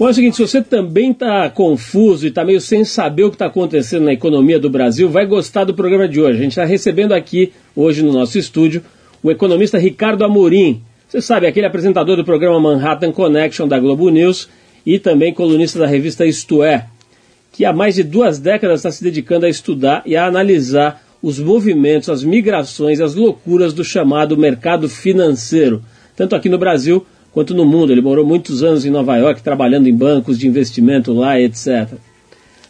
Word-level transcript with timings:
Bom, 0.00 0.08
é 0.08 0.12
o 0.12 0.14
seguinte, 0.14 0.36
se 0.36 0.40
você 0.40 0.62
também 0.62 1.10
está 1.10 1.50
confuso 1.50 2.24
e 2.24 2.30
está 2.30 2.42
meio 2.42 2.58
sem 2.58 2.86
saber 2.86 3.24
o 3.24 3.28
que 3.28 3.34
está 3.34 3.44
acontecendo 3.44 4.06
na 4.06 4.14
economia 4.14 4.58
do 4.58 4.70
Brasil, 4.70 5.10
vai 5.10 5.26
gostar 5.26 5.64
do 5.64 5.74
programa 5.74 6.08
de 6.08 6.18
hoje. 6.18 6.38
A 6.38 6.42
gente 6.42 6.52
está 6.52 6.64
recebendo 6.64 7.12
aqui, 7.12 7.52
hoje 7.76 8.02
no 8.02 8.10
nosso 8.10 8.38
estúdio, 8.38 8.82
o 9.22 9.30
economista 9.30 9.76
Ricardo 9.76 10.24
Amorim. 10.24 10.80
Você 11.06 11.20
sabe, 11.20 11.46
aquele 11.46 11.66
apresentador 11.66 12.16
do 12.16 12.24
programa 12.24 12.58
Manhattan 12.58 13.12
Connection 13.12 13.68
da 13.68 13.78
Globo 13.78 14.08
News 14.08 14.48
e 14.86 14.98
também 14.98 15.34
colunista 15.34 15.78
da 15.78 15.86
revista 15.86 16.24
Isto 16.24 16.62
É, 16.62 16.86
que 17.52 17.66
há 17.66 17.72
mais 17.74 17.96
de 17.96 18.02
duas 18.02 18.38
décadas 18.38 18.78
está 18.78 18.90
se 18.90 19.04
dedicando 19.04 19.44
a 19.44 19.50
estudar 19.50 20.02
e 20.06 20.16
a 20.16 20.24
analisar 20.24 21.04
os 21.22 21.38
movimentos, 21.38 22.08
as 22.08 22.24
migrações, 22.24 23.02
as 23.02 23.14
loucuras 23.14 23.74
do 23.74 23.84
chamado 23.84 24.34
mercado 24.34 24.88
financeiro, 24.88 25.84
tanto 26.16 26.34
aqui 26.34 26.48
no 26.48 26.56
Brasil 26.56 27.04
quanto 27.32 27.54
no 27.54 27.64
mundo. 27.64 27.92
Ele 27.92 28.00
morou 28.00 28.24
muitos 28.24 28.62
anos 28.62 28.84
em 28.84 28.90
Nova 28.90 29.16
York, 29.16 29.42
trabalhando 29.42 29.88
em 29.88 29.94
bancos 29.94 30.38
de 30.38 30.46
investimento 30.46 31.12
lá, 31.12 31.40
etc. 31.40 31.94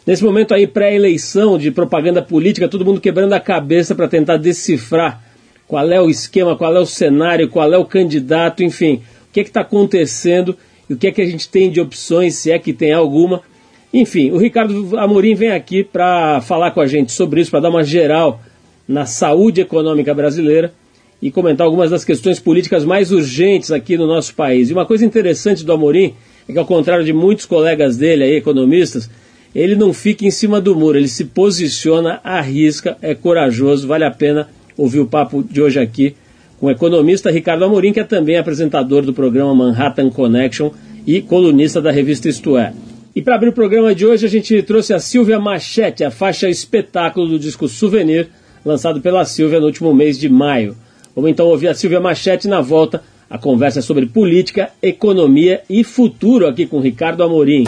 Nesse 0.05 0.23
momento 0.23 0.53
aí, 0.53 0.65
pré-eleição 0.65 1.57
de 1.57 1.69
propaganda 1.69 2.21
política, 2.21 2.67
todo 2.67 2.85
mundo 2.85 2.99
quebrando 2.99 3.33
a 3.33 3.39
cabeça 3.39 3.93
para 3.93 4.07
tentar 4.07 4.37
decifrar 4.37 5.21
qual 5.67 5.89
é 5.91 6.01
o 6.01 6.09
esquema, 6.09 6.55
qual 6.55 6.75
é 6.75 6.79
o 6.79 6.85
cenário, 6.85 7.47
qual 7.47 7.71
é 7.71 7.77
o 7.77 7.85
candidato, 7.85 8.63
enfim, 8.63 9.01
o 9.29 9.33
que 9.33 9.39
é 9.39 9.43
está 9.43 9.61
acontecendo 9.61 10.57
e 10.89 10.93
o 10.93 10.97
que 10.97 11.07
é 11.07 11.11
que 11.11 11.21
a 11.21 11.25
gente 11.25 11.47
tem 11.47 11.71
de 11.71 11.79
opções, 11.79 12.35
se 12.35 12.51
é 12.51 12.59
que 12.59 12.73
tem 12.73 12.91
alguma. 12.91 13.41
Enfim, 13.93 14.31
o 14.31 14.37
Ricardo 14.37 14.97
Amorim 14.97 15.35
vem 15.35 15.51
aqui 15.51 15.83
para 15.83 16.41
falar 16.41 16.71
com 16.71 16.81
a 16.81 16.87
gente 16.87 17.11
sobre 17.11 17.39
isso, 17.39 17.51
para 17.51 17.61
dar 17.61 17.69
uma 17.69 17.83
geral 17.83 18.41
na 18.87 19.05
saúde 19.05 19.61
econômica 19.61 20.13
brasileira 20.13 20.73
e 21.21 21.29
comentar 21.29 21.65
algumas 21.65 21.91
das 21.91 22.03
questões 22.03 22.39
políticas 22.39 22.83
mais 22.83 23.11
urgentes 23.11 23.71
aqui 23.71 23.97
no 23.97 24.07
nosso 24.07 24.33
país. 24.33 24.69
E 24.69 24.73
uma 24.73 24.85
coisa 24.85 25.05
interessante 25.05 25.63
do 25.63 25.71
Amorim 25.71 26.13
é 26.47 26.53
que, 26.53 26.57
ao 26.57 26.65
contrário 26.65 27.05
de 27.05 27.13
muitos 27.13 27.45
colegas 27.45 27.97
dele, 27.97 28.23
aí, 28.23 28.35
economistas, 28.35 29.09
ele 29.53 29.75
não 29.75 29.93
fica 29.93 30.25
em 30.25 30.31
cima 30.31 30.59
do 30.59 30.75
muro, 30.75 30.97
ele 30.97 31.07
se 31.07 31.25
posiciona, 31.25 32.19
arrisca, 32.23 32.97
é 33.01 33.13
corajoso, 33.13 33.87
vale 33.87 34.05
a 34.05 34.11
pena 34.11 34.49
ouvir 34.77 34.99
o 34.99 35.05
papo 35.05 35.43
de 35.43 35.61
hoje 35.61 35.79
aqui 35.79 36.15
com 36.61 36.67
o 36.67 36.71
economista 36.71 37.31
Ricardo 37.31 37.65
Amorim, 37.65 37.91
que 37.91 37.99
é 37.99 38.03
também 38.03 38.37
apresentador 38.37 39.01
do 39.01 39.11
programa 39.11 39.53
Manhattan 39.53 40.11
Connection 40.11 40.69
e 41.07 41.19
colunista 41.19 41.81
da 41.81 41.91
revista 41.91 42.29
Isto 42.29 42.55
É. 42.55 42.71
E 43.15 43.21
para 43.21 43.33
abrir 43.33 43.49
o 43.49 43.53
programa 43.53 43.95
de 43.95 44.05
hoje, 44.05 44.27
a 44.27 44.29
gente 44.29 44.61
trouxe 44.61 44.93
a 44.93 44.99
Silvia 44.99 45.39
Machete, 45.39 46.03
a 46.03 46.11
faixa 46.11 46.47
espetáculo 46.47 47.27
do 47.27 47.39
disco 47.39 47.67
Souvenir, 47.67 48.29
lançado 48.63 49.01
pela 49.01 49.25
Silvia 49.25 49.59
no 49.59 49.65
último 49.65 49.91
mês 49.91 50.19
de 50.19 50.29
maio. 50.29 50.77
Vamos 51.15 51.31
então 51.31 51.47
ouvir 51.47 51.67
a 51.67 51.73
Silvia 51.73 51.99
Machete 51.99 52.47
na 52.47 52.61
volta. 52.61 53.03
A 53.29 53.37
conversa 53.37 53.79
é 53.79 53.81
sobre 53.81 54.05
política, 54.05 54.71
economia 54.81 55.61
e 55.69 55.83
futuro 55.83 56.47
aqui 56.47 56.65
com 56.65 56.79
Ricardo 56.79 57.23
Amorim. 57.23 57.63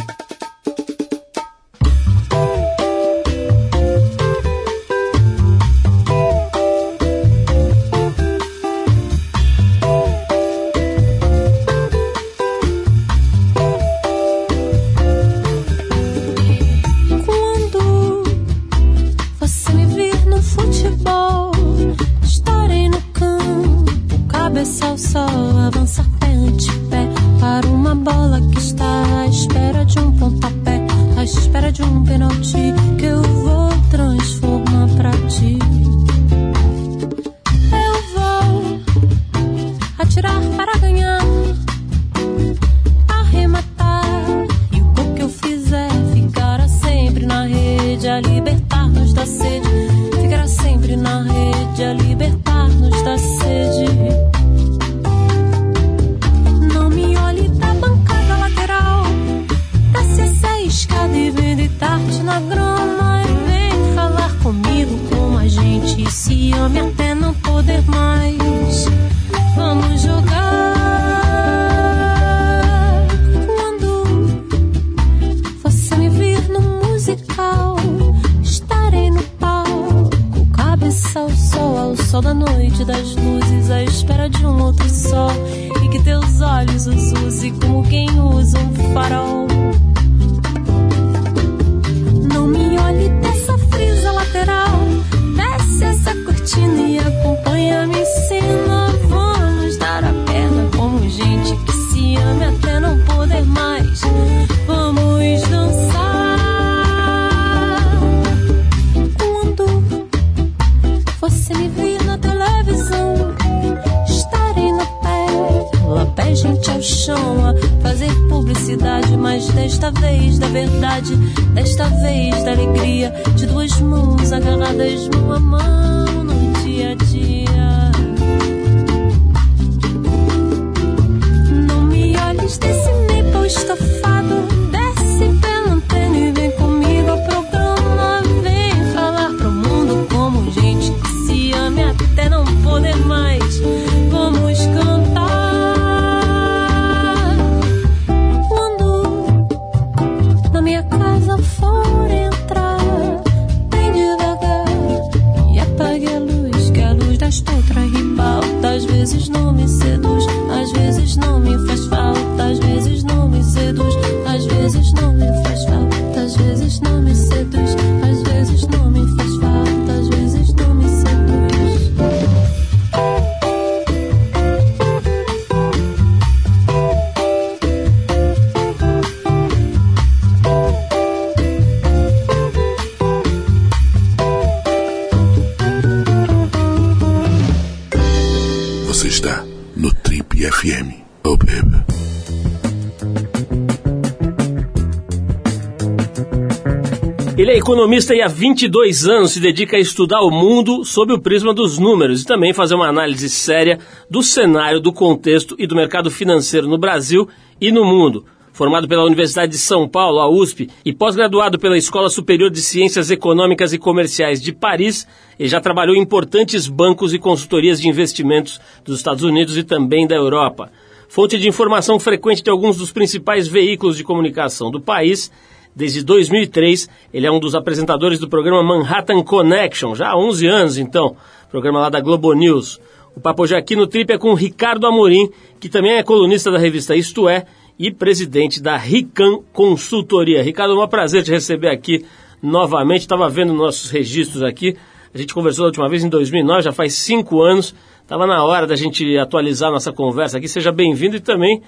Economista 197.51 198.15
e 198.15 198.21
há 198.21 198.27
22 198.27 199.05
anos 199.05 199.31
se 199.31 199.39
dedica 199.41 199.75
a 199.75 199.79
estudar 199.79 200.21
o 200.21 200.31
mundo 200.31 200.85
sob 200.85 201.11
o 201.11 201.19
prisma 201.19 201.53
dos 201.53 201.77
números 201.77 202.21
e 202.21 202.25
também 202.25 202.53
fazer 202.53 202.75
uma 202.75 202.87
análise 202.87 203.29
séria 203.29 203.79
do 204.09 204.23
cenário, 204.23 204.79
do 204.79 204.93
contexto 204.93 205.53
e 205.59 205.67
do 205.67 205.75
mercado 205.75 206.09
financeiro 206.09 206.69
no 206.69 206.77
Brasil 206.77 207.27
e 207.59 207.69
no 207.69 207.83
mundo. 207.83 208.23
Formado 208.53 208.87
pela 208.87 209.03
Universidade 209.03 209.51
de 209.51 209.57
São 209.57 209.89
Paulo, 209.89 210.19
a 210.19 210.29
USP, 210.29 210.69
e 210.85 210.93
pós-graduado 210.93 211.59
pela 211.59 211.77
Escola 211.77 212.09
Superior 212.09 212.49
de 212.49 212.61
Ciências 212.61 213.11
Econômicas 213.11 213.73
e 213.73 213.77
Comerciais 213.77 214.41
de 214.41 214.53
Paris, 214.53 215.05
ele 215.37 215.49
já 215.49 215.59
trabalhou 215.59 215.97
em 215.97 216.01
importantes 216.01 216.65
bancos 216.65 217.13
e 217.13 217.19
consultorias 217.19 217.81
de 217.81 217.89
investimentos 217.89 218.61
dos 218.85 218.99
Estados 218.99 219.23
Unidos 219.23 219.57
e 219.57 219.63
também 219.63 220.07
da 220.07 220.15
Europa. 220.15 220.71
Fonte 221.09 221.37
de 221.37 221.47
informação 221.47 221.99
frequente 221.99 222.41
de 222.41 222.49
alguns 222.49 222.77
dos 222.77 222.91
principais 222.91 223.47
veículos 223.47 223.97
de 223.97 224.03
comunicação 224.03 224.71
do 224.71 224.79
país, 224.79 225.29
desde 225.75 226.03
2003, 226.03 226.89
ele 227.13 227.25
é 227.25 227.31
um 227.31 227.39
dos 227.39 227.55
apresentadores 227.55 228.19
do 228.19 228.29
programa 228.29 228.63
Manhattan 228.63 229.23
Connection, 229.23 229.95
já 229.95 230.09
há 230.09 230.17
11 230.17 230.47
anos 230.47 230.77
então, 230.77 231.15
programa 231.49 231.79
lá 231.79 231.89
da 231.89 231.99
Globo 231.99 232.33
News. 232.33 232.79
O 233.15 233.19
papo 233.19 233.43
hoje 233.43 233.55
aqui 233.55 233.75
no 233.75 233.85
Trip 233.85 234.11
é 234.11 234.17
com 234.17 234.33
Ricardo 234.33 234.87
Amorim, 234.87 235.29
que 235.59 235.69
também 235.69 235.93
é 235.93 236.03
colunista 236.03 236.51
da 236.51 236.57
revista 236.57 236.95
Isto 236.95 237.29
É 237.29 237.45
e 237.77 237.91
presidente 237.91 238.61
da 238.61 238.77
Rican 238.77 239.39
Consultoria. 239.51 240.43
Ricardo, 240.43 240.79
é 240.79 240.83
um 240.83 240.87
prazer 240.87 241.23
te 241.23 241.31
receber 241.31 241.69
aqui 241.69 242.05
novamente. 242.41 243.01
Estava 243.01 243.29
vendo 243.29 243.53
nossos 243.53 243.89
registros 243.89 244.43
aqui. 244.43 244.75
A 245.13 245.17
gente 245.17 245.33
conversou 245.33 245.65
a 245.65 245.67
última 245.67 245.87
vez 245.87 246.03
em 246.03 246.09
2009, 246.09 246.63
já 246.63 246.71
faz 246.71 246.93
cinco 246.93 247.41
anos. 247.41 247.75
Estava 248.01 248.25
na 248.25 248.43
hora 248.43 248.65
da 248.65 248.75
gente 248.75 249.17
atualizar 249.17 249.71
nossa 249.71 249.91
conversa 249.91 250.37
aqui. 250.37 250.47
Seja 250.47 250.71
bem-vindo 250.71 251.15
e 251.15 251.19
também 251.19 251.61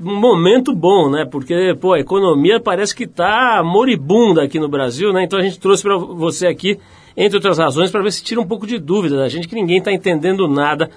um 0.00 0.14
momento 0.14 0.74
bom, 0.74 1.10
né? 1.10 1.24
Porque, 1.24 1.74
pô, 1.80 1.92
a 1.92 2.00
economia 2.00 2.60
parece 2.60 2.94
que 2.94 3.04
está 3.04 3.62
moribunda 3.64 4.42
aqui 4.42 4.58
no 4.58 4.68
Brasil, 4.68 5.12
né? 5.12 5.24
Então 5.24 5.38
a 5.38 5.42
gente 5.42 5.58
trouxe 5.58 5.82
para 5.82 5.96
você 5.96 6.46
aqui, 6.46 6.78
entre 7.16 7.36
outras 7.36 7.58
razões, 7.58 7.90
para 7.90 8.02
ver 8.02 8.12
se 8.12 8.22
tira 8.22 8.40
um 8.40 8.46
pouco 8.46 8.66
de 8.66 8.78
dúvida 8.78 9.16
da 9.16 9.28
gente, 9.28 9.48
que 9.48 9.54
ninguém 9.54 9.78
está 9.78 9.92
entendendo 9.92 10.46
nada 10.46 10.88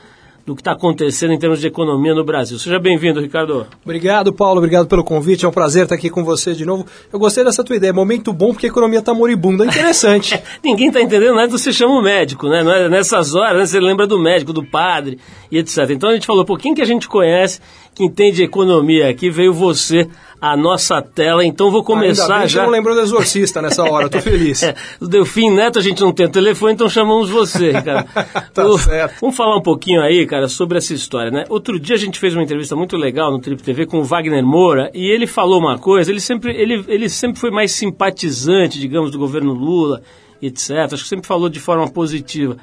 do 0.45 0.55
que 0.55 0.61
está 0.61 0.71
acontecendo 0.71 1.33
em 1.33 1.39
termos 1.39 1.59
de 1.59 1.67
economia 1.67 2.13
no 2.15 2.23
Brasil. 2.23 2.57
Seja 2.57 2.79
bem-vindo, 2.79 3.19
Ricardo. 3.19 3.67
Obrigado, 3.83 4.33
Paulo. 4.33 4.57
Obrigado 4.57 4.87
pelo 4.87 5.03
convite. 5.03 5.45
É 5.45 5.47
um 5.47 5.51
prazer 5.51 5.83
estar 5.83 5.95
aqui 5.95 6.09
com 6.09 6.23
você 6.23 6.53
de 6.53 6.65
novo. 6.65 6.85
Eu 7.11 7.19
gostei 7.19 7.43
dessa 7.43 7.63
tua 7.63 7.75
ideia. 7.75 7.93
Momento 7.93 8.33
bom 8.33 8.51
porque 8.51 8.65
a 8.65 8.69
economia 8.69 8.99
está 8.99 9.13
moribunda. 9.13 9.65
Interessante. 9.65 10.41
Ninguém 10.63 10.87
está 10.87 11.01
entendendo 11.01 11.35
nada, 11.35 11.49
você 11.49 11.71
chama 11.71 11.93
o 11.93 12.01
médico, 12.01 12.49
né? 12.49 12.85
É 12.85 12.89
nessas 12.89 13.35
horas 13.35 13.57
né? 13.57 13.65
você 13.65 13.79
lembra 13.79 14.07
do 14.07 14.19
médico, 14.19 14.51
do 14.51 14.65
padre 14.65 15.19
e 15.51 15.57
etc. 15.57 15.89
Então 15.91 16.09
a 16.09 16.13
gente 16.13 16.25
falou, 16.25 16.43
pô, 16.43 16.57
quem 16.57 16.73
que 16.73 16.81
a 16.81 16.85
gente 16.85 17.07
conhece 17.07 17.59
que 17.93 18.03
entende 18.03 18.43
economia 18.43 19.09
aqui? 19.09 19.29
Veio 19.29 19.53
você 19.53 20.07
a 20.41 20.57
nossa 20.57 20.99
tela, 21.03 21.45
então 21.45 21.69
vou 21.69 21.83
começar 21.83 22.37
Ainda 22.37 22.47
já. 22.47 22.63
Não 22.63 22.71
lembrou 22.71 22.95
do 22.95 23.01
exorcista 23.01 23.61
nessa 23.61 23.83
hora, 23.83 24.09
tô 24.09 24.19
feliz. 24.21 24.63
é, 24.63 24.73
o 24.99 25.07
Delfim 25.07 25.51
Neto 25.51 25.77
a 25.77 25.81
gente 25.83 26.01
não 26.01 26.11
tem 26.11 26.27
telefone, 26.27 26.73
então 26.73 26.89
chamamos 26.89 27.29
você, 27.29 27.73
cara. 27.83 28.03
tá 28.51 28.65
o, 28.65 28.77
certo. 28.77 29.21
Vamos 29.21 29.35
falar 29.35 29.55
um 29.55 29.61
pouquinho 29.61 30.01
aí, 30.01 30.25
cara, 30.25 30.47
sobre 30.47 30.79
essa 30.79 30.95
história, 30.95 31.29
né? 31.29 31.43
Outro 31.47 31.79
dia 31.79 31.95
a 31.95 31.99
gente 31.99 32.17
fez 32.17 32.33
uma 32.33 32.41
entrevista 32.41 32.75
muito 32.75 32.97
legal 32.97 33.31
no 33.31 33.39
Trip 33.39 33.61
TV 33.61 33.85
com 33.85 33.99
o 33.99 34.03
Wagner 34.03 34.43
Moura 34.43 34.89
e 34.95 35.05
ele 35.11 35.27
falou 35.27 35.59
uma 35.59 35.77
coisa, 35.77 36.09
ele 36.09 36.21
sempre, 36.21 36.59
ele, 36.59 36.83
ele 36.87 37.07
sempre 37.07 37.39
foi 37.39 37.51
mais 37.51 37.71
simpatizante, 37.71 38.79
digamos, 38.79 39.11
do 39.11 39.19
governo 39.19 39.53
Lula, 39.53 40.01
etc. 40.41 40.71
Acho 40.91 41.03
que 41.03 41.09
sempre 41.09 41.27
falou 41.27 41.49
de 41.49 41.59
forma 41.59 41.87
positiva. 41.87 42.57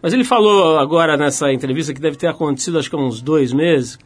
Mas 0.00 0.14
ele 0.14 0.24
falou 0.24 0.78
agora 0.78 1.16
nessa 1.16 1.52
entrevista 1.52 1.92
que 1.92 2.00
deve 2.00 2.16
ter 2.16 2.28
acontecido 2.28 2.78
acho 2.78 2.88
que 2.88 2.96
há 2.96 2.98
uns 2.98 3.20
dois 3.20 3.52
meses, 3.52 3.98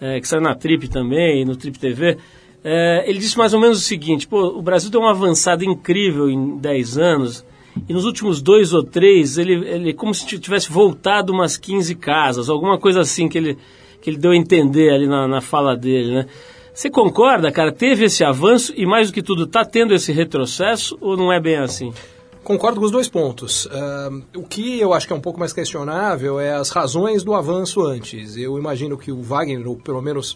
é, 0.00 0.20
que 0.20 0.28
saiu 0.28 0.42
na 0.42 0.54
Trip 0.54 0.88
também, 0.88 1.44
no 1.44 1.56
Trip 1.56 1.78
TV, 1.78 2.16
é, 2.64 3.04
ele 3.08 3.18
disse 3.18 3.38
mais 3.38 3.54
ou 3.54 3.60
menos 3.60 3.78
o 3.78 3.82
seguinte: 3.82 4.26
pô, 4.26 4.58
o 4.58 4.62
Brasil 4.62 4.90
deu 4.90 5.00
uma 5.00 5.10
avançada 5.10 5.64
incrível 5.64 6.28
em 6.28 6.58
10 6.58 6.98
anos, 6.98 7.44
e 7.88 7.92
nos 7.92 8.04
últimos 8.04 8.42
dois 8.42 8.72
ou 8.72 8.82
três, 8.82 9.38
ele, 9.38 9.54
ele 9.68 9.92
como 9.92 10.14
se 10.14 10.26
tivesse 10.38 10.70
voltado 10.70 11.32
umas 11.32 11.56
15 11.56 11.94
casas, 11.94 12.48
alguma 12.48 12.78
coisa 12.78 13.00
assim 13.00 13.28
que 13.28 13.38
ele, 13.38 13.58
que 14.00 14.10
ele 14.10 14.16
deu 14.16 14.32
a 14.32 14.36
entender 14.36 14.90
ali 14.90 15.06
na, 15.06 15.28
na 15.28 15.40
fala 15.40 15.76
dele, 15.76 16.14
né? 16.14 16.26
Você 16.72 16.88
concorda, 16.88 17.50
cara? 17.50 17.72
Teve 17.72 18.04
esse 18.04 18.22
avanço 18.22 18.72
e, 18.76 18.86
mais 18.86 19.10
do 19.10 19.14
que 19.14 19.20
tudo, 19.20 19.44
está 19.44 19.64
tendo 19.64 19.92
esse 19.92 20.12
retrocesso 20.12 20.96
ou 21.00 21.16
não 21.16 21.32
é 21.32 21.40
bem 21.40 21.56
assim? 21.56 21.92
Concordo 22.48 22.80
com 22.80 22.86
os 22.86 22.90
dois 22.90 23.10
pontos. 23.10 23.66
Uh, 23.66 24.24
o 24.34 24.42
que 24.42 24.80
eu 24.80 24.94
acho 24.94 25.06
que 25.06 25.12
é 25.12 25.16
um 25.16 25.20
pouco 25.20 25.38
mais 25.38 25.52
questionável 25.52 26.40
é 26.40 26.54
as 26.54 26.70
razões 26.70 27.22
do 27.22 27.34
avanço 27.34 27.82
antes. 27.82 28.38
Eu 28.38 28.56
imagino 28.56 28.96
que 28.96 29.12
o 29.12 29.20
Wagner, 29.20 29.68
ou 29.68 29.76
pelo 29.76 30.00
menos 30.00 30.34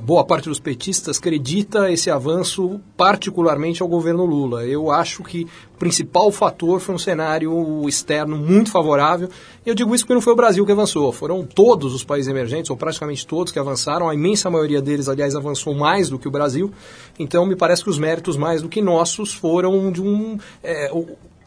boa 0.00 0.22
parte 0.22 0.48
dos 0.48 0.60
petistas 0.60 1.18
acredita 1.18 1.90
esse 1.90 2.08
avanço 2.08 2.80
particularmente 2.96 3.82
ao 3.82 3.88
governo 3.88 4.24
Lula. 4.24 4.64
Eu 4.64 4.92
acho 4.92 5.24
que 5.24 5.48
o 5.74 5.78
principal 5.78 6.30
fator 6.30 6.78
foi 6.78 6.94
um 6.94 6.98
cenário 6.98 7.88
externo 7.88 8.36
muito 8.36 8.70
favorável. 8.70 9.28
Eu 9.66 9.74
digo 9.74 9.92
isso 9.92 10.04
porque 10.04 10.14
não 10.14 10.20
foi 10.20 10.34
o 10.34 10.36
Brasil 10.36 10.64
que 10.64 10.70
avançou, 10.70 11.10
foram 11.10 11.44
todos 11.44 11.92
os 11.92 12.04
países 12.04 12.30
emergentes, 12.30 12.70
ou 12.70 12.76
praticamente 12.76 13.26
todos 13.26 13.52
que 13.52 13.58
avançaram. 13.58 14.08
A 14.08 14.14
imensa 14.14 14.48
maioria 14.48 14.80
deles, 14.80 15.08
aliás, 15.08 15.34
avançou 15.34 15.74
mais 15.74 16.08
do 16.08 16.16
que 16.16 16.28
o 16.28 16.30
Brasil. 16.30 16.70
Então, 17.18 17.44
me 17.44 17.56
parece 17.56 17.82
que 17.82 17.90
os 17.90 17.98
méritos 17.98 18.36
mais 18.36 18.62
do 18.62 18.68
que 18.68 18.80
nossos 18.80 19.34
foram 19.34 19.90
de 19.90 20.00
um... 20.00 20.38
É, 20.62 20.92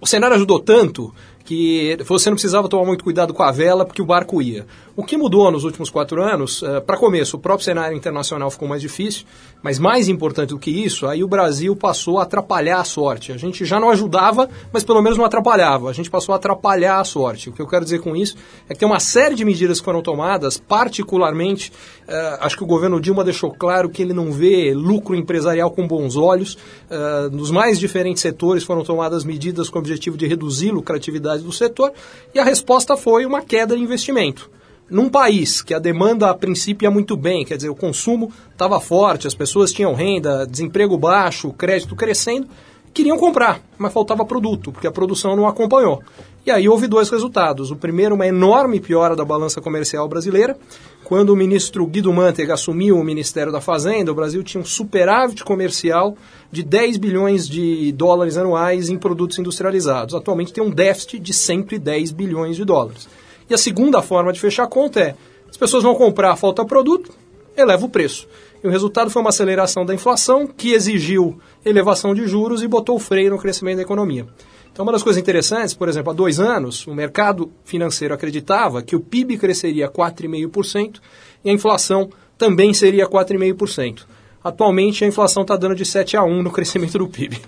o, 0.04 0.08
cenário 0.08 0.36
ajudou 0.36 0.60
tanto 0.60 1.14
que 1.46 1.98
você 2.06 2.30
não 2.30 2.36
precisava 2.36 2.70
tomar 2.70 2.86
muito 2.86 3.04
cuidado 3.04 3.34
com 3.34 3.44
a 3.44 3.52
vela 3.52 3.86
porque 3.86 4.02
o 4.02 4.06
barco 4.06 4.42
ia. 4.42 4.66
O 4.96 5.04
que 5.04 5.18
mudou 5.18 5.52
nos 5.52 5.64
últimos 5.64 5.90
quatro 5.90 6.22
anos, 6.22 6.62
uh, 6.62 6.82
para 6.82 6.98
começo, 6.98 7.38
o 7.38 7.40
próprio 7.40 7.66
cenário 7.66 7.98
internacional 7.98 8.50
ficou 8.50 8.68
mais 8.68 8.82
difícil, 8.82 9.26
mas 9.64 9.80
mais 9.80 10.10
importante 10.10 10.50
do 10.50 10.60
que 10.60 10.70
isso, 10.70 11.08
aí 11.08 11.24
o 11.24 11.28
Brasil 11.28 11.74
passou 11.74 12.20
a 12.20 12.24
atrapalhar 12.24 12.82
a 12.82 12.84
sorte. 12.84 13.32
A 13.32 13.38
gente 13.38 13.64
já 13.64 13.80
não 13.80 13.90
ajudava, 13.90 14.50
mas 14.74 14.84
pelo 14.84 15.02
menos 15.02 15.18
não 15.18 15.24
atrapalhava. 15.24 15.90
A 15.90 15.94
gente 15.94 16.10
passou 16.10 16.34
a 16.34 16.36
atrapalhar 16.36 17.00
a 17.00 17.04
sorte. 17.06 17.50
O 17.50 17.54
que 17.54 17.62
eu 17.62 17.68
quero 17.68 17.86
dizer 17.86 18.02
com 18.02 18.14
isso 18.14 18.36
é 18.68 18.74
que 18.74 18.80
tem 18.80 18.88
uma 18.88 19.00
série 19.00 19.36
de 19.36 19.46
medidas 19.46 19.80
que 19.80 19.86
foram 19.86 20.02
tomadas, 20.02 20.58
particularmente, 20.58 21.72
uh, 22.10 22.38
acho 22.42 22.58
que 22.58 22.64
o 22.64 22.68
governo 22.68 23.00
Dilma 23.00 23.24
deixou 23.24 23.52
claro 23.52 23.90
que 23.90 24.02
ele 24.02 24.14
não 24.14 24.34
vê 24.34 24.74
lucro 24.74 25.16
empresarial 25.16 25.72
com 25.72 25.88
bons 25.88 26.18
olhos. 26.18 26.56
Uh, 26.56 27.30
nos 27.32 27.50
mais 27.50 27.80
diferentes 27.80 28.22
setores 28.22 28.66
foram 28.66 28.84
tomadas 28.84 29.24
medidas 29.24 29.70
com 29.70 29.78
o 29.78 29.82
objetivo 29.82 30.18
de 30.18 30.28
reduzir 30.28 30.72
lucratividade 30.72 31.42
do 31.42 31.54
setor, 31.54 31.94
e 32.36 32.40
a 32.40 32.44
resposta 32.44 32.98
foi 32.98 33.26
uma 33.26 33.42
queda 33.42 33.78
de 33.78 33.82
investimento. 33.82 34.52
Num 34.90 35.10
país 35.10 35.62
que 35.62 35.74
a 35.74 35.80
demanda 35.80 36.30
a 36.30 36.34
princípio 36.34 36.86
ia 36.86 36.92
muito 36.92 37.16
bem, 37.16 37.46
quer 37.46 37.56
dizer, 37.56 37.70
o 37.70 37.76
consumo 37.76 38.32
estava 38.52 38.80
forte, 38.80 39.28
as 39.28 39.34
pessoas 39.34 39.72
tinham 39.72 39.94
renda, 39.94 40.46
desemprego 40.46 40.98
baixo, 40.98 41.54
crédito 41.54 41.96
crescendo, 41.96 42.48
queriam 42.94 43.18
comprar, 43.18 43.62
mas 43.78 43.92
faltava 43.92 44.26
produto, 44.26 44.72
porque 44.72 44.86
a 44.86 44.92
produção 44.92 45.36
não 45.36 45.48
acompanhou. 45.48 46.02
E 46.46 46.52
aí 46.52 46.68
houve 46.68 46.88
dois 46.88 47.10
resultados. 47.10 47.72
O 47.72 47.76
primeiro, 47.76 48.16
uma 48.16 48.28
enorme 48.28 48.80
piora 48.80 49.16
da 49.16 49.24
balança 49.24 49.62
comercial 49.62 50.08
brasileira. 50.10 50.58
Quando 51.06 51.30
o 51.30 51.36
ministro 51.38 51.88
Guido 51.88 52.12
Mantega 52.12 52.54
assumiu 52.54 53.00
o 53.00 53.04
Ministério 53.04 53.52
da 53.52 53.62
Fazenda, 53.62 54.12
o 54.12 54.16
Brasil 54.16 54.44
tinha 54.44 54.62
um 54.62 54.66
superávit 54.66 55.44
comercial 55.46 56.18
de 56.52 56.62
10 56.62 56.98
bilhões 56.98 57.48
de 57.48 57.94
dólares 57.94 58.36
anuais 58.36 58.90
em 58.90 58.98
produtos 58.98 59.40
industrializados. 59.40 60.14
Atualmente 60.14 60.52
tem 60.52 60.64
um 60.64 60.70
déficit 60.70 61.20
de 61.20 61.34
110 61.34 62.12
bilhões 62.12 62.58
de 62.58 62.66
dólares. 62.66 63.08
E 63.50 63.54
a 63.54 63.58
segunda 63.58 64.02
forma 64.02 64.32
de 64.32 64.40
fechar 64.40 64.64
a 64.64 64.68
conta 64.68 65.00
é: 65.00 65.16
as 65.50 65.58
pessoas 65.58 65.84
vão 65.84 65.96
comprar, 65.96 66.36
falta 66.36 66.66
produto, 66.66 67.12
eleva 67.56 67.86
o 67.86 67.90
preço. 67.90 68.28
E 68.64 68.68
o 68.68 68.72
resultado 68.72 69.10
foi 69.12 69.22
uma 69.22 69.30
aceleração 69.30 69.86
da 69.86 69.94
inflação 69.94 70.48
que 70.48 70.72
exigiu 70.72 71.38
elevação 71.66 72.16
de 72.16 72.26
juros 72.26 72.64
e 72.64 72.68
botou 72.68 72.98
freio 72.98 73.32
no 73.32 73.38
crescimento 73.38 73.78
da 73.78 73.84
economia. 73.84 74.26
Então, 74.72 74.84
uma 74.84 74.92
das 74.92 75.04
coisas 75.04 75.22
interessantes, 75.22 75.74
por 75.76 75.88
exemplo, 75.88 76.12
há 76.12 76.16
dois 76.16 76.40
anos, 76.40 76.88
o 76.88 76.96
mercado 76.96 77.52
financeiro 77.64 78.14
acreditava 78.14 78.82
que 78.82 78.96
o 78.96 79.00
PIB 79.00 79.38
cresceria 79.38 79.88
4,5% 79.88 81.00
e 81.46 81.50
a 81.50 81.54
inflação 81.54 82.10
também 82.38 82.74
seria 82.74 83.08
4,5%. 83.08 84.06
Atualmente, 84.44 85.06
a 85.06 85.08
inflação 85.08 85.44
está 85.44 85.56
dando 85.56 85.76
de 85.76 85.86
7 85.86 86.18
a 86.18 86.24
1 86.24 86.44
no 86.44 86.52
crescimento 86.52 86.98
do 86.98 87.08
PIB. 87.08 87.40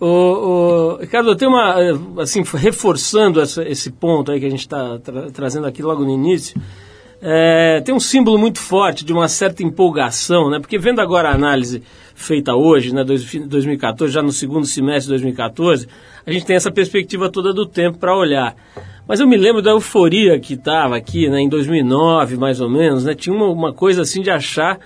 o, 0.00 0.06
o, 0.06 0.96
Ricardo, 0.98 1.34
tem 1.34 1.48
uma, 1.48 1.74
assim, 2.20 2.42
reforçando 2.54 3.40
essa, 3.40 3.66
esse 3.68 3.90
ponto 3.90 4.30
aí 4.30 4.38
que 4.38 4.46
a 4.46 4.50
gente 4.50 4.60
está 4.60 4.98
tra 5.00 5.30
trazendo 5.32 5.66
aqui 5.66 5.82
logo 5.82 6.04
no 6.04 6.10
início, 6.10 6.60
é, 7.20 7.80
tem 7.80 7.94
um 7.94 7.98
símbolo 7.98 8.38
muito 8.38 8.60
forte 8.60 9.04
de 9.04 9.12
uma 9.12 9.26
certa 9.26 9.62
empolgação, 9.62 10.50
né? 10.50 10.60
Porque 10.60 10.78
vendo 10.78 11.00
agora 11.00 11.30
a 11.30 11.34
análise 11.34 11.82
feita 12.14 12.54
hoje, 12.54 12.94
né, 12.94 13.02
2014, 13.02 14.12
já 14.12 14.22
no 14.22 14.30
segundo 14.30 14.66
semestre 14.66 15.04
de 15.04 15.08
2014, 15.08 15.88
a 16.24 16.30
gente 16.30 16.46
tem 16.46 16.54
essa 16.54 16.70
perspectiva 16.70 17.28
toda 17.28 17.52
do 17.52 17.66
tempo 17.66 17.98
para 17.98 18.16
olhar. 18.16 18.54
Mas 19.08 19.20
eu 19.20 19.26
me 19.26 19.36
lembro 19.36 19.60
da 19.60 19.70
euforia 19.70 20.38
que 20.38 20.54
estava 20.54 20.96
aqui, 20.96 21.28
né, 21.28 21.40
em 21.40 21.48
2009, 21.48 22.36
mais 22.36 22.60
ou 22.60 22.70
menos, 22.70 23.04
né? 23.04 23.14
Tinha 23.14 23.34
uma, 23.34 23.48
uma 23.48 23.72
coisa 23.72 24.02
assim 24.02 24.22
de 24.22 24.30
achar 24.30 24.78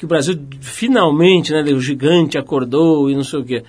que 0.00 0.06
o 0.06 0.08
Brasil 0.08 0.34
finalmente, 0.62 1.52
né, 1.52 1.60
o 1.74 1.78
gigante 1.78 2.38
acordou 2.38 3.10
e 3.10 3.14
não 3.14 3.22
sei 3.22 3.38
o 3.38 3.44
quê. 3.44 3.62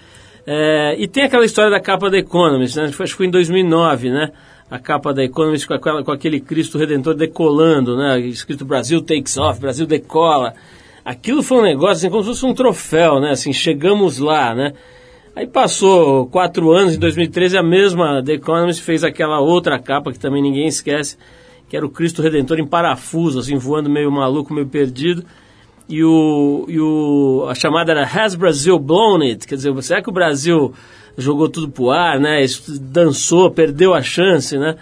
É, 0.47 0.95
e 0.97 1.05
tem 1.05 1.25
aquela 1.25 1.43
história 1.43 1.69
da 1.69 1.79
capa 1.81 2.09
da 2.09 2.17
Economist, 2.17 2.77
né? 2.77 2.85
Acho 2.85 2.97
que 2.97 3.09
foi 3.09 3.25
em 3.25 3.29
2009, 3.29 4.09
né? 4.09 4.31
a 4.69 4.79
capa 4.79 5.13
da 5.13 5.21
Economist 5.21 5.67
com, 5.67 5.73
aquela, 5.73 6.01
com 6.01 6.11
aquele 6.13 6.39
Cristo 6.39 6.77
Redentor 6.77 7.13
decolando, 7.13 7.97
né? 7.97 8.17
Escrito 8.21 8.63
Brasil 8.63 9.01
takes 9.01 9.35
off, 9.37 9.59
Brasil 9.59 9.85
decola. 9.85 10.53
Aquilo 11.03 11.43
foi 11.43 11.57
um 11.57 11.63
negócio 11.63 11.97
assim, 11.97 12.09
como 12.09 12.23
se 12.23 12.29
fosse 12.29 12.45
um 12.45 12.53
troféu, 12.53 13.19
né? 13.19 13.31
Assim, 13.31 13.51
chegamos 13.51 14.19
lá, 14.19 14.55
né? 14.55 14.71
Aí 15.35 15.45
passou 15.45 16.25
quatro 16.27 16.71
anos, 16.71 16.95
em 16.95 16.99
2013 16.99 17.57
a 17.57 17.63
mesma 17.63 18.23
The 18.23 18.35
Economist 18.35 18.81
fez 18.81 19.03
aquela 19.03 19.41
outra 19.41 19.77
capa 19.77 20.13
que 20.13 20.19
também 20.19 20.41
ninguém 20.41 20.67
esquece, 20.67 21.17
que 21.67 21.75
era 21.75 21.85
o 21.85 21.89
Cristo 21.89 22.21
Redentor 22.21 22.57
em 22.57 22.65
parafuso, 22.65 23.39
assim, 23.39 23.57
voando 23.57 23.89
meio 23.89 24.09
maluco, 24.09 24.53
meio 24.53 24.67
perdido. 24.67 25.25
E, 25.91 26.03
o, 26.03 26.65
e 26.69 26.79
o, 26.79 27.45
a 27.49 27.53
chamada 27.53 27.91
era 27.91 28.03
Has 28.03 28.33
Brazil 28.33 28.79
Blown 28.79 29.21
It? 29.21 29.45
Quer 29.45 29.55
dizer, 29.55 29.83
será 29.83 30.01
que 30.01 30.09
o 30.09 30.13
Brasil 30.13 30.73
jogou 31.17 31.49
tudo 31.49 31.69
pro 31.69 31.91
ar, 31.91 32.19
né? 32.19 32.45
Dançou, 32.79 33.51
perdeu 33.51 33.93
a 33.93 34.01
chance, 34.01 34.57
né? 34.57 34.77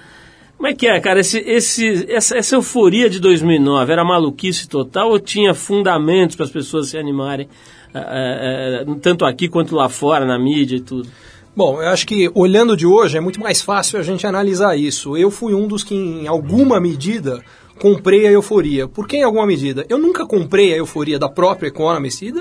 Como 0.56 0.68
é 0.68 0.74
que 0.74 0.88
é, 0.88 1.00
cara? 1.00 1.22
Esse, 1.22 1.40
esse, 1.40 2.06
essa, 2.12 2.38
essa 2.38 2.56
euforia 2.56 3.10
de 3.10 3.20
2009 3.20 3.92
era 3.92 4.04
maluquice 4.04 4.68
total 4.68 5.10
ou 5.10 5.20
tinha 5.20 5.54
fundamentos 5.54 6.36
para 6.36 6.46
as 6.46 6.52
pessoas 6.52 6.90
se 6.90 6.98
animarem, 6.98 7.48
é, 7.94 8.84
é, 8.84 8.86
tanto 9.02 9.26
aqui 9.26 9.48
quanto 9.48 9.74
lá 9.76 9.90
fora, 9.90 10.26
na 10.26 10.38
mídia 10.38 10.76
e 10.76 10.82
tudo? 10.82 11.10
Bom, 11.56 11.82
eu 11.82 11.90
acho 11.90 12.06
que 12.06 12.30
olhando 12.36 12.78
de 12.78 12.86
hoje 12.86 13.18
é 13.18 13.20
muito 13.20 13.40
mais 13.40 13.62
fácil 13.62 14.00
a 14.00 14.04
gente 14.04 14.28
analisar 14.28 14.78
isso. 14.78 15.18
Eu 15.18 15.32
fui 15.32 15.54
um 15.54 15.68
dos 15.68 15.84
que, 15.84 15.96
em 15.96 16.28
alguma 16.28 16.80
medida, 16.80 17.42
comprei 17.80 18.28
a 18.28 18.32
euforia. 18.32 18.88
Por 18.88 19.08
que 19.08 19.18
em 19.18 19.24
alguma 19.24 19.48
medida? 19.48 19.86
Eu 19.90 19.98
nunca 19.98 20.26
comprei 20.26 20.74
a 20.74 20.78
euforia 20.78 21.18
da 21.18 21.30
própria 21.30 21.70
Economist 21.70 22.26
e 22.26 22.32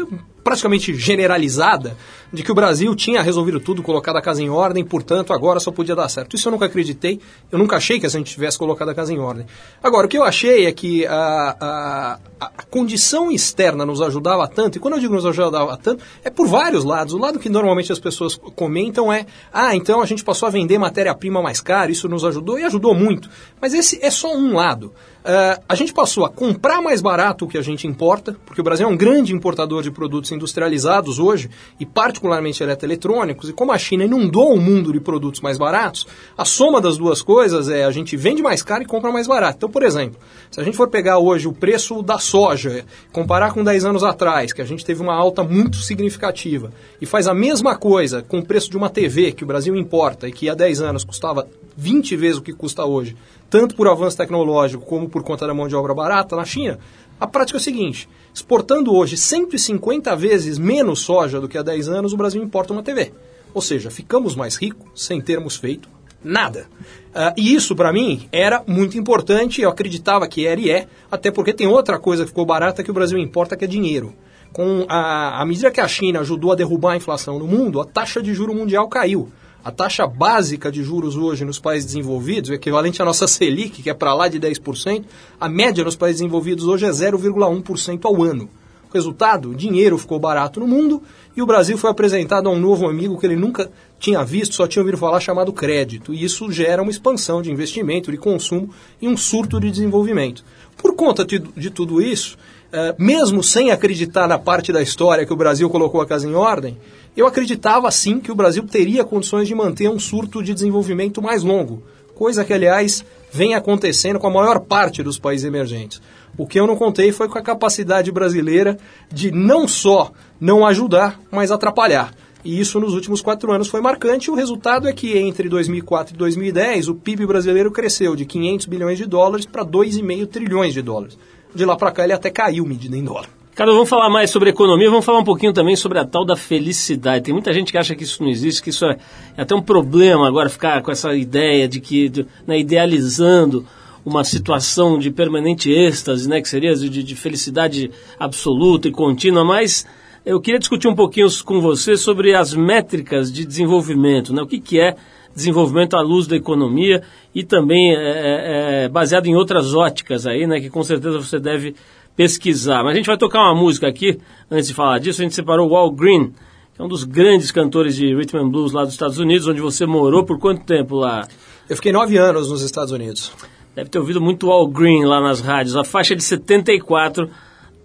praticamente 0.49 0.95
generalizada 0.95 1.95
de 2.33 2.43
que 2.43 2.51
o 2.51 2.55
Brasil 2.55 2.95
tinha 2.95 3.21
resolvido 3.21 3.61
tudo, 3.61 3.83
colocado 3.83 4.17
a 4.17 4.23
casa 4.23 4.43
em 4.43 4.49
ordem, 4.49 4.83
portanto 4.83 5.33
agora 5.33 5.61
só 5.61 5.71
podia 5.71 5.95
dar 5.95 6.09
certo. 6.09 6.37
Isso 6.37 6.49
eu 6.49 6.53
nunca 6.53 6.65
acreditei, 6.65 7.21
eu 7.53 7.59
nunca 7.59 7.77
achei 7.77 8.01
que 8.01 8.07
a 8.07 8.09
gente 8.09 8.33
tivesse 8.33 8.59
colocado 8.59 8.89
a 8.89 8.95
casa 8.95 9.13
em 9.13 9.19
ordem. 9.19 9.47
Agora, 9.83 10.07
o 10.07 10.09
que 10.09 10.17
eu 10.17 10.25
achei 10.25 10.67
é 10.67 10.73
que 10.73 11.07
a, 11.07 11.57
a, 11.61 12.19
a 12.41 12.63
condição 12.71 13.31
externa 13.31 13.85
nos 13.85 14.01
ajudava 14.01 14.49
tanto, 14.49 14.77
e 14.77 14.81
quando 14.81 14.95
eu 14.95 15.01
digo 15.01 15.15
nos 15.15 15.27
ajudava 15.27 15.77
tanto, 15.77 16.03
é 16.25 16.31
por 16.31 16.47
vários 16.47 16.83
lados. 16.83 17.13
O 17.13 17.19
lado 17.19 17.39
que 17.39 17.49
normalmente 17.49 17.93
as 17.93 17.99
pessoas 17.99 18.37
comentam 18.57 19.13
é, 19.13 19.27
ah, 19.53 19.77
então 19.77 20.01
a 20.01 20.07
gente 20.07 20.25
passou 20.25 20.47
a 20.47 20.51
vender 20.51 20.79
matéria-prima 20.79 21.43
mais 21.43 21.61
cara, 21.61 21.91
isso 21.91 22.09
nos 22.09 22.25
ajudou, 22.25 22.59
e 22.59 22.65
ajudou 22.65 22.95
muito. 22.95 23.29
Mas 23.61 23.75
esse 23.75 24.03
é 24.03 24.11
só 24.11 24.35
um 24.35 24.55
lado. 24.55 24.93
Uh, 25.29 25.63
a 25.69 25.75
gente 25.75 25.93
passou 25.93 26.25
a 26.25 26.31
comprar 26.31 26.81
mais 26.81 27.03
barato 27.03 27.45
o 27.45 27.49
que 27.49 27.59
a 27.59 27.63
gente 27.63 27.87
importa, 27.87 28.35
porque 28.47 28.63
o 28.63 28.65
Brasil 28.65 28.89
é 28.89 28.91
um 28.91 28.97
grande 28.97 29.35
importador 29.35 29.83
de 29.83 29.91
produtos 29.91 30.33
industrializados 30.33 31.19
hoje, 31.19 31.51
e 31.79 31.85
particularmente 31.85 32.63
eletroeletrônicos, 32.63 33.51
e 33.51 33.53
como 33.53 33.71
a 33.71 33.77
China 33.77 34.07
inundou 34.07 34.55
o 34.55 34.59
mundo 34.59 34.91
de 34.91 34.99
produtos 34.99 35.43
mais 35.43 35.59
baratos, 35.59 36.07
a 36.35 36.47
soma 36.47 36.81
das 36.81 36.97
duas 36.97 37.21
coisas 37.21 37.69
é 37.69 37.85
a 37.85 37.91
gente 37.91 38.17
vende 38.17 38.41
mais 38.43 38.63
caro 38.63 38.85
e 38.85 38.87
compra 38.87 39.13
mais 39.13 39.27
barato. 39.27 39.59
Então, 39.59 39.69
por 39.69 39.83
exemplo, 39.83 40.19
se 40.51 40.63
a 40.63 40.65
gente 40.65 40.79
for 40.79 40.89
pegar 40.89 41.19
hoje 41.19 41.47
o 41.47 41.53
preço 41.53 42.03
da 42.03 42.19
soja, 42.19 42.87
comparar 43.13 43.53
com 43.53 43.63
10 43.63 43.85
anos 43.85 44.03
atrás, 44.03 44.55
que 44.55 44.63
a 44.63 44.65
gente 44.65 44.83
teve 44.83 45.03
uma 45.03 45.15
alta 45.15 45.45
muito 45.45 45.77
significativa, 45.77 46.73
e 47.03 47.05
faz 47.05 47.29
a 47.29 47.35
mesma 47.35 47.77
coisa 47.77 48.23
com 48.23 48.39
o 48.39 48.47
preço 48.47 48.71
de 48.71 48.79
uma 48.79 48.89
TV 48.89 49.33
que 49.33 49.45
o 49.45 49.47
Brasil 49.47 49.77
importa 49.77 50.27
e 50.27 50.33
que 50.33 50.49
há 50.49 50.55
10 50.55 50.81
anos 50.81 51.05
custava 51.05 51.47
20 51.79 52.17
vezes 52.17 52.39
o 52.39 52.43
que 52.43 52.53
custa 52.53 52.85
hoje, 52.85 53.17
tanto 53.49 53.77
por 53.77 53.87
avanço 53.87 54.17
tecnológico 54.17 54.85
como 54.85 55.09
por 55.09 55.23
conta 55.23 55.47
da 55.47 55.55
mão 55.55 55.69
de 55.69 55.77
obra 55.77 55.95
barata 55.95 56.35
na 56.35 56.45
China, 56.45 56.77
a 57.21 57.27
prática 57.27 57.57
é 57.57 57.61
o 57.61 57.63
seguinte: 57.63 58.09
exportando 58.35 58.93
hoje 58.93 59.17
150 59.17 60.17
vezes 60.17 60.59
menos 60.59 60.99
soja 60.99 61.41
do 61.41 61.49
que 61.49 61.57
há 61.57 61.63
10 61.63 61.89
anos, 61.89 62.13
o 62.13 62.17
Brasil 62.17 62.43
importa 62.43 62.73
uma 62.73 62.83
TV. 62.83 63.13
Ou 63.55 63.63
seja, 63.63 63.93
ficamos 63.93 64.35
mais 64.35 64.57
ricos 64.57 64.89
sem 64.97 65.21
termos 65.21 65.55
feito 65.55 65.89
nada. 66.23 66.67
Uh, 67.11 67.33
e 67.37 67.55
isso, 67.55 67.77
para 67.77 67.93
mim, 67.93 68.29
era 68.33 68.61
muito 68.67 68.99
importante, 68.99 69.63
eu 69.63 69.71
acreditava 69.71 70.27
que 70.27 70.49
era 70.49 70.61
e 70.61 70.69
é, 70.69 70.89
até 71.09 71.31
porque 71.31 71.53
tem 71.53 71.69
outra 71.69 71.97
coisa 71.97 72.25
que 72.25 72.31
ficou 72.31 72.45
barata 72.45 72.83
que 72.83 72.91
o 72.91 72.95
Brasil 72.95 73.19
importa, 73.19 73.57
que 73.57 73.65
é 73.65 73.69
dinheiro. 73.69 74.13
Com 74.53 74.85
a, 74.89 75.41
a 75.41 75.47
medida 75.47 75.71
que 75.71 75.81
a 75.81 75.87
China 75.87 76.21
ajudou 76.21 76.51
a 76.51 76.57
derrubar 76.57 76.95
a 76.95 76.97
inflação 76.97 77.39
no 77.39 77.47
mundo, 77.47 77.81
a 77.81 77.85
taxa 77.85 78.21
de 78.21 78.35
juro 78.35 78.53
mundial 78.53 78.89
caiu. 78.89 79.31
A 79.69 79.71
taxa 79.71 80.07
básica 80.07 80.73
de 80.73 80.83
juros 80.83 81.15
hoje 81.15 81.45
nos 81.45 81.59
países 81.59 81.85
desenvolvidos, 81.85 82.49
equivalente 82.49 83.03
à 83.03 83.05
nossa 83.05 83.27
Selic, 83.27 83.83
que 83.83 83.91
é 83.91 83.93
para 83.93 84.15
lá 84.15 84.27
de 84.27 84.41
10%, 84.41 85.05
a 85.39 85.47
média 85.47 85.85
nos 85.85 85.95
países 85.95 86.23
desenvolvidos 86.23 86.67
hoje 86.67 86.87
é 86.87 86.89
0,1% 86.89 88.01
ao 88.07 88.23
ano. 88.23 88.49
Resultado, 88.95 89.55
dinheiro 89.55 89.99
ficou 89.99 90.19
barato 90.19 90.59
no 90.59 90.67
mundo 90.67 91.03
e 91.37 91.43
o 91.43 91.47
Brasil 91.47 91.77
foi 91.77 91.91
apresentado 91.91 92.49
a 92.49 92.51
um 92.51 92.59
novo 92.59 92.89
amigo 92.89 93.19
que 93.19 93.27
ele 93.27 93.37
nunca 93.37 93.71
tinha 94.01 94.25
visto, 94.25 94.55
só 94.55 94.67
tinha 94.67 94.81
ouvido 94.81 94.97
falar, 94.97 95.21
chamado 95.21 95.53
crédito. 95.53 96.15
E 96.15 96.25
isso 96.25 96.51
gera 96.51 96.81
uma 96.81 96.91
expansão 96.91 97.43
de 97.43 97.53
investimento, 97.53 98.11
de 98.11 98.17
consumo 98.17 98.71
e 99.03 99.07
um 99.07 99.19
surto 99.19 99.61
de 99.61 99.71
desenvolvimento. 99.71 100.43
Por 100.79 100.95
conta 100.95 101.27
de, 101.27 101.41
de 101.41 101.69
tudo 101.69 102.01
isso, 102.01 102.39
eh, 102.73 102.95
mesmo 102.99 103.43
sem 103.43 103.71
acreditar 103.71 104.27
na 104.27 104.39
parte 104.39 104.73
da 104.73 104.81
história 104.81 105.27
que 105.27 105.33
o 105.33 105.37
Brasil 105.37 105.69
colocou 105.69 106.01
a 106.01 106.07
casa 106.07 106.27
em 106.27 106.35
ordem, 106.35 106.79
eu 107.17 107.27
acreditava 107.27 107.91
sim 107.91 108.21
que 108.21 108.33
o 108.33 108.35
Brasil 108.35 108.65
teria 108.65 109.05
condições 109.05 109.49
de 109.49 109.55
manter 109.55 109.89
um 109.89 109.99
surto 109.99 110.43
de 110.43 110.55
desenvolvimento 110.55 111.21
mais 111.21 111.43
longo, 111.43 111.83
coisa 112.15 112.45
que, 112.45 112.53
aliás, 112.53 113.05
vem 113.33 113.55
acontecendo 113.55 114.19
com 114.19 114.27
a 114.27 114.33
maior 114.33 114.61
parte 114.61 115.03
dos 115.03 115.19
países 115.19 115.47
emergentes. 115.47 116.01
O 116.37 116.47
que 116.47 116.59
eu 116.59 116.67
não 116.67 116.77
contei 116.77 117.11
foi 117.13 117.29
com 117.29 117.39
a 117.39 117.43
capacidade 117.43 118.13
brasileira 118.13 118.79
de 119.13 119.31
não 119.31 119.67
só 119.67 120.13
não 120.41 120.67
ajudar, 120.67 121.21
mas 121.31 121.51
atrapalhar. 121.51 122.15
E 122.45 122.61
isso 122.61 122.79
nos 122.79 122.95
últimos 122.95 123.21
quatro 123.21 123.53
anos 123.53 123.69
foi 123.69 123.81
marcante. 123.81 124.31
O 124.31 124.35
resultado 124.35 124.89
é 124.89 124.93
que 124.93 125.19
entre 125.19 125.49
2004 125.49 126.15
e 126.15 126.19
2010 126.19 126.89
o 126.89 126.95
PIB 126.95 127.27
brasileiro 127.27 127.71
cresceu 127.71 128.15
de 128.15 128.25
500 128.25 128.67
bilhões 128.67 128.99
de 128.99 129.07
dólares 129.07 129.47
para 129.47 129.65
2,5 129.65 130.27
trilhões 130.29 130.73
de 130.73 130.83
dólares. 130.83 131.19
De 131.55 131.65
lá 131.65 131.77
para 131.77 131.91
cá 131.91 132.05
ele 132.05 132.13
até 132.13 132.31
caiu 132.31 132.65
medida 132.65 132.97
em 132.97 133.05
dólar. 133.05 133.38
Cara, 133.59 133.73
vamos 133.73 133.89
falar 133.89 134.09
mais 134.09 134.31
sobre 134.31 134.51
economia, 134.51 134.89
vamos 134.89 135.05
falar 135.05 135.19
um 135.19 135.25
pouquinho 135.25 135.53
também 135.53 135.75
sobre 135.75 135.99
a 135.99 136.05
tal 136.05 136.25
da 136.25 136.37
felicidade. 136.37 137.25
Tem 137.25 137.35
muita 137.35 137.53
gente 137.53 137.73
que 137.73 137.77
acha 137.77 137.93
que 137.97 138.05
isso 138.05 138.23
não 138.23 138.31
existe, 138.31 138.63
que 138.63 138.71
isso 138.71 138.87
é, 138.87 138.97
é 139.37 139.43
até 139.43 139.53
um 139.53 139.61
problema 139.61 140.29
agora 140.29 140.49
ficar 140.49 140.81
com 140.81 140.93
essa 140.93 141.13
ideia 141.13 141.67
de 141.67 141.81
que, 141.81 142.09
de, 142.09 142.25
né, 142.47 142.61
idealizando 142.61 143.67
uma 144.07 144.23
situação 144.23 144.97
de 144.97 145.11
permanente 145.11 145.73
êxtase, 145.73 146.29
né, 146.29 146.41
que 146.41 146.49
seria 146.49 146.73
de, 146.73 147.03
de 147.03 147.17
felicidade 147.17 147.91
absoluta 148.17 148.87
e 148.87 148.93
contínua, 148.93 149.45
mas 149.45 149.85
eu 150.25 150.41
queria 150.41 150.61
discutir 150.61 150.87
um 150.87 150.95
pouquinho 150.95 151.27
com 151.45 151.61
você 151.61 151.97
sobre 151.97 152.37
as 152.37 152.55
métricas 152.55 153.33
de 153.33 153.45
desenvolvimento, 153.45 154.33
né, 154.33 154.41
o 154.41 154.47
que, 154.47 154.61
que 154.61 154.79
é 154.79 154.95
desenvolvimento 155.35 155.97
à 155.97 156.01
luz 156.01 156.29
da 156.29 156.37
economia 156.37 157.03
e 157.35 157.43
também 157.43 157.93
é, 157.93 157.97
é, 157.97 158.85
é 158.85 158.89
baseado 158.89 159.27
em 159.27 159.35
outras 159.35 159.75
óticas 159.75 160.29
aí, 160.29 160.47
né, 160.47 160.61
que 160.61 160.71
com 160.71 160.85
certeza 160.85 161.19
você 161.19 161.41
deve 161.41 161.75
pesquisar. 162.19 162.83
Mas 162.83 162.95
a 162.95 162.97
gente 162.97 163.07
vai 163.07 163.17
tocar 163.17 163.39
uma 163.43 163.55
música 163.55 163.87
aqui, 163.87 164.19
antes 164.51 164.67
de 164.67 164.75
falar 164.75 164.99
disso, 164.99 165.23
a 165.23 165.25
gente 165.25 165.37
separou 165.37 165.71
o 165.71 165.77
Al 165.77 165.93
Green, 165.93 166.33
que 166.75 166.83
é 166.83 166.85
um 166.85 166.89
dos 166.89 167.05
grandes 167.05 167.53
cantores 167.53 167.95
de 167.95 168.13
rhythm 168.13 168.39
and 168.39 168.49
blues 168.49 168.73
lá 168.73 168.83
dos 168.83 168.93
Estados 168.93 169.19
Unidos, 169.19 169.47
onde 169.47 169.61
você 169.61 169.87
morou 169.87 170.25
por 170.25 170.37
quanto 170.37 170.65
tempo 170.65 170.97
lá? 170.97 171.29
Eu 171.71 171.77
fiquei 171.77 171.93
nove 171.93 172.19
anos 172.19 172.51
nos 172.51 172.61
Estados 172.63 172.91
Unidos. 172.91 173.31
Deve 173.73 173.89
ter 173.89 174.01
ouvido 174.01 174.21
muito 174.21 174.51
Al 174.51 174.67
Green 174.67 175.05
lá 175.05 175.21
nas 175.21 175.41
rádios. 175.41 175.77
A 175.77 175.85
faixa 175.85 176.17
de 176.17 176.25
74, 176.25 177.31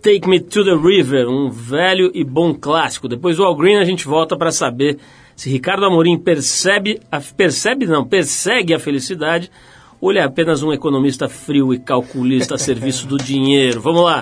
Take 0.02 0.28
Me 0.28 0.40
to 0.40 0.66
the 0.66 0.76
River, 0.76 1.30
um 1.30 1.52
velho 1.52 2.10
e 2.12 2.24
bom 2.24 2.56
clássico. 2.56 3.08
Depois 3.08 3.38
do 3.38 3.44
Al 3.44 3.56
Green 3.56 3.78
a 3.78 3.84
gente 3.84 4.08
volta 4.08 4.36
para 4.36 4.52
saber 4.52 4.98
se 5.36 5.48
Ricardo 5.48 5.86
Amorim 5.86 6.18
percebe, 6.18 7.00
a, 7.12 7.22
percebe 7.22 7.86
não, 7.86 8.04
persegue 8.04 8.74
a 8.74 8.80
felicidade 8.80 9.52
ou 10.04 10.12
ele 10.12 10.20
é 10.20 10.24
apenas 10.24 10.62
um 10.62 10.74
economista 10.74 11.30
frio 11.30 11.74
e 11.74 11.80
calculista 11.80 12.56
a 12.56 12.58
serviço 12.58 13.08
do 13.08 13.18
dinheiro? 13.18 13.80
Vamos 13.80 14.04
lá! 14.04 14.22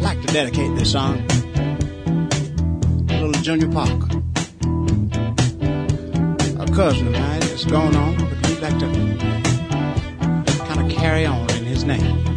like 0.00 0.22
to 0.22 0.32
dedicate 0.32 0.74
this 0.78 0.92
song 0.92 1.18
to 3.08 3.26
little 3.26 3.42
Junior 3.42 3.68
Parker. 3.68 4.08
A 6.58 6.66
cousin 6.74 7.08
of 7.08 7.12
mine 7.12 7.42
is 7.54 7.66
going 7.66 7.94
on, 7.94 8.16
but 8.16 8.46
he'd 8.46 8.58
like 8.62 8.78
to 8.78 8.86
kind 10.64 10.80
of 10.80 10.88
carry 10.88 11.26
on 11.26 11.46
in 11.50 11.66
his 11.66 11.84
name. 11.84 12.35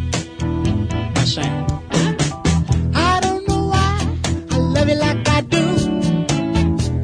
I 1.19 3.19
don't 3.21 3.45
know 3.45 3.67
why 3.67 4.07
I 4.51 4.57
love 4.57 4.88
you 4.88 4.95
like 4.95 5.27
I 5.27 5.41
do. 5.41 5.59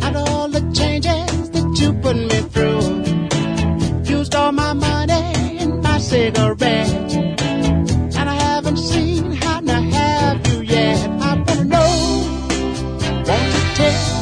After 0.01 0.19
all 0.31 0.47
the 0.47 0.61
changes 0.73 1.49
that 1.49 1.77
you 1.81 1.91
put 2.01 2.15
me 2.15 2.39
through, 2.49 3.03
my 4.53 4.71
money 4.71 5.57
and 5.59 5.81
my 5.81 5.97
cigarettes. 5.97 6.93
And 8.15 8.29
I 8.29 8.35
haven't 8.35 8.77
seen 8.77 9.33
how 9.33 9.59
to 9.59 9.73
have 9.73 10.47
you 10.47 10.61
yet. 10.61 11.09
I 11.19 11.35
wanna 11.35 11.65
know, 11.65 11.89
won't 13.27 13.53
you 13.53 13.63
tell 13.75 14.14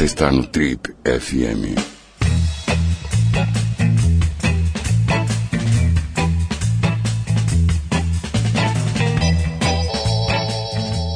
Você 0.00 0.06
está 0.06 0.32
no 0.32 0.46
Trip 0.46 0.80
FM. 1.04 1.76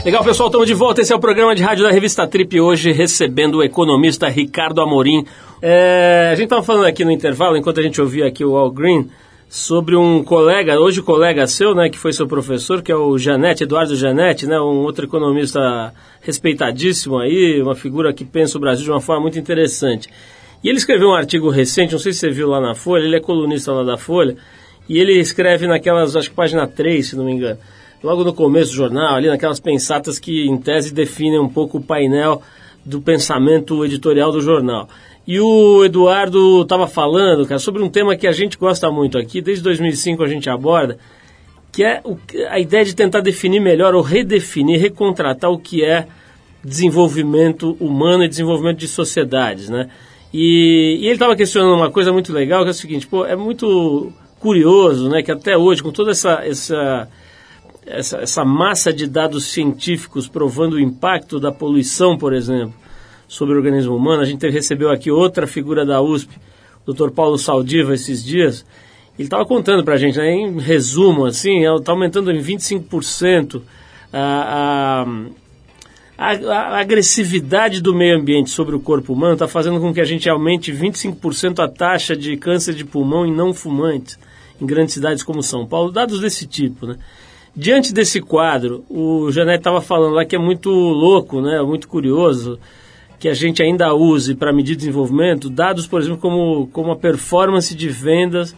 Legal, 0.05 0.23
pessoal, 0.23 0.49
estamos 0.49 0.67
de 0.67 0.75
volta. 0.75 1.01
Esse 1.01 1.15
é 1.15 1.17
o 1.17 1.19
programa 1.19 1.55
de 1.55 1.63
rádio 1.63 1.83
da 1.83 1.91
revista 1.91 2.27
Trip. 2.27 2.61
Hoje 2.61 2.93
recebendo 2.93 3.55
o 3.55 3.63
economista 3.63 4.29
Ricardo 4.29 4.83
Amorim. 4.83 5.25
É, 5.63 6.29
a 6.31 6.35
gente 6.35 6.45
estava 6.45 6.63
falando 6.63 6.85
aqui 6.85 7.07
no 7.07 7.11
intervalo, 7.11 7.57
enquanto 7.57 7.81
a 7.81 7.83
gente 7.83 7.99
ouvia 8.03 8.27
aqui 8.27 8.45
o 8.45 8.55
Al 8.55 8.71
Green, 8.71 9.09
sobre 9.49 9.97
um 9.97 10.25
colega, 10.25 10.79
hoje 10.79 11.03
colega 11.03 11.47
seu, 11.47 11.75
né, 11.75 11.89
que 11.89 11.99
foi 11.99 12.13
seu 12.13 12.27
professor, 12.27 12.83
que 12.83 12.91
é 12.91 12.97
o 12.97 13.17
Janete, 13.19 13.65
Eduardo 13.65 13.95
Janete, 13.95 14.47
né, 14.47 14.59
um 14.61 14.83
outro 14.83 15.05
economista 15.05 15.93
respeitadíssimo 16.21 17.19
aí, 17.19 17.61
uma 17.63 17.75
figura 17.75 18.13
que 18.13 18.25
pensa 18.25 18.59
o 18.59 18.61
Brasil 18.61 18.85
de 18.85 18.91
uma 18.91 19.01
forma 19.01 19.23
muito 19.23 19.39
interessante. 19.39 20.09
E 20.63 20.69
ele 20.69 20.79
escreveu 20.79 21.09
um 21.09 21.15
artigo 21.15 21.51
recente, 21.51 21.93
não 21.93 21.99
sei 21.99 22.13
se 22.13 22.21
você 22.21 22.31
viu 22.31 22.49
lá 22.49 22.61
na 22.61 22.75
Folha, 22.75 23.05
ele 23.05 23.17
é 23.17 23.21
colunista 23.21 23.73
lá 23.73 23.85
da 23.85 23.97
Folha, 23.97 24.37
e 24.89 24.99
ele 24.99 25.13
escreve 25.19 25.67
naquelas, 25.67 26.17
acho 26.17 26.31
que 26.31 26.37
página 26.37 26.67
3, 26.67 27.07
se 27.07 27.17
não 27.17 27.25
me 27.25 27.33
engano 27.33 27.59
logo 28.05 28.23
no 28.23 28.35
começo 28.35 28.71
do 28.71 28.77
jornal, 28.77 29.15
ali 29.15 29.29
naquelas 29.29 29.59
pensatas 29.59 30.19
que, 30.19 30.47
em 30.47 30.59
tese, 30.59 30.93
definem 30.93 31.41
um 31.41 31.49
pouco 31.49 31.79
o 31.79 31.83
painel 31.83 32.43
do 32.85 33.01
pensamento 33.01 33.83
editorial 33.83 34.31
do 34.31 34.43
jornal. 34.43 34.91
E 35.27 35.41
o 35.41 35.85
Eduardo 35.85 36.63
estava 36.63 36.87
falando, 36.87 37.47
cara, 37.47 37.59
sobre 37.59 37.83
um 37.83 37.89
tema 37.89 38.17
que 38.17 38.27
a 38.27 38.33
gente 38.33 38.59
gosta 38.59 38.91
muito 38.91 39.17
aqui, 39.17 39.41
desde 39.41 39.65
2005 39.65 40.23
a 40.23 40.29
gente 40.29 40.51
aborda, 40.51 40.99
que 41.73 41.83
é 41.83 42.03
a 42.51 42.61
ideia 42.61 42.85
de 42.85 42.95
tentar 42.95 43.21
definir 43.21 43.61
melhor 43.61 43.95
ou 43.95 44.03
redefinir, 44.03 44.81
recontratar 44.81 45.51
o 45.51 45.59
que 45.59 45.83
é 45.83 46.07
desenvolvimento 46.63 47.77
humano 47.81 48.25
e 48.25 48.29
desenvolvimento 48.29 48.79
de 48.79 48.89
sociedades, 48.89 49.69
né? 49.69 49.89
E, 50.33 50.99
e 51.01 51.05
ele 51.07 51.15
estava 51.15 51.37
questionando 51.37 51.75
uma 51.75 51.91
coisa 51.91 52.13
muito 52.13 52.33
legal, 52.33 52.63
que 52.63 52.69
é 52.69 52.71
o 52.71 52.75
seguinte, 52.75 53.07
pô, 53.07 53.25
é 53.25 53.37
muito 53.37 54.13
curioso, 54.41 55.09
né, 55.09 55.23
que 55.23 55.33
até 55.33 55.57
hoje, 55.57 55.83
com 55.83 55.91
toda 55.91 56.11
essa, 56.11 56.45
essa 56.45 57.09
essa, 57.87 58.19
essa 58.19 58.45
massa 58.45 58.93
de 58.93 59.07
dados 59.07 59.47
científicos 59.47 60.29
provando 60.29 60.75
o 60.75 60.81
impacto 60.81 61.39
da 61.39 61.53
poluição, 61.53 62.17
por 62.17 62.33
exemplo, 62.33 62.75
sobre 63.29 63.55
o 63.55 63.57
organismo 63.59 63.97
humano. 63.97 64.23
A 64.23 64.27
gente 64.27 64.49
recebeu 64.49 64.91
aqui 64.91 65.11
outra 65.11 65.47
figura 65.47 65.85
da 65.85 66.01
USP, 66.01 66.37
o 66.87 66.93
Dr. 66.93 67.11
Paulo 67.11 67.39
Saldiva, 67.39 67.95
esses 67.95 68.25
dias. 68.25 68.65
Ele 69.19 69.27
estava 69.27 69.45
contando 69.47 69.85
para 69.85 69.95
a 69.95 69.97
gente, 69.97 70.19
né, 70.19 70.33
em 70.33 70.59
resumo, 70.59 71.25
assim, 71.25 71.65
está 71.65 71.93
aumentando 71.93 72.33
em 72.33 72.41
25% 72.41 73.63
a, 74.13 75.07
a, 76.17 76.31
a, 76.31 76.79
agressividade 76.79 77.81
do 77.81 77.95
meio 77.95 78.17
ambiente 78.17 78.51
sobre 78.51 78.75
o 78.75 78.81
corpo 78.81 79.13
humano 79.13 79.35
está 79.35 79.49
fazendo 79.49 79.81
com 79.81 79.93
que 79.93 80.01
a 80.01 80.05
gente 80.05 80.29
aumente 80.29 80.73
25% 80.73 81.59
a 81.59 81.69
taxa 81.69 82.17
de 82.17 82.37
câncer 82.37 82.75
de 82.75 82.85
pulmão 82.85 83.27
em 83.27 83.35
não 83.35 83.53
fumantes 83.53 84.19
em 84.61 84.67
grandes 84.67 84.95
cidades 84.95 85.23
como 85.23 85.43
São 85.43 85.67
Paulo, 85.67 85.91
dados 85.91 86.21
desse 86.21 86.47
tipo, 86.47 86.87
né? 86.87 86.97
Diante 87.57 87.93
desse 87.93 88.21
quadro, 88.21 88.85
o 88.89 89.31
Janete 89.31 89.59
estava 89.59 89.81
falando 89.81 90.15
lá 90.15 90.25
que 90.25 90.35
é 90.35 90.39
muito 90.39 90.71
louco, 90.71 91.41
né, 91.41 91.63
muito 91.63 91.87
curioso, 91.87 92.59
que 93.25 93.29
a 93.31 93.33
gente 93.33 93.63
ainda 93.63 93.95
use 93.95 94.35
para 94.35 94.53
medir 94.53 94.77
desenvolvimento 94.77 95.49
dados, 95.49 95.87
por 95.87 95.99
exemplo, 95.99 96.19
como, 96.19 96.67
como 96.67 96.93
a 96.93 96.97
performance 96.97 97.75
de 97.75 97.89
vendas 97.89 98.55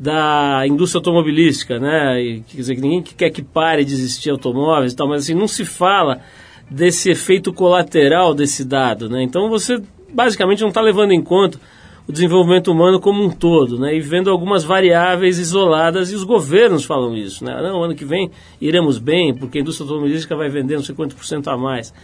da 0.00 0.64
indústria 0.66 0.98
automobilística, 0.98 1.78
né? 1.78 2.42
Quer 2.48 2.56
dizer, 2.56 2.74
que 2.74 2.80
ninguém 2.80 3.02
quer 3.04 3.30
que 3.30 3.40
pare 3.40 3.84
de 3.84 3.92
existir 3.92 4.30
automóveis 4.30 4.92
e 4.92 4.96
tal, 4.96 5.06
mas 5.06 5.22
assim, 5.22 5.34
não 5.34 5.46
se 5.46 5.64
fala 5.64 6.22
desse 6.68 7.08
efeito 7.08 7.52
colateral 7.52 8.34
desse 8.34 8.64
dado, 8.64 9.08
né? 9.08 9.22
Então 9.22 9.48
você 9.48 9.80
basicamente 10.12 10.62
não 10.62 10.70
está 10.70 10.80
levando 10.80 11.12
em 11.12 11.22
conta 11.22 11.60
o 12.08 12.10
desenvolvimento 12.10 12.72
humano 12.72 12.98
como 12.98 13.22
um 13.22 13.30
todo, 13.30 13.78
né? 13.78 13.94
E 13.94 14.00
vendo 14.00 14.28
algumas 14.28 14.64
variáveis 14.64 15.38
isoladas, 15.38 16.10
e 16.10 16.16
os 16.16 16.24
governos 16.24 16.84
falam 16.84 17.16
isso, 17.16 17.44
né? 17.44 17.56
Não, 17.62 17.84
ano 17.84 17.94
que 17.94 18.04
vem 18.04 18.28
iremos 18.60 18.98
bem, 18.98 19.32
porque 19.32 19.58
a 19.58 19.60
indústria 19.60 19.84
automobilística 19.84 20.34
vai 20.34 20.48
vender 20.48 20.74
não 20.74 20.82
sei 20.82 20.96
quanto 20.96 21.14
por 21.14 21.24
cento 21.24 21.48
a 21.48 21.56
mais. 21.56 21.94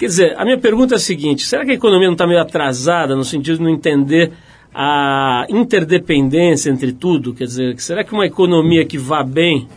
Quer 0.00 0.06
dizer, 0.06 0.34
a 0.38 0.46
minha 0.46 0.56
pergunta 0.56 0.94
é 0.94 0.96
a 0.96 0.98
seguinte, 0.98 1.42
será 1.42 1.62
que 1.62 1.72
a 1.72 1.74
economia 1.74 2.06
não 2.06 2.14
está 2.14 2.26
meio 2.26 2.40
atrasada 2.40 3.14
no 3.14 3.22
sentido 3.22 3.58
de 3.58 3.64
não 3.64 3.68
entender 3.68 4.32
a 4.74 5.44
interdependência 5.50 6.70
entre 6.70 6.90
tudo? 6.90 7.34
Quer 7.34 7.44
dizer, 7.44 7.78
será 7.78 8.02
que 8.02 8.14
uma 8.14 8.24
economia 8.24 8.82
que 8.86 8.96
vá 8.96 9.22
bem, 9.22 9.68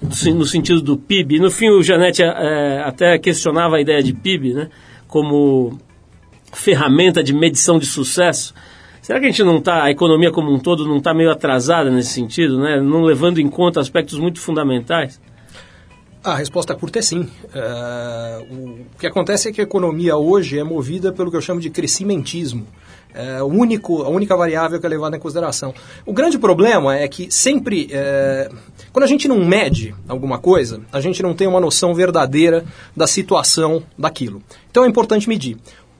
no 0.00 0.44
sentido 0.44 0.80
do 0.80 0.96
PIB, 0.96 1.40
no 1.40 1.50
fim 1.50 1.68
o 1.68 1.82
Janete 1.82 2.22
é, 2.22 2.80
até 2.86 3.18
questionava 3.18 3.74
a 3.74 3.80
ideia 3.80 4.00
de 4.04 4.12
PIB, 4.12 4.54
né? 4.54 4.68
Como 5.08 5.76
ferramenta 6.52 7.20
de 7.20 7.34
medição 7.34 7.76
de 7.76 7.86
sucesso, 7.86 8.54
Será 9.02 9.20
que 9.20 9.26
a 9.26 9.28
gente 9.28 9.44
não 9.44 9.58
está, 9.58 9.84
a 9.84 9.90
economia 9.92 10.32
como 10.32 10.52
um 10.52 10.58
todo 10.58 10.84
não 10.84 10.96
está 10.96 11.14
meio 11.14 11.30
atrasada 11.30 11.92
nesse 11.92 12.10
sentido, 12.10 12.58
né? 12.58 12.80
não 12.80 13.04
levando 13.04 13.38
em 13.38 13.48
conta 13.48 13.78
aspectos 13.78 14.18
muito 14.18 14.40
fundamentais? 14.40 15.20
A 16.26 16.34
resposta 16.34 16.74
curta 16.74 16.98
é 16.98 17.02
sim. 17.02 17.20
Uh, 17.20 18.52
o 18.52 18.98
que 18.98 19.06
acontece 19.06 19.48
é 19.48 19.52
que 19.52 19.60
a 19.60 19.64
economia 19.64 20.16
hoje 20.16 20.58
é 20.58 20.64
movida 20.64 21.12
pelo 21.12 21.30
que 21.30 21.36
eu 21.36 21.40
chamo 21.40 21.60
de 21.60 21.70
crescimentismo. 21.70 22.66
É 23.14 23.40
o 23.40 23.46
único, 23.46 24.02
a 24.02 24.08
única 24.08 24.36
variável 24.36 24.80
que 24.80 24.84
é 24.84 24.88
levada 24.88 25.16
em 25.16 25.20
consideração. 25.20 25.72
O 26.04 26.12
grande 26.12 26.36
problema 26.36 26.96
é 26.96 27.06
que 27.06 27.30
sempre, 27.30 27.88
é, 27.92 28.50
quando 28.92 29.04
a 29.04 29.06
gente 29.06 29.28
não 29.28 29.44
mede 29.44 29.94
alguma 30.08 30.36
coisa, 30.36 30.80
a 30.92 31.00
gente 31.00 31.22
não 31.22 31.32
tem 31.32 31.46
uma 31.46 31.60
noção 31.60 31.94
verdadeira 31.94 32.64
da 32.94 33.06
situação 33.06 33.84
daquilo. 33.96 34.42
Então 34.68 34.84
é 34.84 34.88
importante 34.88 35.28
medir. 35.28 35.56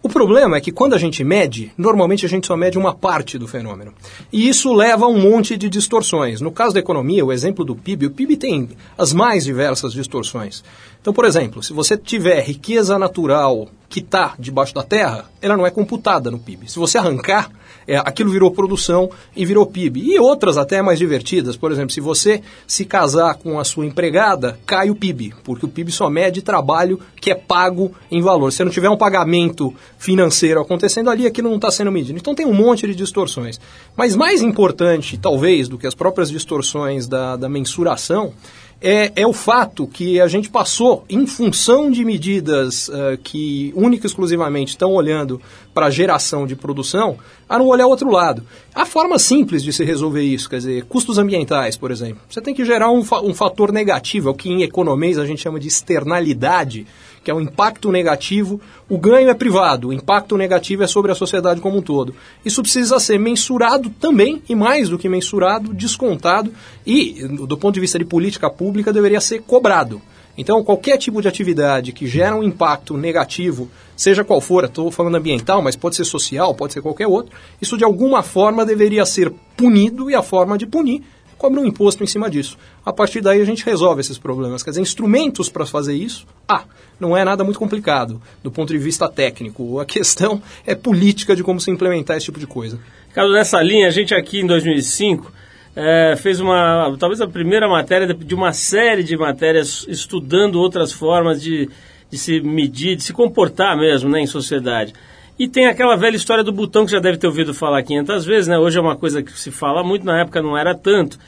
O 0.07 0.09
problema 0.09 0.57
é 0.57 0.61
que 0.61 0.71
quando 0.71 0.95
a 0.95 0.99
gente 0.99 1.25
mede, 1.25 1.73
normalmente 1.77 2.25
a 2.25 2.29
gente 2.29 2.47
só 2.47 2.57
mede 2.57 2.79
uma 2.79 2.95
parte 2.95 3.37
do 3.37 3.49
fenômeno. 3.49 3.93
E 4.33 4.49
isso 4.49 4.73
leva 4.73 5.05
a 5.05 5.09
um 5.09 5.19
monte 5.19 5.57
de 5.57 5.69
distorções. 5.69 6.41
No 6.41 6.53
caso 6.53 6.75
da 6.75 6.79
economia, 6.79 7.25
o 7.25 7.33
exemplo 7.33 7.65
do 7.65 7.75
PIB, 7.75 8.07
o 8.07 8.11
PIB 8.13 8.37
tem 8.37 8.69
as 8.97 9.13
mais 9.13 9.43
diversas 9.43 9.93
distorções. 9.93 10.63
Então, 11.01 11.13
por 11.13 11.25
exemplo, 11.25 11.61
se 11.61 11.73
você 11.73 11.97
tiver 11.97 12.41
riqueza 12.41 12.97
natural 13.01 13.69
que 13.89 13.99
está 13.99 14.35
debaixo 14.39 14.73
da 14.73 14.85
terra, 14.85 15.29
ela 15.43 15.57
não 15.57 15.67
é 15.67 15.73
computada 15.73 16.31
no 16.31 16.39
PIB. 16.39 16.71
Se 16.71 16.79
você 16.79 16.99
arrancar, 16.99 17.51
é, 17.87 17.97
aquilo 17.99 18.31
virou 18.31 18.51
produção 18.51 19.11
e 19.35 19.45
virou 19.45 19.67
PIB. 19.67 20.01
E 20.01 20.19
outras 20.19 20.57
até 20.57 20.83
mais 20.83 20.99
divertidas, 20.99 21.57
por 21.57 21.71
exemplo, 21.71 21.91
se 21.91 22.01
você 22.01 22.43
se 22.67 22.85
casar 22.85 23.35
com 23.37 23.59
a 23.59 23.65
sua 23.65 23.87
empregada, 23.87 24.59
cai 24.67 24.91
o 24.91 24.95
PIB, 24.95 25.35
porque 25.45 25.65
o 25.65 25.69
PIB 25.69 25.93
só 25.93 26.11
mede 26.11 26.43
trabalho 26.43 27.01
que 27.21 27.31
é 27.31 27.35
pago 27.35 27.93
em 28.11 28.21
valor. 28.21 28.53
Se 28.53 28.65
não 28.65 28.71
tiver 28.71 28.91
um 28.91 28.97
pagamento 28.97 29.73
financeiro 29.99 30.61
acontecendo 30.61 31.11
ali, 31.11 31.27
aquilo 31.27 31.49
não 31.49 31.57
está 31.57 31.71
sendo 31.71 31.93
medido. 31.93 32.19
Então 32.19 32.35
tem 32.35 32.47
um 32.47 32.55
monte 32.55 32.87
de 32.87 32.95
distorções. 32.95 33.61
Mas 33.97 34.17
mais 34.17 34.43
importante, 34.43 35.17
talvez, 35.17 35.69
do 35.69 35.79
que 35.79 35.87
as 35.87 35.95
próprias 35.95 36.31
distorções 36.31 37.07
da, 37.07 37.37
da 37.37 37.49
mensuração, 37.49 38.33
é, 38.81 39.13
é 39.17 39.27
o 39.27 39.33
fato 39.33 39.87
que 39.87 40.21
a 40.21 40.29
gente 40.29 40.51
passou, 40.51 41.05
em 41.09 41.27
função 41.27 41.91
de 41.91 42.05
medidas 42.05 42.89
uh, 42.89 43.17
que 43.23 43.73
única 43.75 44.07
e 44.07 44.09
exclusivamente 44.09 44.71
estão 44.71 44.93
olhando 44.93 45.41
para 45.73 45.87
a 45.87 45.91
geração 45.91 46.47
de 46.47 46.55
produção, 46.55 47.19
a 47.49 47.59
não 47.59 47.67
olhar 47.67 47.87
o 47.87 47.91
outro 47.91 48.11
lado. 48.11 48.43
Há 48.75 48.85
forma 48.85 49.19
simples 49.19 49.63
de 49.63 49.73
se 49.73 49.85
resolver 49.85 50.23
isso, 50.23 50.49
quer 50.49 50.59
dizer, 50.59 50.85
custos 50.85 51.19
ambientais, 51.19 51.77
por 51.77 51.91
exemplo. 51.91 52.21
Você 52.29 52.41
tem 52.41 52.55
que 52.55 52.65
gerar 52.65 52.91
um, 52.91 53.03
fa 53.03 53.21
um 53.21 53.35
fator 53.35 53.73
negativo, 53.73 54.29
é 54.29 54.33
o 54.33 54.35
que 54.35 54.51
em 54.51 54.63
economês 54.63 55.19
a 55.19 55.27
gente 55.27 55.43
chama 55.43 55.59
de 55.59 55.69
externalidade, 55.69 56.87
que 57.27 57.31
é 57.33 57.35
o 57.35 57.41
impacto 57.41 57.91
negativo. 57.91 58.61
O 58.89 58.97
ganho 58.97 59.29
é 59.29 59.35
privado, 59.35 59.89
o 59.89 59.93
impacto 59.93 60.37
negativo 60.37 60.85
é 60.85 60.87
sobre 60.87 61.11
a 61.11 61.15
sociedade 61.15 61.61
como 61.61 61.79
um 61.79 61.83
todo. 61.83 62.15
Isso 62.45 62.63
precisa 62.63 63.01
ser 63.01 63.19
mensurado 63.19 63.91
também, 63.91 64.41
e 64.49 64.55
mais 64.55 64.89
do 64.89 64.97
que 64.97 65.09
mensurado, 65.09 65.75
descontado 65.75 66.53
e, 66.87 67.27
do 67.27 67.59
ponto 67.59 67.75
de 67.75 67.81
vista 67.81 67.99
de 67.99 68.05
política 68.05 68.49
pública, 68.49 68.93
deveria 68.93 69.21
ser 69.21 69.43
cobrado. 69.43 70.01
Então, 70.39 70.63
qualquer 70.63 70.99
tipo 70.99 71.21
de 71.21 71.27
atividade 71.27 71.91
que 71.91 72.07
gera 72.07 72.37
um 72.37 72.45
impacto 72.45 72.97
negativo, 72.97 73.69
seja 73.97 74.23
qual 74.23 74.41
for, 74.41 74.63
estou 74.63 74.93
falando 74.93 75.17
ambiental, 75.17 75.61
mas 75.61 75.75
pode 75.75 75.97
ser 75.97 76.05
social, 76.05 76.55
pode 76.55 76.75
ser 76.75 76.81
qualquer 76.81 77.09
outro, 77.09 77.35
isso 77.61 77.77
de 77.77 77.83
alguma 77.83 78.23
forma 78.23 78.65
deveria 78.65 79.05
ser 79.05 79.33
punido 79.57 80.09
e 80.09 80.15
a 80.15 80.23
forma 80.23 80.57
de 80.57 80.65
punir 80.65 81.03
cobra 81.39 81.61
um 81.61 81.67
imposto 81.67 82.03
em 82.03 82.07
cima 82.07 82.31
disso. 82.31 82.57
A 82.85 82.93
partir 82.93 83.21
daí 83.21 83.41
a 83.41 83.45
gente 83.45 83.65
resolve 83.65 84.01
esses 84.01 84.19
problemas. 84.19 84.63
Quer 84.63 84.71
dizer, 84.71 84.83
instrumentos 84.83 85.49
para 85.49 85.67
fazer 85.67 85.95
isso, 85.95 86.27
ah, 86.49 86.65
não 86.99 87.17
é 87.17 87.25
nada 87.25 87.45
muito 87.45 87.59
complicado 87.59 88.21
do 88.43 88.51
ponto 88.51 88.73
de 88.73 88.79
vista 88.79 89.09
técnico. 89.09 89.79
A 89.81 89.85
questão 89.85 90.43
é 90.67 90.75
política 90.75 91.37
de 91.37 91.43
como 91.43 91.61
se 91.61 91.71
implementar 91.71 92.17
esse 92.17 92.27
tipo 92.27 92.41
de 92.41 92.47
coisa. 92.47 92.79
Carlos, 93.15 93.35
nessa 93.35 93.63
linha, 93.63 93.89
a 93.89 93.91
gente 93.91 94.15
aqui 94.15 94.41
em 94.41 94.47
2005 94.47 95.33
é, 95.75 96.17
fez 96.17 96.41
uma, 96.41 96.97
talvez 96.99 97.21
a 97.21 97.29
primeira 97.29 97.69
matéria 97.69 98.07
de 98.13 98.35
uma 98.35 98.53
série 98.53 99.03
de 99.03 99.17
matérias 99.17 99.85
estudando 99.89 100.57
outras 100.57 100.91
formas 100.91 101.41
de, 101.43 101.69
de 102.11 102.17
se 102.17 102.41
medir, 102.41 102.97
de 102.97 103.03
se 103.03 103.13
comportar 103.13 103.77
mesmo 103.77 104.09
né, 104.09 104.21
em 104.21 104.27
sociedade. 104.27 104.95
E 105.39 105.47
tem 105.47 105.67
aquela 105.67 105.97
velha 105.97 106.17
história 106.17 106.43
do 106.43 106.51
botão 106.51 106.87
que 106.87 106.93
já 106.93 106.99
deve 106.99 107.19
ter 107.19 107.27
ouvido 107.27 107.53
falar 107.53 107.83
500 107.83 108.25
vezes, 108.25 108.49
né? 108.49 108.59
Hoje 108.59 108.79
é 108.79 108.81
uma 108.81 108.97
coisa 108.97 109.23
que 109.23 109.39
se 109.39 109.51
fala 109.51 109.85
muito, 109.85 110.07
na 110.07 110.21
época 110.21 110.41
não 110.41 110.57
era 110.57 110.75
tanto. 110.75 111.19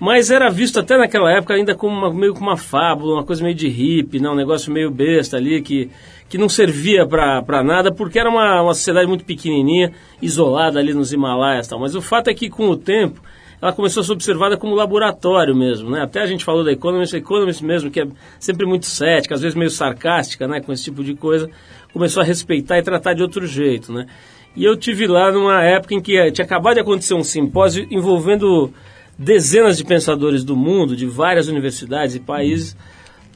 mas 0.00 0.28
era 0.28 0.50
visto 0.50 0.80
até 0.80 0.98
naquela 0.98 1.30
época 1.30 1.54
ainda 1.54 1.72
como 1.74 1.96
uma, 1.96 2.12
meio 2.12 2.34
como 2.34 2.50
uma 2.50 2.56
fábula, 2.56 3.14
uma 3.14 3.24
coisa 3.24 3.44
meio 3.44 3.54
de 3.54 3.68
hippie, 3.68 4.18
né? 4.18 4.28
um 4.28 4.34
negócio 4.34 4.72
meio 4.72 4.90
besta 4.90 5.36
ali 5.36 5.62
que, 5.62 5.88
que 6.28 6.36
não 6.36 6.48
servia 6.48 7.06
para 7.06 7.62
nada, 7.62 7.92
porque 7.92 8.18
era 8.18 8.28
uma, 8.28 8.60
uma 8.60 8.74
sociedade 8.74 9.06
muito 9.06 9.24
pequenininha, 9.24 9.92
isolada 10.20 10.80
ali 10.80 10.92
nos 10.92 11.12
Himalaias 11.12 11.68
tal. 11.68 11.78
Mas 11.78 11.94
o 11.94 12.02
fato 12.02 12.28
é 12.28 12.34
que 12.34 12.50
com 12.50 12.68
o 12.68 12.76
tempo 12.76 13.22
ela 13.64 13.72
começou 13.72 14.02
a 14.02 14.04
ser 14.04 14.12
observada 14.12 14.58
como 14.58 14.74
laboratório 14.74 15.56
mesmo, 15.56 15.88
né? 15.88 16.02
Até 16.02 16.20
a 16.20 16.26
gente 16.26 16.44
falou 16.44 16.62
da 16.62 16.70
Economist, 16.70 17.16
a 17.16 17.18
Economist 17.18 17.64
mesmo, 17.64 17.90
que 17.90 17.98
é 17.98 18.06
sempre 18.38 18.66
muito 18.66 18.84
cética, 18.84 19.34
às 19.34 19.40
vezes 19.40 19.56
meio 19.56 19.70
sarcástica, 19.70 20.46
né? 20.46 20.60
Com 20.60 20.70
esse 20.70 20.84
tipo 20.84 21.02
de 21.02 21.14
coisa, 21.14 21.48
começou 21.90 22.22
a 22.22 22.26
respeitar 22.26 22.76
e 22.76 22.82
tratar 22.82 23.14
de 23.14 23.22
outro 23.22 23.46
jeito, 23.46 23.90
né? 23.90 24.06
E 24.54 24.62
eu 24.62 24.76
tive 24.76 25.06
lá 25.06 25.32
numa 25.32 25.64
época 25.64 25.94
em 25.94 26.02
que 26.02 26.30
tinha 26.32 26.44
acabado 26.44 26.74
de 26.74 26.80
acontecer 26.80 27.14
um 27.14 27.24
simpósio 27.24 27.86
envolvendo 27.90 28.70
dezenas 29.18 29.78
de 29.78 29.84
pensadores 29.84 30.44
do 30.44 30.54
mundo, 30.54 30.94
de 30.94 31.06
várias 31.06 31.48
universidades 31.48 32.14
e 32.14 32.20
países, 32.20 32.76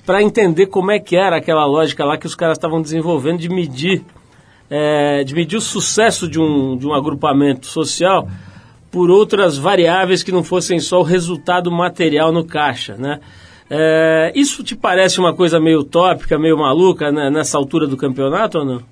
para 0.04 0.22
entender 0.22 0.66
como 0.66 0.90
é 0.90 0.98
que 0.98 1.16
era 1.16 1.38
aquela 1.38 1.64
lógica 1.64 2.04
lá 2.04 2.18
que 2.18 2.26
os 2.26 2.34
caras 2.34 2.58
estavam 2.58 2.82
desenvolvendo 2.82 3.38
de 3.38 3.48
medir, 3.48 4.04
é, 4.68 5.24
de 5.24 5.34
medir 5.34 5.56
o 5.56 5.60
sucesso 5.62 6.28
de 6.28 6.38
um, 6.38 6.76
de 6.76 6.86
um 6.86 6.92
agrupamento 6.92 7.66
social 7.66 8.28
por 8.90 9.10
outras 9.10 9.58
variáveis 9.58 10.22
que 10.22 10.32
não 10.32 10.42
fossem 10.42 10.80
só 10.80 11.00
o 11.00 11.04
resultado 11.04 11.70
material 11.70 12.32
no 12.32 12.44
caixa, 12.44 12.96
né? 12.96 13.20
É, 13.70 14.32
isso 14.34 14.64
te 14.64 14.74
parece 14.74 15.20
uma 15.20 15.34
coisa 15.34 15.60
meio 15.60 15.80
utópica, 15.80 16.38
meio 16.38 16.56
maluca 16.56 17.12
né, 17.12 17.28
nessa 17.30 17.58
altura 17.58 17.86
do 17.86 17.98
campeonato 17.98 18.58
ou 18.58 18.64
não? 18.64 18.82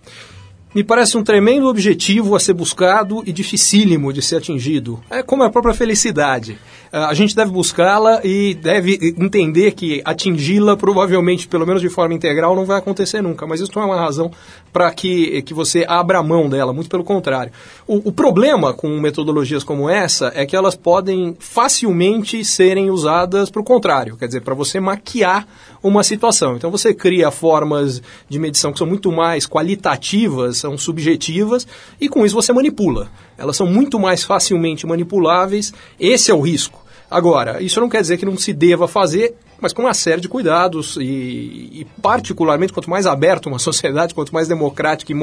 Me 0.76 0.84
parece 0.84 1.16
um 1.16 1.24
tremendo 1.24 1.68
objetivo 1.68 2.36
a 2.36 2.38
ser 2.38 2.52
buscado 2.52 3.22
e 3.24 3.32
dificílimo 3.32 4.12
de 4.12 4.20
ser 4.20 4.36
atingido. 4.36 5.00
É 5.08 5.22
como 5.22 5.42
a 5.42 5.48
própria 5.48 5.72
felicidade. 5.72 6.58
Ah, 6.92 7.08
a 7.08 7.14
gente 7.14 7.34
deve 7.34 7.50
buscá-la 7.50 8.20
e 8.22 8.52
deve 8.52 9.14
entender 9.16 9.72
que 9.72 10.02
atingi-la, 10.04 10.76
provavelmente, 10.76 11.48
pelo 11.48 11.66
menos 11.66 11.80
de 11.80 11.88
forma 11.88 12.14
integral, 12.14 12.54
não 12.54 12.66
vai 12.66 12.78
acontecer 12.78 13.22
nunca. 13.22 13.46
Mas 13.46 13.62
isso 13.62 13.72
não 13.74 13.84
é 13.84 13.86
uma 13.86 13.96
razão 13.98 14.30
para 14.70 14.90
que, 14.90 15.40
que 15.40 15.54
você 15.54 15.86
abra 15.88 16.22
mão 16.22 16.46
dela, 16.46 16.74
muito 16.74 16.90
pelo 16.90 17.04
contrário. 17.04 17.52
O, 17.86 18.10
o 18.10 18.12
problema 18.12 18.74
com 18.74 19.00
metodologias 19.00 19.64
como 19.64 19.88
essa 19.88 20.30
é 20.34 20.44
que 20.44 20.54
elas 20.54 20.74
podem 20.74 21.34
facilmente 21.38 22.44
serem 22.44 22.90
usadas 22.90 23.48
para 23.48 23.62
o 23.62 23.64
contrário, 23.64 24.14
quer 24.18 24.26
dizer, 24.26 24.42
para 24.42 24.52
você 24.54 24.78
maquiar 24.78 25.48
uma 25.88 26.02
situação. 26.02 26.56
Então 26.56 26.70
você 26.70 26.92
cria 26.92 27.30
formas 27.30 28.02
de 28.28 28.38
medição 28.38 28.72
que 28.72 28.78
são 28.78 28.86
muito 28.86 29.10
mais 29.12 29.46
qualitativas, 29.46 30.58
são 30.58 30.76
subjetivas, 30.76 31.66
e 32.00 32.08
com 32.08 32.24
isso 32.24 32.34
você 32.34 32.52
manipula. 32.52 33.08
Elas 33.38 33.56
são 33.56 33.66
muito 33.66 33.98
mais 33.98 34.24
facilmente 34.24 34.86
manipuláveis, 34.86 35.72
esse 35.98 36.30
é 36.30 36.34
o 36.34 36.40
risco. 36.40 36.84
Agora, 37.10 37.62
isso 37.62 37.80
não 37.80 37.88
quer 37.88 38.00
dizer 38.00 38.16
que 38.16 38.26
não 38.26 38.36
se 38.36 38.52
deva 38.52 38.88
fazer, 38.88 39.34
mas 39.60 39.72
com 39.72 39.82
uma 39.82 39.94
série 39.94 40.20
de 40.20 40.28
cuidados 40.28 40.96
e, 40.96 41.02
e 41.02 41.86
particularmente, 42.02 42.72
quanto 42.72 42.90
mais 42.90 43.06
aberta 43.06 43.48
uma 43.48 43.58
sociedade, 43.60 44.14
quanto 44.14 44.34
mais 44.34 44.48
democrática 44.48 45.12
e 45.12 45.16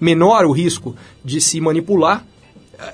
menor 0.00 0.44
o 0.44 0.52
risco 0.52 0.94
de 1.24 1.40
se 1.40 1.60
manipular, 1.60 2.24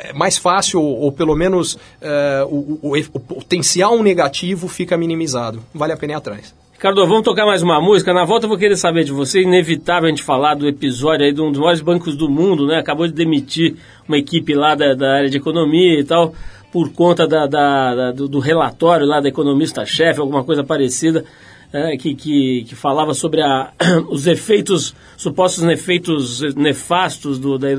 é 0.00 0.12
mais 0.12 0.36
fácil, 0.36 0.82
ou, 0.82 1.10
pelo 1.10 1.34
menos 1.34 1.78
é, 2.00 2.44
o, 2.48 2.78
o, 2.82 2.96
o, 2.96 3.20
potencial 3.20 4.02
negativo 4.02 4.68
fica 4.68 4.96
minimizado. 4.96 5.62
Vale 5.72 5.92
a 5.92 5.96
pena 5.96 6.12
ir 6.12 6.16
atrás. 6.16 6.54
Ricardo, 6.78 7.04
vamos 7.08 7.24
tocar 7.24 7.44
mais 7.44 7.60
uma 7.60 7.80
música. 7.80 8.14
Na 8.14 8.24
volta 8.24 8.46
eu 8.46 8.48
vou 8.48 8.56
querer 8.56 8.76
saber 8.76 9.02
de 9.02 9.10
você. 9.10 9.42
Inevitável 9.42 10.06
a 10.06 10.10
gente 10.10 10.22
falar 10.22 10.54
do 10.54 10.68
episódio 10.68 11.26
aí 11.26 11.32
de 11.32 11.40
um 11.42 11.50
dos 11.50 11.58
maiores 11.58 11.80
bancos 11.80 12.16
do 12.16 12.30
mundo, 12.30 12.68
né? 12.68 12.78
Acabou 12.78 13.04
de 13.08 13.12
demitir 13.12 13.74
uma 14.06 14.16
equipe 14.16 14.54
lá 14.54 14.76
da, 14.76 14.94
da 14.94 15.12
área 15.12 15.28
de 15.28 15.38
economia 15.38 15.98
e 15.98 16.04
tal 16.04 16.32
por 16.70 16.92
conta 16.92 17.26
da, 17.26 17.48
da, 17.48 18.12
do, 18.12 18.28
do, 18.28 18.38
relatório 18.38 19.04
lá 19.04 19.18
da 19.18 19.28
economista-chefe, 19.28 20.20
alguma 20.20 20.44
coisa 20.44 20.62
parecida, 20.62 21.24
é, 21.72 21.96
que, 21.96 22.14
que, 22.14 22.64
que, 22.68 22.76
falava 22.76 23.12
sobre 23.12 23.42
a, 23.42 23.72
os 24.08 24.28
efeitos, 24.28 24.94
supostos 25.16 25.64
efeitos 25.64 26.54
nefastos 26.54 27.40
do, 27.40 27.58
da, 27.58 27.70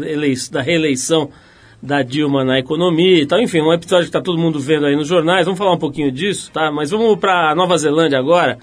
da 0.52 0.62
reeleição 0.62 1.30
da 1.82 2.02
Dilma 2.02 2.44
na 2.44 2.60
economia 2.60 3.22
e 3.22 3.26
tal. 3.26 3.40
Enfim, 3.40 3.62
um 3.62 3.72
episódio 3.72 4.04
que 4.04 4.10
está 4.10 4.22
todo 4.22 4.38
mundo 4.38 4.60
vendo 4.60 4.88
aí 4.88 4.96
nos 4.98 5.08
jornais. 5.08 5.46
Vamos 5.46 5.58
falar 5.58 5.72
um 5.72 5.80
pouquinho 5.80 6.12
disso, 6.12 6.52
tá? 6.52 6.70
Mas 6.70 6.92
vamos 6.92 7.18
para 7.18 7.56
Nova 7.56 7.78
Zelândia 7.78 8.20
agora, 8.20 8.60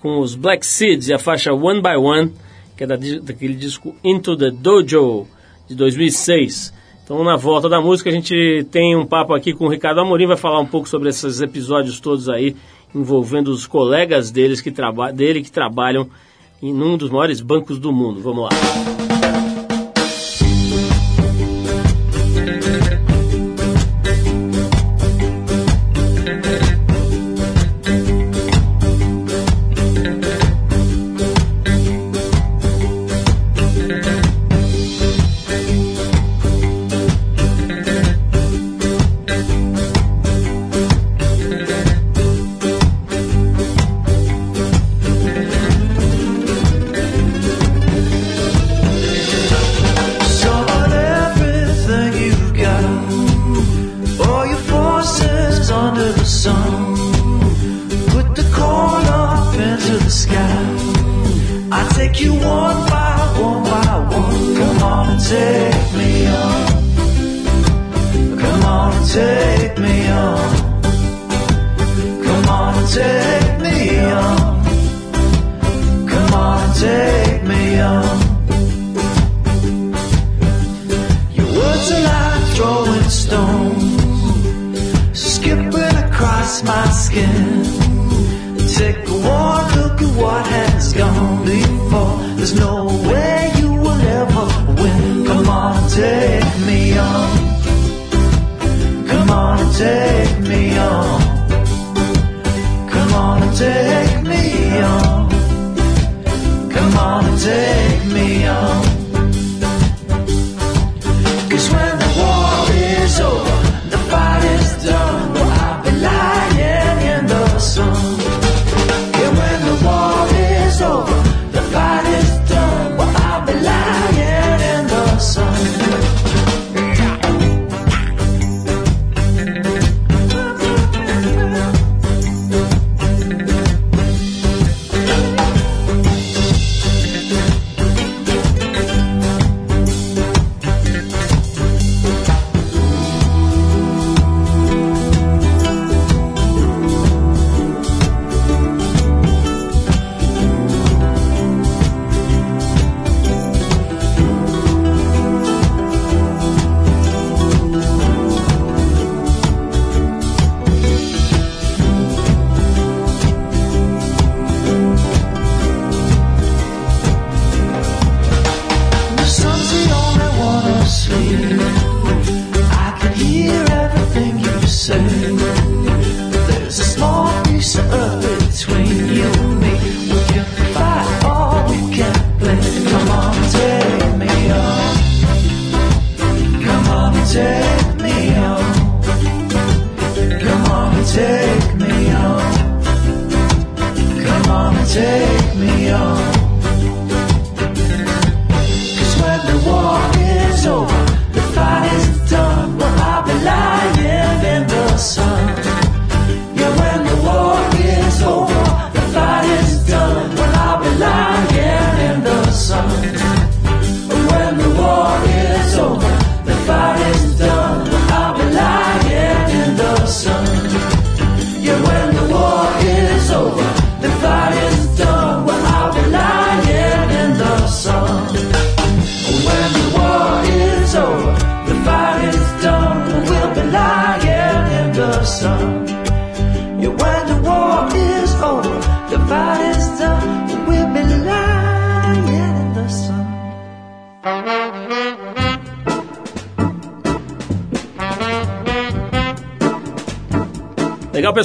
com 0.00 0.20
os 0.20 0.34
Black 0.34 0.66
Seeds 0.66 1.08
e 1.08 1.14
a 1.14 1.18
faixa 1.18 1.52
One 1.52 1.80
by 1.80 1.96
One, 1.96 2.32
que 2.76 2.84
é 2.84 2.86
da, 2.86 2.96
daquele 2.96 3.54
disco 3.54 3.94
Into 4.02 4.36
the 4.36 4.50
Dojo, 4.50 5.26
de 5.68 5.74
2006. 5.74 6.72
Então, 7.04 7.22
na 7.24 7.36
volta 7.36 7.68
da 7.68 7.80
música, 7.80 8.08
a 8.08 8.12
gente 8.12 8.66
tem 8.70 8.96
um 8.96 9.04
papo 9.04 9.34
aqui 9.34 9.52
com 9.52 9.66
o 9.66 9.68
Ricardo 9.68 10.00
Amorim, 10.00 10.26
vai 10.26 10.36
falar 10.36 10.60
um 10.60 10.66
pouco 10.66 10.88
sobre 10.88 11.08
esses 11.08 11.40
episódios 11.40 11.98
todos 12.00 12.28
aí, 12.28 12.56
envolvendo 12.94 13.48
os 13.48 13.66
colegas 13.66 14.30
deles 14.30 14.60
que 14.60 14.72
dele 15.14 15.42
que 15.42 15.50
trabalham 15.50 16.08
em 16.62 16.72
um 16.72 16.96
dos 16.96 17.10
maiores 17.10 17.40
bancos 17.40 17.78
do 17.78 17.92
mundo. 17.92 18.20
Vamos 18.20 18.44
lá. 18.44 19.09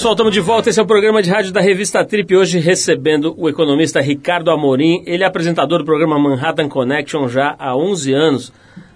Pessoal, 0.05 0.13
estamos 0.13 0.33
de 0.33 0.39
volta. 0.39 0.69
Esse 0.69 0.79
é 0.79 0.83
o 0.83 0.85
programa 0.85 1.19
de 1.19 1.31
rádio 1.31 1.51
da 1.51 1.59
revista 1.59 2.05
Trip. 2.05 2.35
Hoje 2.35 2.59
recebendo 2.59 3.33
o 3.39 3.49
economista 3.49 3.99
Ricardo 3.99 4.51
Amorim. 4.51 5.01
Ele 5.03 5.23
é 5.23 5.25
apresentador 5.25 5.79
do 5.79 5.85
programa 5.85 6.19
Manhattan 6.19 6.69
Connection 6.69 7.27
já 7.27 7.55
há 7.57 7.75
11 7.75 8.13
anos, 8.13 8.53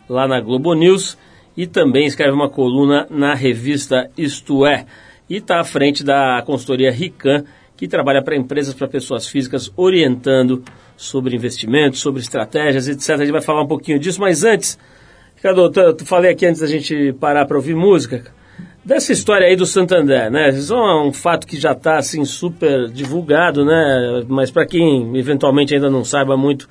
lá 0.08 0.28
na 0.28 0.40
Globo 0.40 0.76
News. 0.76 1.18
E 1.58 1.66
também 1.66 2.06
escreve 2.06 2.32
uma 2.32 2.48
coluna 2.48 3.08
na 3.10 3.34
revista 3.34 4.08
Isto 4.16 4.68
É. 4.68 4.86
E 5.28 5.38
está 5.38 5.60
à 5.60 5.64
frente 5.64 6.04
da 6.04 6.44
consultoria 6.46 6.92
Rican, 6.92 7.44
que 7.76 7.88
trabalha 7.88 8.22
para 8.22 8.36
empresas, 8.36 8.76
para 8.76 8.88
pessoas 8.88 9.26
físicas, 9.26 9.74
orientando 9.76 10.64
sobre 10.96 11.36
investimentos, 11.36 12.02
sobre 12.02 12.22
estratégias, 12.22 12.88
etc. 12.88 13.10
A 13.10 13.18
gente 13.18 13.32
vai 13.32 13.42
falar 13.42 13.64
um 13.64 13.68
pouquinho 13.68 13.98
disso, 13.98 14.22
mas 14.22 14.44
antes, 14.44 14.78
Ricardo, 15.36 15.72
eu 15.76 16.06
falei 16.06 16.30
aqui 16.30 16.46
antes 16.46 16.62
da 16.62 16.68
gente 16.68 17.14
parar 17.14 17.48
para 17.48 17.58
ouvir 17.58 17.74
música 17.74 18.38
Dessa 18.90 19.14
história 19.14 19.46
aí 19.46 19.56
do 19.56 19.68
Santander, 19.68 20.32
né? 20.32 20.50
Isso 20.50 20.74
é 20.74 21.04
um 21.04 21.14
fato 21.14 21.46
que 21.46 21.60
já 21.60 21.74
está 21.74 22.00
assim 22.00 22.26
super 22.26 22.90
divulgado, 22.90 23.64
né? 23.64 24.24
Mas 24.28 24.50
para 24.50 24.66
quem 24.66 25.16
eventualmente 25.16 25.76
ainda 25.76 25.92
não 25.92 26.04
saiba 26.04 26.36
muito 26.36 26.68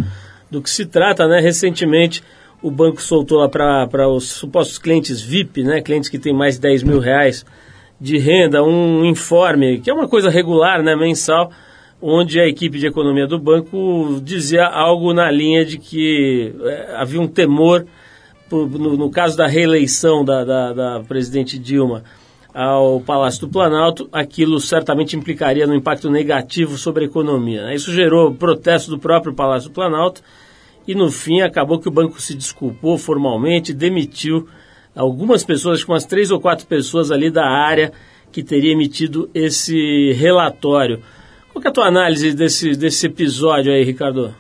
do 0.51 0.61
que 0.61 0.69
se 0.69 0.85
trata, 0.85 1.29
né? 1.29 1.39
Recentemente 1.39 2.21
o 2.61 2.73
banco 2.73 3.01
soltou 3.01 3.39
lá 3.39 3.49
para 3.49 4.09
os 4.09 4.25
supostos 4.33 4.79
clientes 4.79 5.23
VIP, 5.23 5.63
né? 5.63 5.81
Clientes 5.81 6.11
que 6.11 6.19
têm 6.19 6.35
mais 6.35 6.57
de 6.57 6.63
10 6.63 6.83
mil 6.83 6.99
reais 6.99 7.47
de 8.01 8.19
renda, 8.19 8.65
um 8.65 9.05
informe, 9.05 9.79
que 9.79 9.89
é 9.89 9.95
uma 9.95 10.09
coisa 10.09 10.29
regular, 10.29 10.83
né? 10.83 10.97
Mensal, 10.97 11.53
onde 12.03 12.41
a 12.41 12.49
equipe 12.49 12.81
de 12.81 12.89
economia 12.89 13.29
do 13.29 13.39
banco 13.39 14.21
dizia 14.25 14.67
algo 14.67 15.15
na 15.15 15.31
linha 15.31 15.65
de 15.65 15.79
que 15.79 16.53
é, 16.65 16.97
havia 16.97 17.21
um 17.21 17.29
temor 17.29 17.87
no, 18.57 18.97
no 18.97 19.11
caso 19.11 19.37
da 19.37 19.47
reeleição 19.47 20.25
da, 20.25 20.45
da, 20.45 20.73
da, 20.73 21.01
presidente 21.01 21.59
Dilma 21.59 22.05
ao 22.55 23.01
Palácio 23.01 23.43
do 23.43 23.49
Planalto, 23.49 24.09
aquilo 24.13 24.59
certamente 24.59 25.17
implicaria 25.17 25.67
no 25.67 25.75
impacto 25.75 26.11
negativo 26.11 26.77
sobre 26.77 27.05
a 27.05 27.07
economia. 27.07 27.67
Né? 27.67 27.75
Isso 27.75 27.93
gerou 27.93 28.35
protesto 28.35 28.91
do 28.91 28.99
próprio 28.99 29.35
Palácio 29.35 29.69
do 29.69 29.75
Planalto 29.75 30.23
e, 30.87 30.95
no 30.95 31.11
fim, 31.11 31.41
acabou 31.41 31.79
que 31.79 31.89
o 31.89 31.93
banco 31.93 32.21
se 32.21 32.35
desculpou 32.35 32.97
formalmente, 32.97 33.73
demitiu 33.73 34.49
algumas 34.97 35.45
pessoas, 35.45 35.77
acho 35.77 35.85
que 35.85 35.93
umas 35.93 36.07
três 36.07 36.31
ou 36.31 36.41
quatro 36.41 36.67
pessoas 36.67 37.11
ali 37.11 37.31
da 37.31 37.47
área 37.47 37.93
que 38.33 38.43
teria 38.43 38.73
emitido 38.73 39.31
esse 39.35 40.13
relatório. 40.13 41.01
Qual 41.53 41.63
é 41.65 41.69
a 41.69 41.73
tua 41.73 41.87
análise 41.87 42.33
desse, 42.33 42.73
desse 42.73 43.07
episódio 43.07 43.73
aí, 43.73 43.85
Ricardo? 43.85 44.35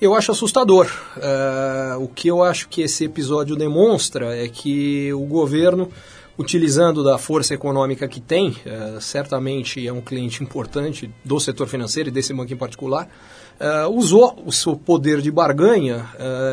Eu 0.00 0.14
acho 0.14 0.30
assustador. 0.30 0.86
Uh, 1.16 2.04
o 2.04 2.06
que 2.06 2.28
eu 2.28 2.44
acho 2.44 2.68
que 2.68 2.82
esse 2.82 3.04
episódio 3.04 3.56
demonstra 3.56 4.36
é 4.36 4.46
que 4.46 5.12
o 5.12 5.26
governo, 5.26 5.90
utilizando 6.38 7.02
da 7.02 7.18
força 7.18 7.52
econômica 7.52 8.06
que 8.06 8.20
tem, 8.20 8.50
uh, 8.50 9.00
certamente 9.00 9.84
é 9.84 9.92
um 9.92 10.00
cliente 10.00 10.40
importante 10.40 11.10
do 11.24 11.40
setor 11.40 11.66
financeiro 11.66 12.10
e 12.10 12.12
desse 12.12 12.32
banco 12.32 12.52
em 12.52 12.56
particular, 12.56 13.08
uh, 13.60 13.92
usou 13.92 14.40
o 14.46 14.52
seu 14.52 14.76
poder 14.76 15.20
de 15.20 15.32
barganha 15.32 16.06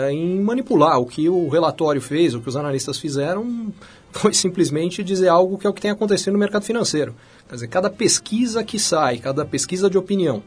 em 0.10 0.42
manipular. 0.42 1.00
O 1.00 1.06
que 1.06 1.30
o 1.30 1.48
relatório 1.48 2.02
fez, 2.02 2.34
o 2.34 2.42
que 2.42 2.50
os 2.50 2.56
analistas 2.56 2.98
fizeram, 2.98 3.72
foi 4.12 4.34
simplesmente 4.34 5.04
dizer 5.04 5.28
algo 5.28 5.60
que 5.60 5.68
é 5.68 5.70
o 5.70 5.74
que 5.74 5.82
tem 5.82 5.92
acontecido 5.92 6.34
no 6.34 6.40
mercado 6.40 6.64
financeiro. 6.64 7.14
Quer 7.48 7.54
dizer, 7.54 7.68
cada 7.68 7.92
pesquisa 7.92 8.64
que 8.64 8.80
sai, 8.80 9.20
cada 9.20 9.46
pesquisa 9.46 9.88
de 9.88 10.00
opinião, 10.00 10.42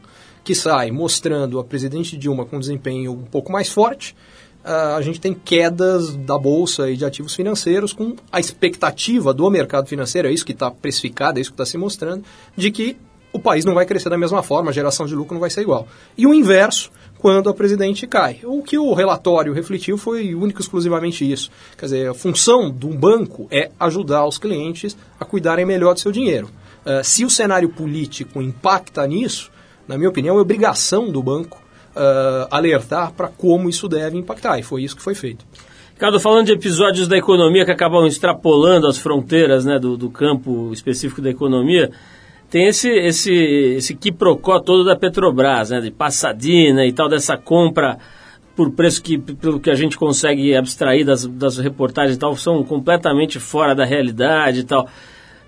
que 0.49 0.55
sai 0.55 0.89
mostrando 0.89 1.59
a 1.59 1.63
presidente 1.63 2.17
Dilma 2.17 2.43
com 2.43 2.59
desempenho 2.59 3.11
um 3.11 3.21
pouco 3.21 3.51
mais 3.51 3.69
forte, 3.69 4.15
uh, 4.65 4.95
a 4.97 5.01
gente 5.03 5.21
tem 5.21 5.31
quedas 5.31 6.15
da 6.15 6.39
bolsa 6.39 6.89
e 6.89 6.97
de 6.97 7.05
ativos 7.05 7.35
financeiros 7.35 7.93
com 7.93 8.15
a 8.31 8.39
expectativa 8.39 9.31
do 9.31 9.47
mercado 9.51 9.87
financeiro, 9.87 10.27
é 10.27 10.31
isso 10.31 10.43
que 10.43 10.51
está 10.51 10.71
precificado, 10.71 11.37
é 11.37 11.41
isso 11.43 11.51
que 11.51 11.53
está 11.53 11.67
se 11.67 11.77
mostrando, 11.77 12.23
de 12.57 12.71
que 12.71 12.97
o 13.31 13.37
país 13.37 13.63
não 13.63 13.75
vai 13.75 13.85
crescer 13.85 14.09
da 14.09 14.17
mesma 14.17 14.41
forma, 14.41 14.71
a 14.71 14.73
geração 14.73 15.05
de 15.05 15.13
lucro 15.13 15.35
não 15.35 15.39
vai 15.39 15.51
ser 15.51 15.61
igual. 15.61 15.87
E 16.17 16.25
o 16.25 16.33
inverso, 16.33 16.89
quando 17.19 17.47
a 17.47 17.53
presidente 17.53 18.07
cai. 18.07 18.39
O 18.43 18.63
que 18.63 18.75
o 18.75 18.91
relatório 18.95 19.53
refletiu 19.53 19.99
foi 19.99 20.33
único 20.33 20.59
e 20.59 20.63
exclusivamente 20.63 21.31
isso. 21.31 21.51
Quer 21.77 21.85
dizer, 21.85 22.09
a 22.09 22.15
função 22.15 22.71
de 22.71 22.87
um 22.87 22.97
banco 22.97 23.47
é 23.51 23.69
ajudar 23.79 24.25
os 24.25 24.39
clientes 24.39 24.97
a 25.19 25.25
cuidarem 25.25 25.63
melhor 25.63 25.93
do 25.93 25.99
seu 25.99 26.11
dinheiro. 26.11 26.49
Uh, 26.83 27.03
se 27.03 27.23
o 27.23 27.29
cenário 27.29 27.69
político 27.69 28.41
impacta 28.41 29.05
nisso, 29.05 29.51
na 29.89 29.97
minha 29.97 30.09
opinião, 30.09 30.37
é 30.37 30.41
obrigação 30.41 31.11
do 31.11 31.23
banco 31.23 31.59
uh, 31.95 32.47
alertar 32.51 33.11
para 33.11 33.27
como 33.27 33.67
isso 33.67 33.89
deve 33.89 34.19
impactar, 34.19 34.59
e 34.59 34.63
foi 34.63 34.83
isso 34.83 34.95
que 34.95 35.01
foi 35.01 35.15
feito. 35.15 35.43
Ricardo, 35.95 36.19
falando 36.19 36.45
de 36.45 36.53
episódios 36.53 37.07
da 37.07 37.17
economia 37.17 37.65
que 37.65 37.71
acabam 37.71 38.05
extrapolando 38.05 38.85
as 38.85 38.99
fronteiras 38.99 39.65
né, 39.65 39.79
do, 39.79 39.97
do 39.97 40.11
campo 40.11 40.71
específico 40.71 41.23
da 41.23 41.31
economia, 41.31 41.89
tem 42.51 42.67
esse, 42.67 42.87
esse, 42.87 43.33
esse 43.33 43.95
quiprocó 43.95 44.59
todo 44.59 44.85
da 44.85 44.95
Petrobras, 44.95 45.71
né, 45.71 45.81
de 45.81 45.89
passadina 45.89 46.85
e 46.85 46.93
tal, 46.93 47.09
dessa 47.09 47.35
compra 47.35 47.97
por 48.55 48.71
preço 48.71 49.01
que, 49.01 49.17
pelo 49.17 49.59
que 49.59 49.71
a 49.71 49.75
gente 49.75 49.97
consegue 49.97 50.55
abstrair 50.55 51.03
das, 51.03 51.25
das 51.25 51.57
reportagens 51.57 52.15
e 52.15 52.19
tal, 52.19 52.35
são 52.35 52.63
completamente 52.63 53.39
fora 53.39 53.73
da 53.73 53.85
realidade 53.85 54.59
e 54.59 54.63
tal. 54.65 54.87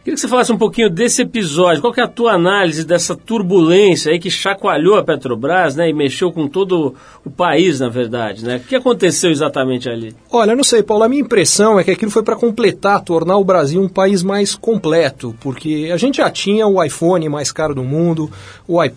Queria 0.03 0.15
que 0.15 0.21
você 0.21 0.27
falasse 0.27 0.51
um 0.51 0.57
pouquinho 0.57 0.89
desse 0.89 1.21
episódio. 1.21 1.79
Qual 1.79 1.93
é 1.95 2.01
a 2.01 2.07
tua 2.07 2.31
análise 2.33 2.83
dessa 2.83 3.15
turbulência 3.15 4.11
aí 4.11 4.17
que 4.17 4.31
chacoalhou 4.31 4.95
a 4.95 5.03
Petrobras, 5.03 5.75
né, 5.75 5.89
e 5.89 5.93
mexeu 5.93 6.31
com 6.31 6.47
todo 6.47 6.95
o 7.23 7.29
país, 7.29 7.79
na 7.79 7.87
verdade, 7.87 8.43
né? 8.43 8.55
O 8.57 8.59
que 8.61 8.75
aconteceu 8.75 9.29
exatamente 9.29 9.87
ali? 9.87 10.15
Olha, 10.31 10.55
não 10.55 10.63
sei, 10.63 10.81
Paulo. 10.81 11.03
A 11.03 11.09
minha 11.09 11.21
impressão 11.21 11.79
é 11.79 11.83
que 11.83 11.91
aquilo 11.91 12.09
foi 12.09 12.23
para 12.23 12.35
completar, 12.35 13.03
tornar 13.03 13.37
o 13.37 13.43
Brasil 13.43 13.79
um 13.79 13.87
país 13.87 14.23
mais 14.23 14.55
completo, 14.55 15.35
porque 15.39 15.91
a 15.93 15.97
gente 15.97 16.17
já 16.17 16.31
tinha 16.31 16.65
o 16.65 16.83
iPhone 16.83 17.29
mais 17.29 17.51
caro 17.51 17.75
do 17.75 17.83
mundo, 17.83 18.27
o, 18.67 18.83
uh, 18.83 18.89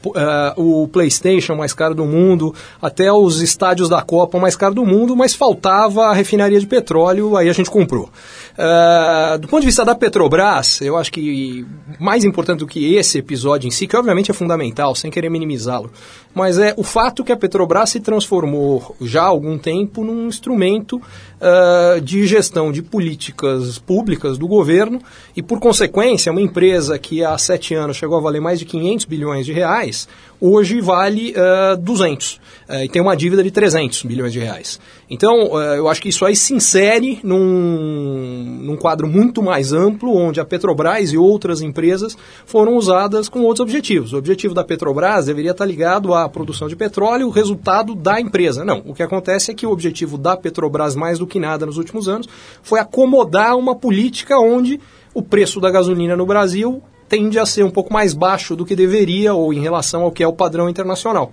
o 0.56 0.88
PlayStation 0.88 1.54
mais 1.54 1.74
caro 1.74 1.94
do 1.94 2.06
mundo, 2.06 2.54
até 2.80 3.12
os 3.12 3.42
estádios 3.42 3.90
da 3.90 4.00
Copa 4.00 4.38
mais 4.38 4.56
caro 4.56 4.74
do 4.74 4.86
mundo, 4.86 5.14
mas 5.14 5.34
faltava 5.34 6.06
a 6.06 6.14
refinaria 6.14 6.58
de 6.58 6.66
petróleo, 6.66 7.36
aí 7.36 7.50
a 7.50 7.52
gente 7.52 7.70
comprou. 7.70 8.08
Uh, 8.54 9.38
do 9.38 9.48
ponto 9.48 9.60
de 9.60 9.66
vista 9.66 9.84
da 9.84 9.94
Petrobras, 9.94 10.80
eu 10.80 10.93
acho 10.96 11.12
que 11.12 11.66
mais 11.98 12.24
importante 12.24 12.60
do 12.60 12.66
que 12.66 12.94
esse 12.94 13.18
episódio 13.18 13.68
em 13.68 13.70
si, 13.70 13.86
que 13.86 13.96
obviamente 13.96 14.30
é 14.30 14.34
fundamental, 14.34 14.94
sem 14.94 15.10
querer 15.10 15.30
minimizá-lo, 15.30 15.90
mas 16.34 16.58
é 16.58 16.74
o 16.76 16.82
fato 16.82 17.22
que 17.22 17.32
a 17.32 17.36
Petrobras 17.36 17.90
se 17.90 18.00
transformou 18.00 18.96
já 19.00 19.22
há 19.22 19.26
algum 19.26 19.56
tempo 19.56 20.04
num 20.04 20.26
instrumento 20.26 20.96
uh, 20.96 22.00
de 22.00 22.26
gestão 22.26 22.72
de 22.72 22.82
políticas 22.82 23.78
públicas 23.78 24.36
do 24.36 24.48
governo 24.48 25.00
e, 25.36 25.42
por 25.42 25.60
consequência, 25.60 26.32
uma 26.32 26.40
empresa 26.40 26.98
que 26.98 27.24
há 27.24 27.38
sete 27.38 27.74
anos 27.74 27.96
chegou 27.96 28.18
a 28.18 28.20
valer 28.20 28.40
mais 28.40 28.58
de 28.58 28.64
500 28.64 29.06
bilhões 29.06 29.46
de 29.46 29.52
reais, 29.52 30.08
hoje 30.40 30.80
vale 30.80 31.32
uh, 31.32 31.76
200 31.76 32.34
uh, 32.34 32.40
e 32.84 32.88
tem 32.88 33.00
uma 33.00 33.16
dívida 33.16 33.42
de 33.42 33.50
300 33.50 34.02
bilhões 34.02 34.32
de 34.32 34.40
reais. 34.40 34.80
Então, 35.08 35.52
uh, 35.52 35.58
eu 35.76 35.88
acho 35.88 36.02
que 36.02 36.08
isso 36.08 36.24
aí 36.24 36.34
se 36.34 36.54
insere 36.54 37.20
num, 37.22 38.60
num 38.62 38.76
quadro 38.76 39.06
muito 39.06 39.42
mais 39.42 39.72
amplo, 39.72 40.14
onde 40.14 40.40
a 40.40 40.44
Petrobras 40.44 41.12
e 41.12 41.16
outras 41.16 41.62
empresas 41.62 42.16
foram 42.46 42.76
usadas 42.76 43.28
com 43.28 43.40
outros 43.40 43.60
objetivos. 43.60 44.12
O 44.12 44.16
objetivo 44.16 44.54
da 44.54 44.64
Petrobras 44.64 45.26
deveria 45.26 45.52
estar 45.52 45.64
ligado 45.64 46.12
à 46.24 46.28
produção 46.28 46.68
de 46.68 46.76
petróleo, 46.76 47.28
o 47.28 47.30
resultado 47.30 47.94
da 47.94 48.20
empresa. 48.20 48.64
Não, 48.64 48.82
o 48.86 48.94
que 48.94 49.02
acontece 49.02 49.50
é 49.50 49.54
que 49.54 49.66
o 49.66 49.70
objetivo 49.70 50.18
da 50.18 50.36
Petrobras, 50.36 50.94
mais 50.94 51.18
do 51.18 51.26
que 51.26 51.38
nada 51.38 51.66
nos 51.66 51.78
últimos 51.78 52.08
anos, 52.08 52.28
foi 52.62 52.80
acomodar 52.80 53.56
uma 53.56 53.74
política 53.74 54.38
onde 54.38 54.80
o 55.12 55.22
preço 55.22 55.60
da 55.60 55.70
gasolina 55.70 56.16
no 56.16 56.26
Brasil 56.26 56.82
tende 57.08 57.38
a 57.38 57.46
ser 57.46 57.64
um 57.64 57.70
pouco 57.70 57.92
mais 57.92 58.14
baixo 58.14 58.56
do 58.56 58.64
que 58.64 58.74
deveria 58.74 59.34
ou 59.34 59.52
em 59.52 59.60
relação 59.60 60.02
ao 60.02 60.10
que 60.10 60.22
é 60.22 60.26
o 60.26 60.32
padrão 60.32 60.68
internacional. 60.68 61.32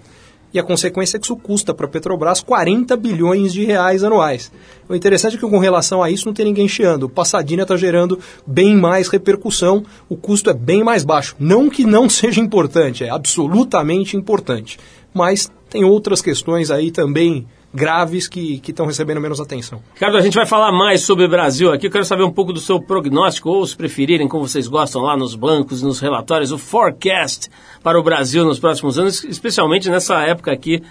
E 0.53 0.59
a 0.59 0.63
consequência 0.63 1.17
é 1.17 1.19
que 1.19 1.25
isso 1.25 1.35
custa 1.35 1.73
para 1.73 1.85
a 1.85 1.89
Petrobras 1.89 2.41
40 2.41 2.95
bilhões 2.97 3.53
de 3.53 3.63
reais 3.63 4.03
anuais. 4.03 4.51
O 4.87 4.95
interessante 4.95 5.37
é 5.37 5.39
que 5.39 5.49
com 5.49 5.59
relação 5.59 6.03
a 6.03 6.09
isso 6.09 6.25
não 6.25 6.33
tem 6.33 6.45
ninguém 6.45 6.67
chiando. 6.67 7.03
O 7.03 7.09
Passadina 7.09 7.63
está 7.63 7.77
gerando 7.77 8.19
bem 8.45 8.75
mais 8.75 9.07
repercussão, 9.07 9.83
o 10.09 10.15
custo 10.15 10.49
é 10.49 10.53
bem 10.53 10.83
mais 10.83 11.03
baixo. 11.03 11.35
Não 11.39 11.69
que 11.69 11.85
não 11.85 12.07
seja 12.09 12.41
importante, 12.41 13.03
é 13.03 13.09
absolutamente 13.09 14.17
importante. 14.17 14.77
Mas 15.13 15.49
tem 15.69 15.83
outras 15.85 16.21
questões 16.21 16.69
aí 16.69 16.91
também 16.91 17.47
graves 17.73 18.27
que 18.27 18.61
estão 18.67 18.85
recebendo 18.85 19.21
menos 19.21 19.39
atenção. 19.39 19.81
Ricardo, 19.93 20.17
a 20.17 20.21
gente 20.21 20.35
vai 20.35 20.45
falar 20.45 20.71
mais 20.71 21.01
sobre 21.01 21.25
o 21.25 21.29
Brasil 21.29 21.71
aqui. 21.71 21.87
Eu 21.87 21.91
quero 21.91 22.03
saber 22.03 22.23
um 22.23 22.31
pouco 22.31 22.51
do 22.51 22.59
seu 22.59 22.81
prognóstico, 22.81 23.49
ou 23.49 23.65
se 23.65 23.75
preferirem, 23.75 24.27
como 24.27 24.47
vocês 24.47 24.67
gostam 24.67 25.01
lá 25.01 25.15
nos 25.15 25.35
bancos, 25.35 25.81
nos 25.81 25.99
relatórios, 25.99 26.51
o 26.51 26.57
forecast 26.57 27.49
para 27.81 27.99
o 27.99 28.03
Brasil 28.03 28.43
nos 28.43 28.59
próximos 28.59 28.99
anos, 28.99 29.23
especialmente 29.23 29.89
nessa 29.89 30.21
época 30.21 30.51
aqui 30.51 30.81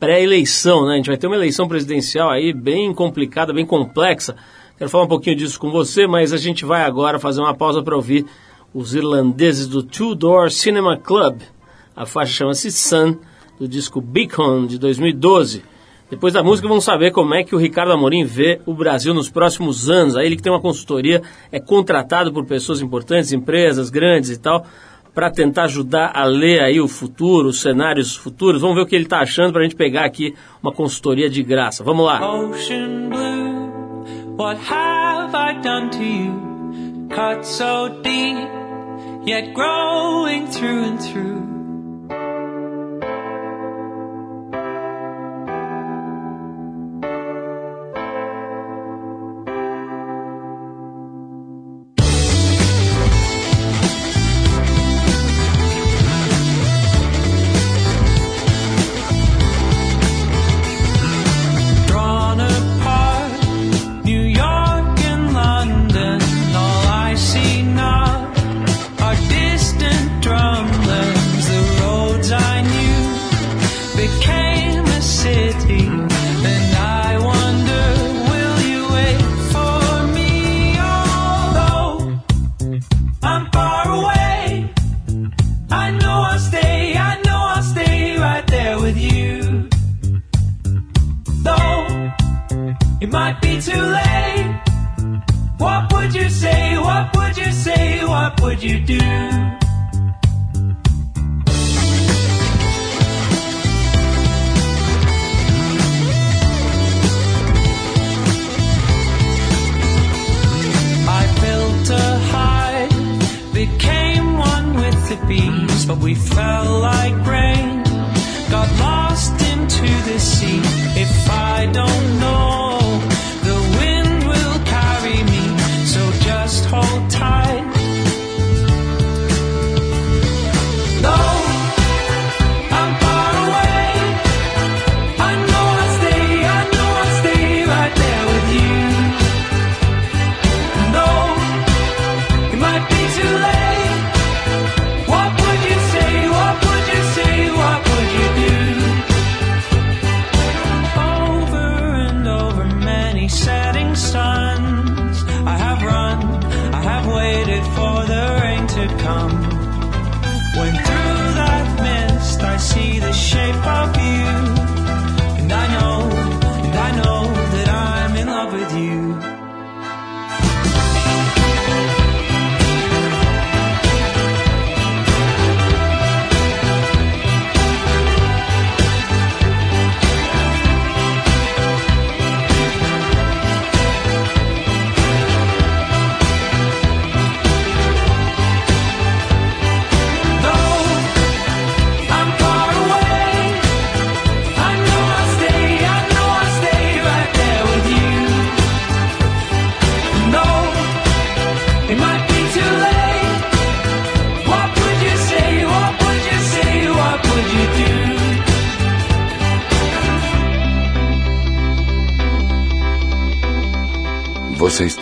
pré-eleição, 0.00 0.86
né? 0.86 0.94
A 0.94 0.96
gente 0.96 1.06
vai 1.06 1.16
ter 1.16 1.28
uma 1.28 1.36
eleição 1.36 1.68
presidencial 1.68 2.28
aí 2.28 2.52
bem 2.52 2.92
complicada, 2.92 3.52
bem 3.52 3.64
complexa. 3.64 4.34
Quero 4.76 4.90
falar 4.90 5.04
um 5.04 5.08
pouquinho 5.08 5.36
disso 5.36 5.60
com 5.60 5.70
você, 5.70 6.08
mas 6.08 6.32
a 6.32 6.36
gente 6.36 6.64
vai 6.64 6.82
agora 6.82 7.20
fazer 7.20 7.40
uma 7.40 7.54
pausa 7.54 7.82
para 7.82 7.94
ouvir 7.94 8.26
os 8.74 8.94
irlandeses 8.94 9.68
do 9.68 9.82
Two 9.82 10.14
Door 10.14 10.50
Cinema 10.50 10.96
Club. 10.96 11.42
A 11.94 12.04
faixa 12.04 12.32
chama-se 12.32 12.72
Sun, 12.72 13.16
do 13.60 13.68
disco 13.68 14.00
Beacon 14.00 14.66
de 14.66 14.78
2012. 14.78 15.62
Depois 16.12 16.34
da 16.34 16.42
música 16.42 16.68
vamos 16.68 16.84
saber 16.84 17.10
como 17.10 17.32
é 17.32 17.42
que 17.42 17.54
o 17.54 17.58
Ricardo 17.58 17.90
Amorim 17.90 18.22
vê 18.22 18.60
o 18.66 18.74
Brasil 18.74 19.14
nos 19.14 19.30
próximos 19.30 19.88
anos. 19.88 20.14
Aí 20.14 20.26
ele 20.26 20.36
que 20.36 20.42
tem 20.42 20.52
uma 20.52 20.60
consultoria, 20.60 21.22
é 21.50 21.58
contratado 21.58 22.30
por 22.30 22.44
pessoas 22.44 22.82
importantes, 22.82 23.32
empresas 23.32 23.88
grandes 23.88 24.28
e 24.28 24.38
tal, 24.38 24.66
para 25.14 25.30
tentar 25.30 25.64
ajudar 25.64 26.12
a 26.14 26.24
ler 26.24 26.60
aí 26.60 26.78
o 26.78 26.86
futuro, 26.86 27.48
os 27.48 27.62
cenários 27.62 28.14
futuros. 28.14 28.60
Vamos 28.60 28.76
ver 28.76 28.82
o 28.82 28.86
que 28.86 28.94
ele 28.94 29.04
está 29.04 29.20
achando 29.20 29.54
para 29.54 29.62
a 29.62 29.64
gente 29.64 29.74
pegar 29.74 30.04
aqui 30.04 30.34
uma 30.62 30.70
consultoria 30.70 31.30
de 31.30 31.42
graça. 31.42 31.82
Vamos 31.82 32.04
lá. 32.04 32.20
Ocean 32.20 33.08
blue, 33.08 34.36
what 34.36 34.60
have 34.70 35.34
I 35.34 35.58
done 35.62 35.88
to 35.92 36.04
you? 36.04 37.08
Cut 37.08 37.42
so 37.42 37.88
deep, 38.02 38.36
yet 39.26 39.54
growing 39.54 40.46
through 40.48 40.84
and 40.84 40.98
through. 40.98 41.51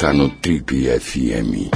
Está 0.01 0.15
no 0.15 0.31
Trip 0.31 0.89
FM. 0.99 1.69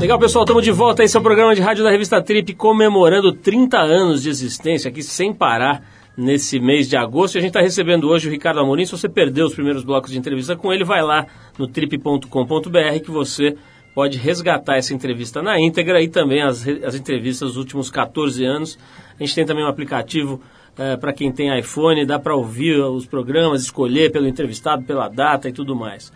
Legal, 0.00 0.18
pessoal, 0.18 0.42
estamos 0.42 0.64
de 0.64 0.72
volta. 0.72 1.04
Esse 1.04 1.16
é 1.16 1.20
o 1.20 1.22
programa 1.22 1.54
de 1.54 1.60
rádio 1.60 1.84
da 1.84 1.90
revista 1.92 2.20
Trip 2.20 2.52
comemorando 2.54 3.32
30 3.32 3.78
anos 3.78 4.24
de 4.24 4.28
existência 4.28 4.88
aqui 4.88 5.04
sem 5.04 5.32
parar 5.32 5.84
nesse 6.16 6.58
mês 6.58 6.88
de 6.88 6.96
agosto. 6.96 7.38
A 7.38 7.40
gente 7.40 7.50
está 7.50 7.60
recebendo 7.60 8.08
hoje 8.08 8.26
o 8.26 8.32
Ricardo 8.32 8.58
Amorim. 8.58 8.84
Se 8.84 8.90
você 8.90 9.08
perdeu 9.08 9.46
os 9.46 9.54
primeiros 9.54 9.84
blocos 9.84 10.10
de 10.10 10.18
entrevista 10.18 10.56
com 10.56 10.72
ele, 10.72 10.82
vai 10.82 11.00
lá 11.00 11.26
no 11.56 11.68
trip.com.br 11.68 12.26
que 13.04 13.10
você 13.12 13.56
pode 13.94 14.18
resgatar 14.18 14.76
essa 14.76 14.94
entrevista 14.94 15.42
na 15.42 15.58
íntegra 15.58 16.02
e 16.02 16.08
também 16.08 16.42
as, 16.42 16.66
as 16.66 16.94
entrevistas 16.94 17.50
dos 17.50 17.56
últimos 17.56 17.90
14 17.90 18.44
anos. 18.44 18.78
A 19.18 19.22
gente 19.22 19.34
tem 19.34 19.44
também 19.44 19.64
um 19.64 19.68
aplicativo 19.68 20.40
é, 20.78 20.96
para 20.96 21.12
quem 21.12 21.30
tem 21.30 21.58
iPhone, 21.58 22.06
dá 22.06 22.18
para 22.18 22.34
ouvir 22.34 22.80
os 22.80 23.04
programas, 23.04 23.62
escolher 23.62 24.10
pelo 24.10 24.26
entrevistado, 24.26 24.82
pela 24.84 25.08
data 25.08 25.48
e 25.48 25.52
tudo 25.52 25.74
mais. 25.74 26.12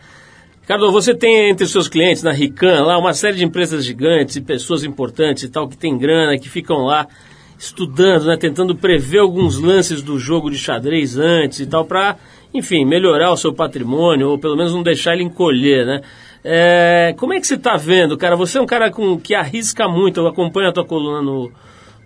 Ricardo, 0.60 0.90
você 0.90 1.14
tem 1.14 1.50
entre 1.50 1.64
os 1.64 1.70
seus 1.70 1.88
clientes 1.88 2.22
na 2.22 2.32
Rican 2.32 2.84
lá 2.84 2.96
uma 2.96 3.12
série 3.12 3.36
de 3.36 3.44
empresas 3.44 3.84
gigantes 3.84 4.36
e 4.36 4.40
pessoas 4.40 4.82
importantes 4.82 5.42
e 5.42 5.50
tal 5.50 5.68
que 5.68 5.76
tem 5.76 5.98
grana, 5.98 6.38
que 6.38 6.48
ficam 6.48 6.86
lá 6.86 7.06
estudando, 7.58 8.24
né, 8.24 8.36
tentando 8.38 8.74
prever 8.74 9.18
alguns 9.18 9.58
lances 9.58 10.00
do 10.02 10.18
jogo 10.18 10.50
de 10.50 10.56
xadrez 10.56 11.18
antes 11.18 11.60
e 11.60 11.66
tal 11.66 11.84
para, 11.84 12.16
enfim, 12.52 12.84
melhorar 12.84 13.30
o 13.30 13.36
seu 13.36 13.52
patrimônio 13.52 14.30
ou 14.30 14.38
pelo 14.38 14.56
menos 14.56 14.72
não 14.72 14.82
deixar 14.82 15.12
ele 15.12 15.22
encolher, 15.22 15.84
né? 15.84 16.00
É, 16.44 17.14
como 17.16 17.32
é 17.32 17.40
que 17.40 17.46
você 17.46 17.54
está 17.54 17.74
vendo, 17.76 18.18
cara? 18.18 18.36
Você 18.36 18.58
é 18.58 18.60
um 18.60 18.66
cara 18.66 18.90
com, 18.90 19.18
que 19.18 19.34
arrisca 19.34 19.88
muito, 19.88 20.20
eu 20.20 20.26
acompanho 20.26 20.68
a 20.68 20.72
tua 20.72 20.84
coluna 20.84 21.22
no, 21.22 21.50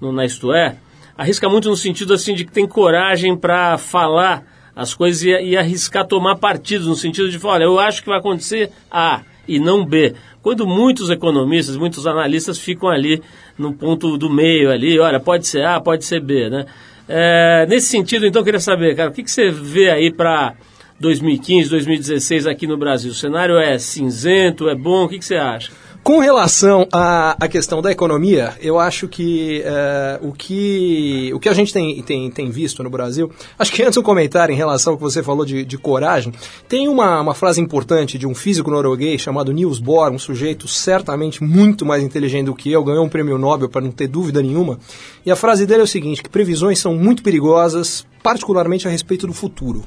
no, 0.00 0.12
na 0.12 0.24
Isto 0.24 0.52
É, 0.52 0.76
arrisca 1.16 1.48
muito 1.48 1.68
no 1.68 1.76
sentido 1.76 2.14
assim 2.14 2.34
de 2.34 2.44
que 2.44 2.52
tem 2.52 2.66
coragem 2.66 3.36
para 3.36 3.76
falar 3.76 4.44
as 4.76 4.94
coisas 4.94 5.24
e, 5.24 5.30
e, 5.30 5.56
arriscar 5.56 6.06
tomar 6.06 6.36
partido, 6.36 6.86
no 6.86 6.94
sentido 6.94 7.28
de 7.28 7.44
olha, 7.44 7.64
eu 7.64 7.80
acho 7.80 8.00
que 8.00 8.08
vai 8.08 8.20
acontecer 8.20 8.70
A 8.88 9.22
e 9.48 9.58
não 9.58 9.84
B. 9.84 10.14
Quando 10.40 10.64
muitos 10.68 11.10
economistas, 11.10 11.76
muitos 11.76 12.06
analistas 12.06 12.60
ficam 12.60 12.88
ali 12.88 13.20
no 13.58 13.72
ponto 13.72 14.16
do 14.16 14.30
meio 14.30 14.70
ali, 14.70 15.00
olha, 15.00 15.18
pode 15.18 15.48
ser 15.48 15.64
A, 15.64 15.80
pode 15.80 16.04
ser 16.04 16.20
B, 16.20 16.48
né? 16.48 16.64
É, 17.08 17.66
nesse 17.68 17.88
sentido, 17.88 18.24
então, 18.24 18.40
eu 18.40 18.44
queria 18.44 18.60
saber, 18.60 18.94
cara, 18.94 19.10
o 19.10 19.12
que, 19.12 19.24
que 19.24 19.30
você 19.30 19.50
vê 19.50 19.90
aí 19.90 20.12
para 20.12 20.54
2015, 21.00 21.70
2016 21.70 22.46
aqui 22.46 22.66
no 22.66 22.76
Brasil? 22.76 23.10
O 23.10 23.14
cenário 23.14 23.58
é 23.58 23.78
cinzento, 23.78 24.68
é 24.68 24.74
bom? 24.74 25.04
O 25.04 25.08
que, 25.08 25.18
que 25.18 25.24
você 25.24 25.36
acha? 25.36 25.70
com 26.08 26.20
relação 26.20 26.88
à, 26.90 27.36
à, 27.38 27.48
questão 27.48 27.82
da 27.82 27.92
economia, 27.92 28.54
eu 28.62 28.78
acho 28.78 29.06
que, 29.06 29.62
uh, 29.62 30.26
o, 30.26 30.32
que 30.32 31.30
o 31.34 31.38
que 31.38 31.50
a 31.50 31.52
gente 31.52 31.70
tem, 31.70 32.00
tem, 32.02 32.30
tem 32.30 32.50
visto 32.50 32.82
no 32.82 32.88
Brasil, 32.88 33.30
acho 33.58 33.70
que 33.70 33.82
antes 33.82 33.98
um 33.98 34.02
comentário 34.02 34.50
em 34.50 34.56
relação 34.56 34.94
ao 34.94 34.96
que 34.96 35.02
você 35.02 35.22
falou 35.22 35.44
de, 35.44 35.66
de 35.66 35.76
coragem, 35.76 36.32
tem 36.66 36.88
uma, 36.88 37.20
uma 37.20 37.34
frase 37.34 37.60
importante 37.60 38.16
de 38.16 38.26
um 38.26 38.34
físico 38.34 38.70
norueguês 38.70 39.20
chamado 39.20 39.52
Niels 39.52 39.80
Bohr, 39.80 40.10
um 40.10 40.18
sujeito 40.18 40.66
certamente 40.66 41.44
muito 41.44 41.84
mais 41.84 42.02
inteligente 42.02 42.46
do 42.46 42.54
que 42.54 42.72
eu, 42.72 42.82
ganhou 42.82 43.04
um 43.04 43.08
prêmio 43.10 43.36
Nobel 43.36 43.68
para 43.68 43.82
não 43.82 43.90
ter 43.90 44.08
dúvida 44.08 44.40
nenhuma, 44.40 44.78
e 45.26 45.30
a 45.30 45.36
frase 45.36 45.66
dele 45.66 45.82
é 45.82 45.84
o 45.84 45.86
seguinte, 45.86 46.22
que 46.22 46.30
previsões 46.30 46.78
são 46.78 46.94
muito 46.94 47.22
perigosas, 47.22 48.06
particularmente 48.22 48.88
a 48.88 48.90
respeito 48.90 49.26
do 49.26 49.34
futuro. 49.34 49.84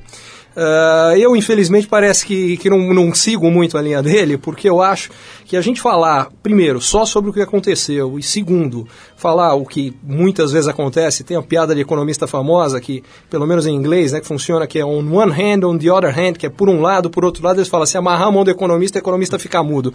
Uh, 0.56 1.16
eu, 1.18 1.36
infelizmente, 1.36 1.88
parece 1.88 2.26
que, 2.26 2.58
que 2.58 2.70
não, 2.70 2.93
não 2.93 3.14
sigo 3.14 3.49
muito 3.49 3.78
a 3.78 3.82
linha 3.82 4.04
dele, 4.04 4.38
porque 4.38 4.68
eu 4.68 4.82
acho 4.82 5.10
que 5.52 5.58
a 5.58 5.62
gente 5.62 5.82
falar, 5.82 6.30
primeiro, 6.41 6.80
só 6.80 7.04
sobre 7.04 7.30
o 7.30 7.34
que 7.34 7.41
aconteceu, 7.41 8.18
e 8.18 8.24
segundo, 8.24 8.88
falar 9.18 9.54
o 9.54 9.66
que 9.66 9.93
muitas 10.02 10.54
vezes 10.54 10.70
acontece, 10.70 11.26
tem 11.26 11.36
a 11.36 11.41
piada 11.41 11.76
de 11.76 11.82
economista 11.82 12.26
famosa, 12.26 12.80
que, 12.80 13.04
pelo 13.30 13.45
menos 13.45 13.68
em 13.68 13.76
inglês, 13.76 14.14
né, 14.14 14.22
que 14.22 14.26
funciona, 14.26 14.66
que 14.66 14.80
é 14.80 14.86
on 14.86 15.06
one 15.12 15.30
hand, 15.30 15.66
on 15.66 15.78
the 15.78 15.91
other 15.91 16.18
hand, 16.18 16.36
que 16.36 16.45
é 16.45 16.49
por 16.49 16.70
um 16.70 16.80
lado, 16.80 17.10
por 17.10 17.26
outro 17.26 17.43
lado, 17.43 17.58
eles 17.58 17.68
falam, 17.68 17.86
se 17.86 17.97
amarrar 17.97 18.30
a 18.30 18.32
mão 18.32 18.45
do 18.45 18.49
economista, 18.49 18.97
o 18.97 19.02
economista 19.02 19.38
fica 19.38 19.62
mudo. 19.62 19.93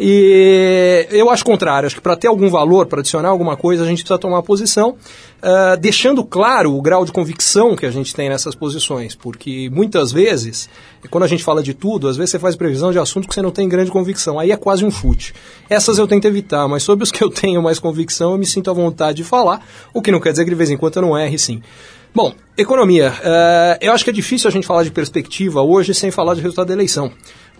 E 0.00 1.06
eu 1.10 1.28
acho 1.28 1.44
contrário, 1.44 1.86
acho 1.86 1.96
que 1.96 2.00
para 2.00 2.16
ter 2.16 2.28
algum 2.28 2.48
valor, 2.48 2.86
para 2.86 3.00
adicionar 3.00 3.28
alguma 3.28 3.58
coisa, 3.58 3.82
a 3.84 3.86
gente 3.86 3.98
precisa 3.98 4.18
tomar 4.18 4.42
posição, 4.42 4.92
uh, 5.42 5.76
deixando 5.78 6.24
claro 6.24 6.74
o 6.74 6.80
grau 6.80 7.04
de 7.04 7.12
convicção 7.12 7.76
que 7.76 7.84
a 7.84 7.90
gente 7.90 8.14
tem 8.14 8.30
nessas 8.30 8.54
posições, 8.54 9.14
porque 9.14 9.68
muitas 9.70 10.10
vezes, 10.10 10.66
quando 11.10 11.24
a 11.24 11.28
gente 11.28 11.44
fala 11.44 11.62
de 11.62 11.74
tudo, 11.74 12.08
às 12.08 12.16
vezes 12.16 12.30
você 12.30 12.38
faz 12.38 12.56
previsão 12.56 12.90
de 12.90 12.98
assuntos 12.98 13.28
que 13.28 13.34
você 13.34 13.42
não 13.42 13.50
tem 13.50 13.68
grande 13.68 13.90
convicção, 13.90 14.38
aí 14.38 14.50
é 14.50 14.56
quase 14.56 14.82
um 14.82 14.93
Essas 15.68 15.98
eu 15.98 16.06
tento 16.06 16.26
evitar, 16.26 16.66
mas 16.68 16.82
sobre 16.82 17.02
os 17.04 17.10
que 17.10 17.22
eu 17.22 17.28
tenho 17.30 17.62
mais 17.62 17.78
convicção, 17.78 18.32
eu 18.32 18.38
me 18.38 18.46
sinto 18.46 18.70
à 18.70 18.72
vontade 18.72 19.18
de 19.18 19.24
falar, 19.24 19.66
o 19.92 20.00
que 20.00 20.10
não 20.10 20.20
quer 20.20 20.30
dizer 20.30 20.44
que 20.44 20.50
de 20.50 20.56
vez 20.56 20.70
em 20.70 20.76
quando 20.76 20.96
eu 20.96 21.02
não 21.02 21.18
erre, 21.18 21.38
sim. 21.38 21.62
Bom, 22.14 22.32
economia. 22.56 23.10
Uh, 23.10 23.78
eu 23.80 23.92
acho 23.92 24.04
que 24.04 24.10
é 24.10 24.12
difícil 24.12 24.46
a 24.46 24.50
gente 24.50 24.66
falar 24.66 24.84
de 24.84 24.92
perspectiva 24.92 25.62
hoje 25.62 25.92
sem 25.92 26.12
falar 26.12 26.34
de 26.34 26.40
resultado 26.40 26.68
da 26.68 26.72
eleição 26.72 27.12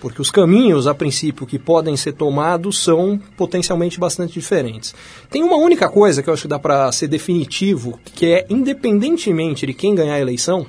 porque 0.05 0.21
os 0.21 0.31
caminhos, 0.31 0.87
a 0.87 0.95
princípio, 0.95 1.47
que 1.47 1.59
podem 1.59 1.97
ser 1.97 2.13
tomados 2.13 2.79
são 2.79 3.19
potencialmente 3.39 3.99
bastante 3.99 4.35
diferentes. 4.35 4.95
Tem 5.31 5.43
uma 5.43 5.57
única 5.57 5.89
coisa 5.89 6.23
que 6.23 6.29
eu 6.29 6.35
acho 6.35 6.43
que 6.43 6.49
dá 6.49 6.59
para 6.59 6.93
ser 6.93 7.09
definitivo, 7.09 7.99
que 8.15 8.27
é, 8.27 8.47
independentemente 8.51 9.67
de 9.67 9.73
quem 9.73 9.95
ganhar 9.95 10.15
a 10.15 10.21
eleição, 10.21 10.67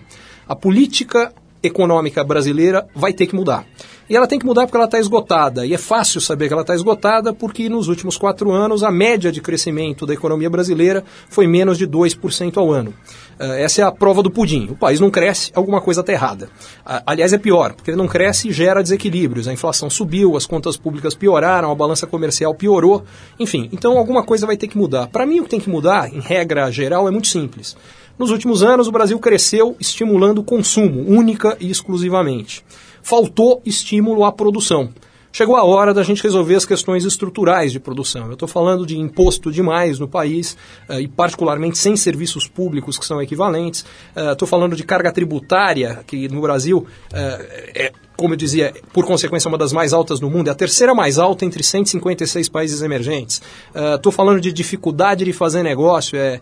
a 0.48 0.56
política 0.56 1.34
econômica 1.62 2.24
brasileira 2.24 2.88
vai 2.96 3.12
ter 3.12 3.28
que 3.28 3.36
mudar. 3.36 3.66
E 4.10 4.16
ela 4.16 4.28
tem 4.28 4.38
que 4.38 4.46
mudar 4.46 4.66
porque 4.66 4.78
ela 4.78 4.86
está 4.86 5.00
esgotada. 5.00 5.66
E 5.66 5.74
é 5.74 5.78
fácil 5.78 6.22
saber 6.22 6.48
que 6.48 6.54
ela 6.54 6.62
está 6.62 6.76
esgotada 6.76 7.34
porque 7.34 7.68
nos 7.68 7.88
últimos 7.88 8.18
quatro 8.18 8.52
anos 8.52 8.84
a 8.84 8.92
média 8.92 9.32
de 9.32 9.42
crescimento 9.42 10.06
da 10.06 10.14
economia 10.14 10.50
brasileira 10.50 11.04
foi 11.28 11.48
menos 11.48 11.78
de 11.78 11.88
2% 11.88 12.58
ao 12.58 12.72
ano. 12.72 12.94
Uh, 13.40 13.54
essa 13.54 13.82
é 13.82 13.84
a 13.84 13.92
prova 13.92 14.22
do 14.22 14.30
pudim. 14.30 14.68
O 14.70 14.76
país 14.76 15.00
não 15.00 15.10
cresce, 15.10 15.52
alguma 15.56 15.82
coisa 15.82 16.02
está 16.02 16.14
errada. 16.14 16.50
Aliás, 16.86 17.34
é 17.34 17.38
pior, 17.38 17.74
porque 17.74 17.92
ele 17.92 17.98
não 17.98 18.08
cresce 18.08 18.50
e 18.50 18.52
gera 18.52 18.82
desequilíbrios. 18.82 19.48
A 19.48 19.54
inflação 19.54 19.90
subiu, 19.90 20.38
as 20.38 20.46
contas 20.46 20.78
públicas 20.78 21.16
pioraram, 21.16 21.72
a 21.72 21.76
balança 21.76 22.06
comercial 22.06 22.54
piorou. 22.54 23.04
Enfim, 23.40 23.70
então 23.74 23.98
alguma 23.98 24.24
coisa 24.24 24.46
vai 24.46 24.56
ter 24.56 24.68
que 24.68 24.78
mudar. 24.78 25.08
Para 25.08 25.26
mim, 25.26 25.40
o 25.40 25.44
que 25.44 25.50
tem 25.50 25.60
que 25.60 25.70
mudar, 25.70 26.14
em 26.14 26.20
regra 26.20 26.72
geral, 26.72 27.08
é 27.08 27.12
muito 27.12 27.28
simples. 27.28 27.76
Nos 28.18 28.32
últimos 28.32 28.64
anos, 28.64 28.88
o 28.88 28.92
Brasil 28.92 29.20
cresceu 29.20 29.76
estimulando 29.80 30.40
o 30.40 30.44
consumo, 30.44 31.06
única 31.08 31.58
e 31.60 31.70
exclusivamente 31.70 32.64
faltou 33.06 33.62
estímulo 33.64 34.26
à 34.26 34.32
produção. 34.32 34.90
Chegou 35.36 35.58
a 35.58 35.66
hora 35.66 35.94
da 35.94 36.02
gente 36.02 36.24
resolver 36.24 36.56
as 36.56 36.64
questões 36.64 37.04
estruturais 37.04 37.70
de 37.70 37.78
produção. 37.78 38.28
Eu 38.28 38.36
estou 38.36 38.48
falando 38.48 38.86
de 38.86 38.98
imposto 38.98 39.52
demais 39.52 40.00
no 40.00 40.08
país, 40.08 40.56
uh, 40.88 40.98
e 40.98 41.10
particularmente 41.10 41.78
sem 41.78 41.98
serviços 41.98 42.48
públicos 42.48 42.98
que 42.98 43.06
são 43.06 43.22
equivalentes. 43.22 43.84
Estou 44.16 44.46
uh, 44.46 44.50
falando 44.50 44.78
de 44.78 44.86
carga 44.86 45.12
tributária, 45.12 46.00
que 46.08 46.30
no 46.30 46.40
Brasil 46.40 46.88
uh, 47.12 47.18
é, 47.76 47.92
como 48.16 48.34
eu 48.34 48.38
dizia, 48.38 48.74
por 48.94 49.06
consequência, 49.06 49.50
uma 49.50 49.58
das 49.58 49.74
mais 49.74 49.92
altas 49.92 50.22
do 50.22 50.30
mundo, 50.30 50.48
é 50.48 50.52
a 50.52 50.56
terceira 50.56 50.96
mais 50.96 51.20
alta 51.20 51.44
entre 51.44 51.62
156 51.62 52.48
países 52.48 52.82
emergentes. 52.82 53.42
Estou 53.94 54.10
falando 54.10 54.40
de 54.40 54.54
dificuldade 54.54 55.26
de 55.26 55.34
fazer 55.34 55.64
negócio, 55.64 56.18
é, 56.18 56.40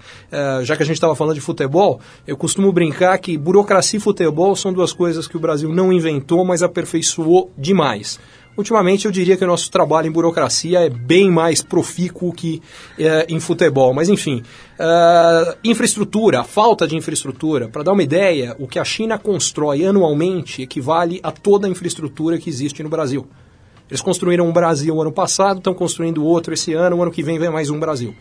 já 0.62 0.78
que 0.78 0.84
a 0.84 0.86
gente 0.86 0.98
estava 0.98 1.16
falando 1.16 1.34
de 1.34 1.42
futebol, 1.42 2.00
eu 2.28 2.38
costumo 2.38 2.72
brincar 2.72 3.18
que 3.18 3.36
burocracia 3.40 3.98
e 3.98 4.00
futebol 4.00 4.56
são 4.56 4.72
duas 4.72 4.94
coisas 4.94 5.28
que 5.28 5.36
o 5.36 5.40
Brasil 5.40 5.74
não 5.74 5.92
inventou, 5.92 6.46
mas 6.46 6.62
aperfeiçoou 6.62 7.52
demais. 7.58 8.20
Ultimamente 8.56 9.06
eu 9.06 9.12
diria 9.12 9.36
que 9.36 9.44
o 9.44 9.48
nosso 9.48 9.72
trabalho 9.72 10.08
em 10.08 10.12
burocracia 10.12 10.80
é 10.80 10.90
bem 10.90 11.32
mais 11.32 11.64
profícuo 11.64 12.32
que 12.32 12.62
é, 13.00 13.26
em 13.28 13.40
futebol. 13.40 13.94
Mas 13.94 14.10
enfim, 14.10 14.44
uh, 14.80 15.58
infraestrutura, 15.64 16.44
falta 16.44 16.88
de 16.88 16.96
infraestrutura. 16.96 17.68
Para 17.68 17.84
dar 17.84 17.94
uma 17.94 18.04
ideia, 18.04 18.56
o 18.60 18.68
que 18.68 18.78
a 18.78 18.86
China 18.86 19.18
constrói 19.18 19.86
anualmente 19.86 20.62
equivale 20.62 21.20
a 21.24 21.32
toda 21.32 21.66
a 21.66 21.70
infraestrutura 21.70 22.38
que 22.38 22.50
existe 22.50 22.84
no 22.84 22.90
Brasil. 22.90 23.28
Eles 23.90 24.02
construíram 24.02 24.48
um 24.48 24.54
Brasil 24.54 25.00
ano 25.02 25.12
passado, 25.12 25.58
estão 25.58 25.74
construindo 25.74 26.24
outro 26.24 26.54
esse 26.54 26.74
ano, 26.74 26.98
o 26.98 27.02
ano 27.02 27.12
que 27.12 27.24
vem 27.24 27.40
vem 27.40 27.50
mais 27.50 27.70
um 27.70 27.80
Brasil. 27.80 28.16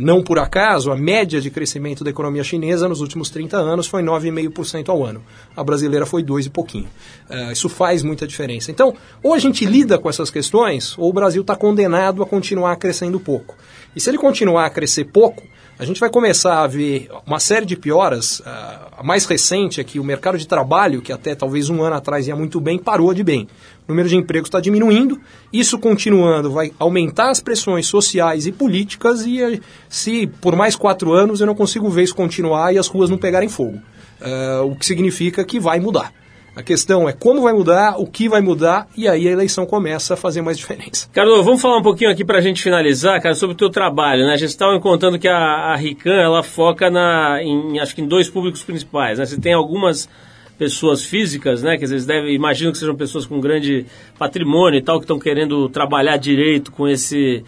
Não 0.00 0.22
por 0.22 0.38
acaso, 0.38 0.90
a 0.90 0.96
média 0.96 1.40
de 1.40 1.50
crescimento 1.50 2.02
da 2.02 2.10
economia 2.10 2.42
chinesa 2.42 2.88
nos 2.88 3.00
últimos 3.00 3.30
30 3.30 3.56
anos 3.56 3.86
foi 3.86 4.02
9,5% 4.02 4.88
ao 4.88 5.04
ano. 5.04 5.22
A 5.56 5.62
brasileira 5.62 6.04
foi 6.04 6.22
2 6.22 6.46
e 6.46 6.50
pouquinho. 6.50 6.88
Uh, 7.30 7.52
isso 7.52 7.68
faz 7.68 8.02
muita 8.02 8.26
diferença. 8.26 8.70
Então, 8.70 8.94
ou 9.22 9.34
a 9.34 9.38
gente 9.38 9.64
lida 9.64 9.98
com 9.98 10.08
essas 10.08 10.30
questões, 10.30 10.96
ou 10.98 11.10
o 11.10 11.12
Brasil 11.12 11.42
está 11.42 11.54
condenado 11.54 12.22
a 12.22 12.26
continuar 12.26 12.76
crescendo 12.76 13.20
pouco. 13.20 13.56
E 13.94 14.00
se 14.00 14.10
ele 14.10 14.18
continuar 14.18 14.66
a 14.66 14.70
crescer 14.70 15.04
pouco, 15.04 15.42
a 15.78 15.84
gente 15.84 15.98
vai 15.98 16.08
começar 16.08 16.62
a 16.62 16.66
ver 16.66 17.08
uma 17.26 17.40
série 17.40 17.66
de 17.66 17.76
pioras. 17.76 18.40
A 18.44 19.02
mais 19.02 19.26
recente 19.26 19.80
é 19.80 19.84
que 19.84 19.98
o 19.98 20.04
mercado 20.04 20.38
de 20.38 20.46
trabalho, 20.46 21.02
que 21.02 21.12
até 21.12 21.34
talvez 21.34 21.68
um 21.68 21.82
ano 21.82 21.96
atrás 21.96 22.28
ia 22.28 22.36
muito 22.36 22.60
bem, 22.60 22.78
parou 22.78 23.12
de 23.12 23.24
bem. 23.24 23.48
O 23.86 23.92
número 23.92 24.08
de 24.08 24.16
empregos 24.16 24.48
está 24.48 24.60
diminuindo, 24.60 25.20
isso 25.52 25.78
continuando 25.78 26.50
vai 26.50 26.72
aumentar 26.78 27.30
as 27.30 27.40
pressões 27.40 27.86
sociais 27.86 28.46
e 28.46 28.52
políticas 28.52 29.26
e 29.26 29.60
se 29.88 30.26
por 30.40 30.56
mais 30.56 30.74
quatro 30.74 31.12
anos 31.12 31.40
eu 31.40 31.46
não 31.46 31.54
consigo 31.54 31.90
ver 31.90 32.04
isso 32.04 32.14
continuar 32.14 32.72
e 32.72 32.78
as 32.78 32.86
ruas 32.86 33.10
não 33.10 33.18
pegarem 33.18 33.48
fogo. 33.48 33.78
Uh, 34.20 34.64
o 34.70 34.76
que 34.76 34.86
significa 34.86 35.44
que 35.44 35.60
vai 35.60 35.80
mudar. 35.80 36.12
A 36.56 36.62
questão 36.62 37.08
é 37.08 37.12
como 37.12 37.42
vai 37.42 37.52
mudar, 37.52 37.96
o 37.98 38.06
que 38.06 38.28
vai 38.28 38.40
mudar, 38.40 38.86
e 38.96 39.08
aí 39.08 39.26
a 39.26 39.32
eleição 39.32 39.66
começa 39.66 40.14
a 40.14 40.16
fazer 40.16 40.40
mais 40.40 40.56
diferença. 40.56 41.08
Carlos, 41.12 41.44
vamos 41.44 41.60
falar 41.60 41.78
um 41.78 41.82
pouquinho 41.82 42.10
aqui 42.10 42.24
para 42.24 42.38
a 42.38 42.40
gente 42.40 42.62
finalizar, 42.62 43.20
cara, 43.20 43.34
sobre 43.34 43.54
o 43.54 43.56
teu 43.56 43.70
trabalho, 43.70 44.24
né? 44.24 44.34
A 44.34 44.36
gente 44.36 44.50
estava 44.50 44.78
contando 44.78 45.18
que 45.18 45.26
a, 45.26 45.36
a 45.36 45.76
Rican, 45.76 46.14
ela 46.14 46.44
foca 46.44 46.88
na, 46.90 47.42
em, 47.42 47.80
acho 47.80 47.94
que 47.94 48.02
em 48.02 48.06
dois 48.06 48.28
públicos 48.30 48.62
principais, 48.62 49.18
né? 49.18 49.26
Você 49.26 49.40
tem 49.40 49.52
algumas 49.52 50.08
pessoas 50.56 51.04
físicas, 51.04 51.62
né? 51.62 51.76
Que 51.76 51.86
vocês 51.86 52.06
devem, 52.06 52.32
imagino 52.32 52.70
que 52.70 52.78
sejam 52.78 52.94
pessoas 52.94 53.26
com 53.26 53.40
grande 53.40 53.84
patrimônio 54.16 54.78
e 54.78 54.82
tal, 54.82 54.98
que 54.98 55.04
estão 55.04 55.18
querendo 55.18 55.68
trabalhar 55.68 56.16
direito 56.16 56.70
com 56.70 56.86
esse 56.86 57.42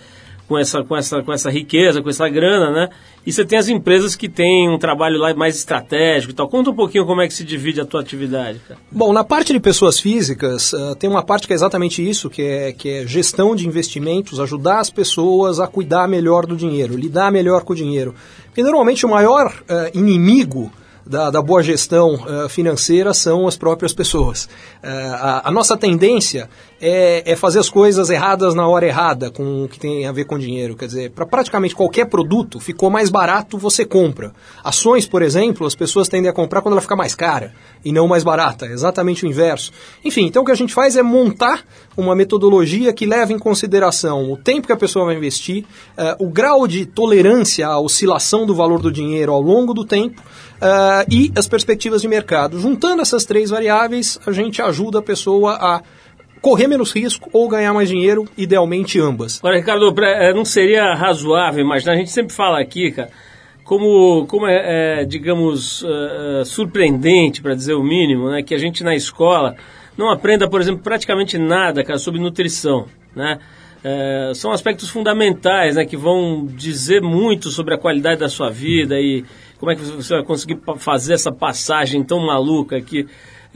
com 0.48 0.58
essa, 0.58 0.82
com, 0.82 0.96
essa, 0.96 1.22
com 1.22 1.32
essa 1.32 1.50
riqueza, 1.50 2.00
com 2.00 2.08
essa 2.08 2.28
grana, 2.28 2.70
né? 2.70 2.88
E 3.26 3.32
você 3.32 3.44
tem 3.44 3.58
as 3.58 3.68
empresas 3.68 4.14
que 4.14 4.28
têm 4.28 4.68
um 4.70 4.78
trabalho 4.78 5.18
lá 5.18 5.34
mais 5.34 5.56
estratégico 5.56 6.32
e 6.32 6.34
tal. 6.34 6.48
Conta 6.48 6.70
um 6.70 6.74
pouquinho 6.74 7.04
como 7.04 7.20
é 7.20 7.26
que 7.26 7.34
se 7.34 7.44
divide 7.44 7.80
a 7.80 7.84
tua 7.84 8.00
atividade, 8.00 8.60
cara. 8.66 8.78
Bom, 8.90 9.12
na 9.12 9.24
parte 9.24 9.52
de 9.52 9.58
pessoas 9.58 9.98
físicas, 9.98 10.72
uh, 10.72 10.94
tem 10.94 11.10
uma 11.10 11.24
parte 11.24 11.46
que 11.46 11.52
é 11.52 11.56
exatamente 11.56 12.08
isso, 12.08 12.30
que 12.30 12.42
é, 12.42 12.72
que 12.72 12.88
é 12.88 13.06
gestão 13.06 13.56
de 13.56 13.66
investimentos, 13.66 14.38
ajudar 14.38 14.78
as 14.78 14.90
pessoas 14.90 15.58
a 15.58 15.66
cuidar 15.66 16.06
melhor 16.06 16.46
do 16.46 16.56
dinheiro, 16.56 16.96
lidar 16.96 17.32
melhor 17.32 17.64
com 17.64 17.72
o 17.72 17.76
dinheiro. 17.76 18.14
Porque 18.46 18.62
normalmente 18.62 19.04
o 19.04 19.08
maior 19.08 19.48
uh, 19.48 19.98
inimigo 19.98 20.70
da, 21.06 21.30
da 21.30 21.40
boa 21.40 21.62
gestão 21.62 22.14
uh, 22.14 22.48
financeira 22.48 23.14
são 23.14 23.46
as 23.46 23.56
próprias 23.56 23.94
pessoas. 23.94 24.44
Uh, 24.82 24.88
a, 25.14 25.48
a, 25.48 25.52
nossa 25.52 25.76
tendência 25.76 26.50
é, 26.80 27.22
é, 27.24 27.36
fazer 27.36 27.58
as 27.58 27.70
coisas 27.70 28.10
erradas 28.10 28.54
na 28.54 28.66
hora 28.68 28.86
errada, 28.86 29.30
com 29.30 29.64
o 29.64 29.68
que 29.68 29.78
tem 29.78 30.06
a 30.06 30.12
ver 30.12 30.24
com 30.24 30.38
dinheiro. 30.38 30.76
Quer 30.76 30.86
dizer, 30.86 31.10
para 31.10 31.24
praticamente 31.24 31.74
qualquer 31.74 32.06
produto, 32.06 32.60
ficou 32.60 32.90
mais 32.90 33.08
barato, 33.08 33.56
você 33.56 33.84
compra. 33.84 34.32
Ações, 34.62 35.06
por 35.06 35.22
exemplo, 35.22 35.66
as 35.66 35.74
pessoas 35.74 36.08
tendem 36.08 36.30
a 36.30 36.34
comprar 36.34 36.60
quando 36.60 36.72
ela 36.72 36.82
fica 36.82 36.96
mais 36.96 37.14
cara 37.14 37.54
e 37.84 37.92
não 37.92 38.06
mais 38.06 38.22
barata. 38.22 38.66
É 38.66 38.72
exatamente 38.72 39.24
o 39.24 39.28
inverso. 39.28 39.72
Enfim, 40.04 40.26
então 40.26 40.42
o 40.42 40.44
que 40.44 40.52
a 40.52 40.56
gente 40.56 40.74
faz 40.74 40.96
é 40.96 41.02
montar 41.02 41.64
uma 41.96 42.14
metodologia 42.14 42.92
que 42.92 43.06
leva 43.06 43.32
em 43.32 43.38
consideração 43.38 44.30
o 44.30 44.36
tempo 44.36 44.66
que 44.66 44.72
a 44.72 44.76
pessoa 44.76 45.06
vai 45.06 45.16
investir, 45.16 45.64
uh, 45.96 46.24
o 46.24 46.28
grau 46.28 46.66
de 46.68 46.84
tolerância 46.84 47.66
à 47.66 47.80
oscilação 47.80 48.44
do 48.44 48.54
valor 48.54 48.80
do 48.80 48.92
dinheiro 48.92 49.32
ao 49.32 49.40
longo 49.40 49.72
do 49.72 49.84
tempo, 49.84 50.20
uh, 50.20 51.10
e 51.10 51.32
as 51.34 51.48
perspectivas 51.48 52.02
de 52.02 52.08
mercado. 52.08 52.60
Juntando 52.60 53.00
essas 53.00 53.24
três 53.24 53.48
variáveis, 53.48 54.18
a 54.26 54.32
gente 54.32 54.60
ajuda 54.60 54.98
a 54.98 55.02
pessoa 55.02 55.54
a 55.54 55.82
correr 56.46 56.68
menos 56.68 56.92
risco 56.92 57.28
ou 57.32 57.48
ganhar 57.48 57.74
mais 57.74 57.88
dinheiro, 57.88 58.24
idealmente 58.38 59.00
ambas. 59.00 59.40
Olha, 59.42 59.56
Ricardo, 59.56 59.92
eh, 60.00 60.32
não 60.32 60.44
seria 60.44 60.94
razoável 60.94 61.64
imaginar, 61.64 61.94
a 61.94 61.96
gente 61.96 62.12
sempre 62.12 62.32
fala 62.32 62.60
aqui, 62.60 62.92
cara, 62.92 63.10
como, 63.64 64.24
como 64.28 64.46
é, 64.46 65.00
é 65.00 65.04
digamos, 65.04 65.82
uh, 65.82 66.44
surpreendente, 66.44 67.42
para 67.42 67.52
dizer 67.52 67.74
o 67.74 67.82
mínimo, 67.82 68.30
né, 68.30 68.44
que 68.44 68.54
a 68.54 68.58
gente 68.58 68.84
na 68.84 68.94
escola 68.94 69.56
não 69.98 70.08
aprenda, 70.08 70.48
por 70.48 70.60
exemplo, 70.60 70.84
praticamente 70.84 71.36
nada, 71.36 71.82
cara, 71.82 71.98
sobre 71.98 72.20
nutrição, 72.20 72.86
né? 73.12 73.40
é, 73.82 74.32
são 74.34 74.50
aspectos 74.50 74.88
fundamentais, 74.88 75.76
né, 75.76 75.84
que 75.84 75.96
vão 75.96 76.46
dizer 76.46 77.00
muito 77.00 77.50
sobre 77.50 77.74
a 77.74 77.78
qualidade 77.78 78.20
da 78.20 78.28
sua 78.28 78.50
vida 78.50 79.00
e 79.00 79.24
como 79.58 79.70
é 79.70 79.76
que 79.76 79.82
você 79.82 80.14
vai 80.14 80.24
conseguir 80.24 80.58
fazer 80.78 81.14
essa 81.14 81.32
passagem 81.32 82.02
tão 82.02 82.24
maluca 82.24 82.80
que 82.80 83.06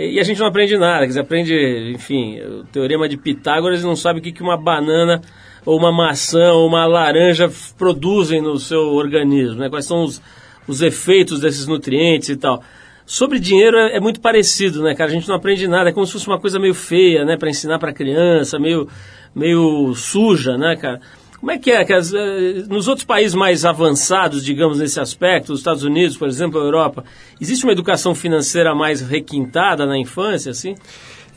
e 0.08 0.20
a 0.20 0.22
gente 0.22 0.40
não 0.40 0.46
aprende 0.46 0.76
nada, 0.78 1.00
quer 1.00 1.08
dizer, 1.08 1.20
aprende, 1.20 1.92
enfim, 1.94 2.40
o 2.40 2.64
teorema 2.64 3.08
de 3.08 3.16
Pitágoras 3.16 3.82
e 3.82 3.84
não 3.84 3.96
sabe 3.96 4.20
o 4.20 4.22
que, 4.22 4.32
que 4.32 4.42
uma 4.42 4.56
banana 4.56 5.20
ou 5.64 5.78
uma 5.78 5.92
maçã 5.92 6.52
ou 6.52 6.66
uma 6.66 6.86
laranja 6.86 7.50
produzem 7.76 8.40
no 8.40 8.58
seu 8.58 8.80
organismo, 8.94 9.56
né? 9.56 9.68
quais 9.68 9.84
são 9.84 10.04
os, 10.04 10.22
os 10.66 10.80
efeitos 10.80 11.40
desses 11.40 11.66
nutrientes 11.66 12.28
e 12.28 12.36
tal. 12.36 12.62
Sobre 13.04 13.40
dinheiro 13.40 13.76
é, 13.76 13.96
é, 13.96 14.00
muito 14.00 14.20
parecido, 14.20 14.82
né, 14.82 14.94
cara? 14.94 15.10
A 15.10 15.12
gente 15.12 15.28
não 15.28 15.34
aprende 15.34 15.66
nada, 15.66 15.90
é 15.90 15.92
como 15.92 16.06
se 16.06 16.12
fosse 16.12 16.28
uma 16.28 16.38
coisa 16.38 16.60
meio 16.60 16.74
feia, 16.74 17.24
né, 17.24 17.36
para 17.36 17.50
ensinar 17.50 17.78
para 17.78 17.92
criança, 17.92 18.58
meio, 18.58 18.88
meio 19.34 19.92
suja, 19.94 20.56
né, 20.56 20.76
cara? 20.76 21.00
Como 21.40 21.50
é 21.50 21.58
que 21.58 21.70
é? 21.70 21.82
Que 21.84 21.94
as, 21.94 22.12
eh, 22.12 22.64
nos 22.68 22.86
outros 22.86 23.04
países 23.06 23.34
mais 23.34 23.64
avançados, 23.64 24.44
digamos, 24.44 24.78
nesse 24.78 25.00
aspecto, 25.00 25.54
os 25.54 25.60
Estados 25.60 25.82
Unidos, 25.82 26.16
por 26.16 26.28
exemplo, 26.28 26.60
a 26.60 26.64
Europa, 26.64 27.02
existe 27.40 27.64
uma 27.64 27.72
educação 27.72 28.14
financeira 28.14 28.74
mais 28.74 29.00
requintada 29.00 29.86
na 29.86 29.98
infância, 29.98 30.50
assim? 30.50 30.74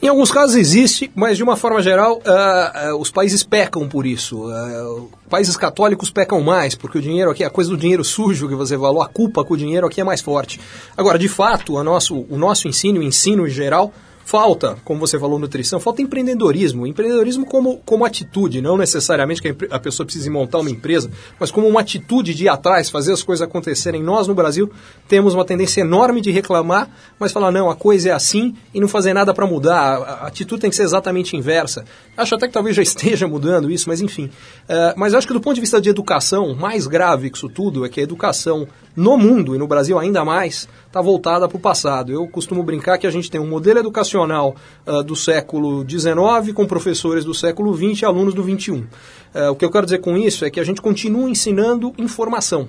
Em 0.03 0.09
alguns 0.09 0.29
casos 0.29 0.57
existe, 0.57 1.09
mas 1.15 1.37
de 1.37 1.43
uma 1.43 1.55
forma 1.55 1.81
geral, 1.81 2.17
uh, 2.17 2.93
uh, 2.93 2.99
os 2.99 3.09
países 3.09 3.41
pecam 3.41 3.87
por 3.87 4.05
isso. 4.05 4.37
Uh, 4.49 5.09
países 5.29 5.55
católicos 5.55 6.11
pecam 6.11 6.41
mais, 6.41 6.75
porque 6.75 6.97
o 6.97 7.01
dinheiro 7.01 7.31
aqui, 7.31 7.41
a 7.41 7.49
coisa 7.49 7.69
do 7.69 7.77
dinheiro 7.77 8.03
sujo 8.03 8.49
que 8.49 8.55
você 8.55 8.77
falou, 8.77 9.01
a 9.01 9.07
culpa 9.07 9.45
com 9.45 9.53
o 9.53 9.57
dinheiro 9.57 9.87
aqui 9.87 10.01
é 10.01 10.03
mais 10.03 10.19
forte. 10.19 10.59
Agora, 10.97 11.17
de 11.17 11.29
fato, 11.29 11.81
nosso, 11.81 12.25
o 12.29 12.37
nosso 12.37 12.67
ensino, 12.67 12.99
o 12.99 13.03
ensino 13.03 13.47
em 13.47 13.49
geral, 13.49 13.93
Falta, 14.25 14.77
como 14.85 14.99
você 14.99 15.19
falou, 15.19 15.37
nutrição, 15.37 15.79
falta 15.79 16.01
empreendedorismo. 16.01 16.87
Empreendedorismo 16.87 17.45
como, 17.45 17.77
como 17.85 18.05
atitude, 18.05 18.61
não 18.61 18.77
necessariamente 18.77 19.41
que 19.41 19.55
a 19.69 19.79
pessoa 19.79 20.05
precise 20.05 20.29
montar 20.29 20.59
uma 20.59 20.69
empresa, 20.69 21.11
mas 21.39 21.51
como 21.51 21.67
uma 21.67 21.81
atitude 21.81 22.33
de 22.33 22.45
ir 22.45 22.49
atrás, 22.49 22.89
fazer 22.89 23.11
as 23.11 23.21
coisas 23.21 23.45
acontecerem. 23.45 24.01
Nós, 24.01 24.27
no 24.27 24.33
Brasil, 24.33 24.71
temos 25.07 25.33
uma 25.33 25.43
tendência 25.43 25.81
enorme 25.81 26.21
de 26.21 26.31
reclamar, 26.31 26.89
mas 27.19 27.31
falar, 27.31 27.51
não, 27.51 27.69
a 27.69 27.75
coisa 27.75 28.09
é 28.09 28.11
assim 28.13 28.55
e 28.73 28.79
não 28.79 28.87
fazer 28.87 29.13
nada 29.13 29.33
para 29.33 29.45
mudar. 29.45 29.97
A, 29.97 30.27
atitude 30.27 30.61
tem 30.61 30.69
que 30.69 30.75
ser 30.75 30.83
exatamente 30.83 31.35
inversa. 31.35 31.83
Acho 32.15 32.35
até 32.35 32.47
que 32.47 32.53
talvez 32.53 32.75
já 32.75 32.81
esteja 32.83 33.27
mudando 33.27 33.69
isso, 33.69 33.89
mas 33.89 33.99
enfim. 33.99 34.25
Uh, 34.25 34.93
mas 34.95 35.13
acho 35.13 35.27
que 35.27 35.33
do 35.33 35.41
ponto 35.41 35.55
de 35.55 35.61
vista 35.61 35.81
de 35.81 35.89
educação, 35.89 36.55
mais 36.55 36.87
grave 36.87 37.29
que 37.29 37.37
isso 37.37 37.49
tudo 37.49 37.85
é 37.85 37.89
que 37.89 37.99
a 37.99 38.03
educação 38.03 38.67
no 38.95 39.17
mundo 39.17 39.55
e 39.55 39.57
no 39.57 39.67
Brasil 39.67 39.97
ainda 39.97 40.23
mais 40.23 40.67
está 40.85 41.01
voltada 41.01 41.47
para 41.47 41.57
o 41.57 41.59
passado. 41.59 42.11
Eu 42.11 42.27
costumo 42.27 42.63
brincar 42.63 42.97
que 42.97 43.07
a 43.07 43.11
gente 43.11 43.29
tem 43.29 43.41
um 43.41 43.47
modelo 43.47 43.79
educacional 43.79 44.55
uh, 44.85 45.03
do 45.03 45.15
século 45.15 45.83
XIX 45.87 46.53
com 46.53 46.65
professores 46.65 47.25
do 47.25 47.33
século 47.33 47.75
XX 47.75 48.01
e 48.01 48.05
alunos 48.05 48.33
do 48.33 48.43
XXI. 48.43 48.71
Uh, 48.71 49.51
o 49.51 49.55
que 49.55 49.65
eu 49.65 49.71
quero 49.71 49.85
dizer 49.85 49.99
com 49.99 50.15
isso 50.17 50.45
é 50.45 50.49
que 50.49 50.59
a 50.59 50.63
gente 50.63 50.81
continua 50.81 51.29
ensinando 51.29 51.93
informação. 51.97 52.67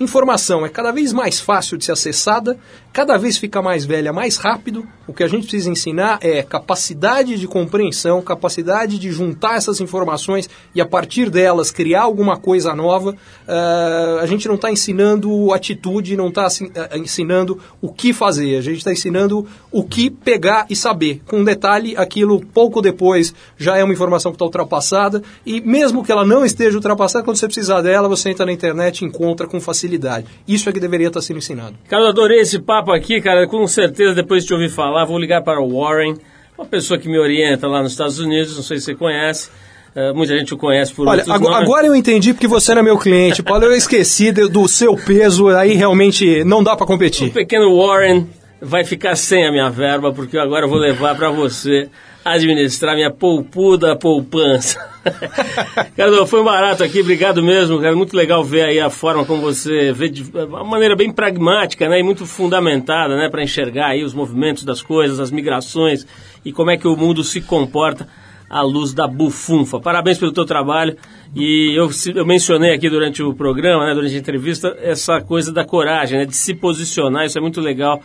Informação 0.00 0.66
é 0.66 0.68
cada 0.68 0.90
vez 0.90 1.12
mais 1.12 1.38
fácil 1.38 1.78
de 1.78 1.84
ser 1.84 1.92
acessada, 1.92 2.58
cada 2.92 3.16
vez 3.16 3.38
fica 3.38 3.62
mais 3.62 3.84
velha 3.84 4.12
mais 4.12 4.36
rápido. 4.36 4.84
O 5.06 5.12
que 5.12 5.22
a 5.22 5.28
gente 5.28 5.42
precisa 5.42 5.70
ensinar 5.70 6.18
é 6.20 6.42
capacidade 6.42 7.38
de 7.38 7.46
compreensão, 7.46 8.20
capacidade 8.20 8.98
de 8.98 9.12
juntar 9.12 9.56
essas 9.56 9.80
informações 9.80 10.50
e 10.74 10.80
a 10.80 10.86
partir 10.86 11.30
delas 11.30 11.70
criar 11.70 12.02
alguma 12.02 12.36
coisa 12.36 12.74
nova. 12.74 13.10
Uh, 13.12 14.18
a 14.20 14.26
gente 14.26 14.48
não 14.48 14.56
está 14.56 14.72
ensinando 14.72 15.52
atitude, 15.52 16.16
não 16.16 16.28
está 16.28 16.48
uh, 16.48 16.98
ensinando 16.98 17.60
o 17.80 17.92
que 17.92 18.12
fazer, 18.12 18.56
a 18.56 18.62
gente 18.62 18.78
está 18.78 18.90
ensinando 18.90 19.46
o 19.70 19.84
que 19.84 20.10
pegar 20.10 20.66
e 20.68 20.74
saber. 20.74 21.22
Com 21.24 21.44
detalhe, 21.44 21.96
aquilo 21.96 22.44
pouco 22.44 22.82
depois 22.82 23.32
já 23.56 23.76
é 23.76 23.84
uma 23.84 23.92
informação 23.92 24.32
que 24.32 24.36
está 24.36 24.44
ultrapassada 24.44 25.22
e 25.46 25.60
mesmo 25.60 26.04
que 26.04 26.10
ela 26.10 26.26
não 26.26 26.44
esteja 26.44 26.76
ultrapassada, 26.76 27.24
quando 27.24 27.36
você 27.36 27.46
precisar 27.46 27.80
dela, 27.80 28.08
você 28.08 28.30
entra 28.30 28.44
na 28.44 28.52
internet 28.52 29.02
e 29.02 29.04
encontra 29.04 29.46
com 29.46 29.60
facilidade 29.60 29.83
facilidade. 29.84 30.26
Isso 30.48 30.68
é 30.68 30.72
que 30.72 30.80
deveria 30.80 31.08
estar 31.08 31.20
sendo 31.20 31.38
ensinado. 31.38 31.76
Cara, 31.88 32.04
eu 32.04 32.08
adorei 32.08 32.40
esse 32.40 32.58
papo 32.58 32.90
aqui, 32.90 33.20
cara. 33.20 33.46
Com 33.46 33.66
certeza, 33.66 34.14
depois 34.14 34.42
de 34.42 34.48
te 34.48 34.54
ouvir 34.54 34.70
falar, 34.70 35.04
vou 35.04 35.18
ligar 35.18 35.42
para 35.42 35.60
o 35.60 35.80
Warren, 35.80 36.16
uma 36.56 36.66
pessoa 36.66 36.98
que 36.98 37.08
me 37.08 37.18
orienta 37.18 37.68
lá 37.68 37.82
nos 37.82 37.92
Estados 37.92 38.18
Unidos, 38.18 38.56
não 38.56 38.62
sei 38.62 38.78
se 38.78 38.86
você 38.86 38.94
conhece. 38.94 39.50
Uh, 39.94 40.12
muita 40.12 40.36
gente 40.36 40.52
o 40.52 40.56
conhece 40.56 40.92
por 40.92 41.06
Olha, 41.06 41.22
agora, 41.28 41.62
agora, 41.62 41.86
eu 41.86 41.94
entendi 41.94 42.34
porque 42.34 42.48
você 42.48 42.72
era 42.72 42.82
meu 42.82 42.98
cliente. 42.98 43.44
Paulo, 43.44 43.64
eu 43.64 43.72
esqueci 43.72 44.32
do, 44.32 44.48
do 44.48 44.66
seu 44.66 44.96
peso, 44.96 45.48
aí 45.48 45.74
realmente 45.74 46.42
não 46.42 46.64
dá 46.64 46.74
para 46.74 46.84
competir. 46.84 47.28
O 47.28 47.32
pequeno 47.32 47.76
Warren 47.76 48.26
vai 48.60 48.84
ficar 48.84 49.14
sem 49.14 49.46
a 49.46 49.52
minha 49.52 49.70
verba, 49.70 50.12
porque 50.12 50.36
agora 50.36 50.64
eu 50.64 50.68
vou 50.68 50.78
levar 50.78 51.14
para 51.14 51.30
você 51.30 51.88
administrar 52.24 52.94
minha 52.94 53.10
poupuda 53.10 53.94
poupança. 53.94 54.78
cara, 55.94 56.26
foi 56.26 56.40
um 56.40 56.44
barato 56.44 56.82
aqui, 56.82 57.00
obrigado 57.00 57.42
mesmo, 57.42 57.78
cara. 57.80 57.94
Muito 57.94 58.16
legal 58.16 58.42
ver 58.42 58.62
aí 58.62 58.80
a 58.80 58.88
forma 58.88 59.24
como 59.26 59.42
você 59.42 59.92
vê 59.92 60.08
de 60.08 60.24
uma 60.32 60.64
maneira 60.64 60.96
bem 60.96 61.12
pragmática, 61.12 61.88
né, 61.88 62.00
e 62.00 62.02
muito 62.02 62.24
fundamentada, 62.24 63.16
né, 63.16 63.28
para 63.28 63.42
enxergar 63.42 63.88
aí 63.88 64.02
os 64.02 64.14
movimentos 64.14 64.64
das 64.64 64.80
coisas, 64.80 65.20
as 65.20 65.30
migrações 65.30 66.06
e 66.44 66.52
como 66.52 66.70
é 66.70 66.78
que 66.78 66.88
o 66.88 66.96
mundo 66.96 67.22
se 67.22 67.42
comporta 67.42 68.08
à 68.48 68.62
luz 68.62 68.94
da 68.94 69.06
bufunfa. 69.06 69.78
Parabéns 69.80 70.18
pelo 70.18 70.32
teu 70.32 70.44
trabalho. 70.44 70.96
E 71.34 71.74
eu, 71.76 71.90
eu 72.14 72.24
mencionei 72.24 72.72
aqui 72.72 72.88
durante 72.88 73.22
o 73.22 73.34
programa, 73.34 73.84
né, 73.86 73.94
durante 73.94 74.14
a 74.14 74.18
entrevista, 74.18 74.74
essa 74.80 75.20
coisa 75.20 75.52
da 75.52 75.64
coragem, 75.64 76.20
né, 76.20 76.24
de 76.24 76.36
se 76.36 76.54
posicionar, 76.54 77.26
isso 77.26 77.36
é 77.36 77.40
muito 77.40 77.60
legal 77.60 78.00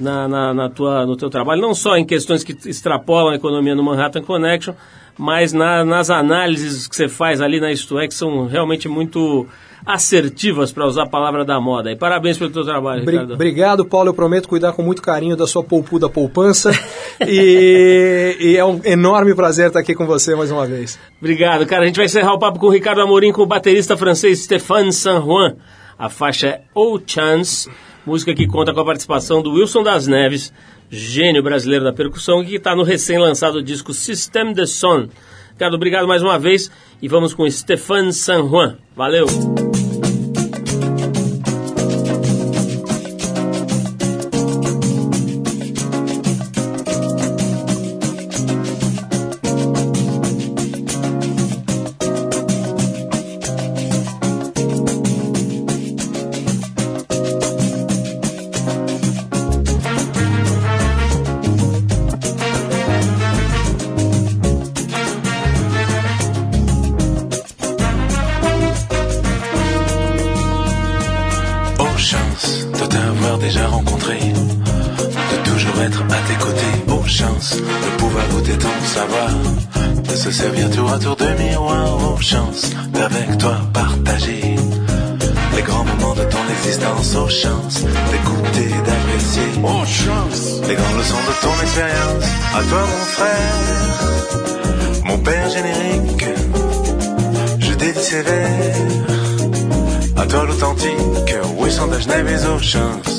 na, 0.00 0.26
na, 0.26 0.54
na, 0.54 0.68
tua, 0.70 1.04
no 1.04 1.16
teu 1.16 1.28
trabalho, 1.28 1.60
não 1.60 1.74
só 1.74 1.96
em 1.96 2.04
questões 2.04 2.42
que 2.42 2.56
extrapolam 2.66 3.32
a 3.32 3.36
economia 3.36 3.74
no 3.74 3.82
Manhattan 3.82 4.22
Connection, 4.22 4.74
mas 5.18 5.52
na, 5.52 5.84
nas 5.84 6.08
análises 6.08 6.88
que 6.88 6.96
você 6.96 7.08
faz 7.08 7.40
ali 7.40 7.60
na 7.60 7.70
Isto 7.70 7.98
É, 7.98 8.08
que 8.08 8.14
são 8.14 8.46
realmente 8.46 8.88
muito 8.88 9.46
assertivas, 9.84 10.72
para 10.72 10.86
usar 10.86 11.04
a 11.04 11.08
palavra 11.08 11.44
da 11.44 11.58
moda. 11.60 11.90
E 11.90 11.96
parabéns 11.96 12.36
pelo 12.38 12.50
teu 12.50 12.64
trabalho, 12.64 13.04
Ricardo. 13.04 13.34
Obrigado, 13.34 13.84
Paulo. 13.84 14.10
Eu 14.10 14.14
prometo 14.14 14.48
cuidar 14.48 14.72
com 14.72 14.82
muito 14.82 15.00
carinho 15.00 15.36
da 15.36 15.46
sua 15.46 15.64
poupuda 15.64 16.08
poupança. 16.08 16.70
e, 17.26 18.36
e, 18.38 18.56
é 18.56 18.64
um 18.64 18.80
enorme 18.84 19.34
prazer 19.34 19.68
estar 19.68 19.80
aqui 19.80 19.94
com 19.94 20.06
você 20.06 20.34
mais 20.34 20.50
uma 20.50 20.66
vez. 20.66 20.98
Obrigado, 21.18 21.66
cara. 21.66 21.84
A 21.84 21.86
gente 21.86 21.96
vai 21.96 22.04
encerrar 22.04 22.34
o 22.34 22.38
papo 22.38 22.58
com 22.58 22.66
o 22.66 22.70
Ricardo 22.70 23.00
Amorim, 23.00 23.32
com 23.32 23.42
o 23.42 23.46
baterista 23.46 23.96
francês 23.96 24.40
Stéphane 24.40 24.92
San 24.92 25.22
Juan. 25.22 25.56
A 25.98 26.08
faixa 26.08 26.46
é 26.46 26.60
Oh 26.74 26.98
Chance 27.04 27.68
música 28.06 28.34
que 28.34 28.46
conta 28.46 28.72
com 28.72 28.80
a 28.80 28.84
participação 28.84 29.42
do 29.42 29.52
Wilson 29.52 29.82
das 29.82 30.06
Neves, 30.06 30.52
gênio 30.90 31.42
brasileiro 31.42 31.84
da 31.84 31.92
percussão, 31.92 32.44
que 32.44 32.56
está 32.56 32.74
no 32.74 32.82
recém-lançado 32.82 33.62
disco 33.62 33.92
System 33.92 34.52
de 34.52 34.66
Son. 34.66 35.08
Ricardo, 35.52 35.74
obrigado 35.74 36.08
mais 36.08 36.22
uma 36.22 36.38
vez 36.38 36.70
e 37.02 37.08
vamos 37.08 37.34
com 37.34 37.48
Stefan 37.50 38.12
San 38.12 38.48
Juan. 38.48 38.78
Valeu! 38.96 39.26
chance. 102.70 103.09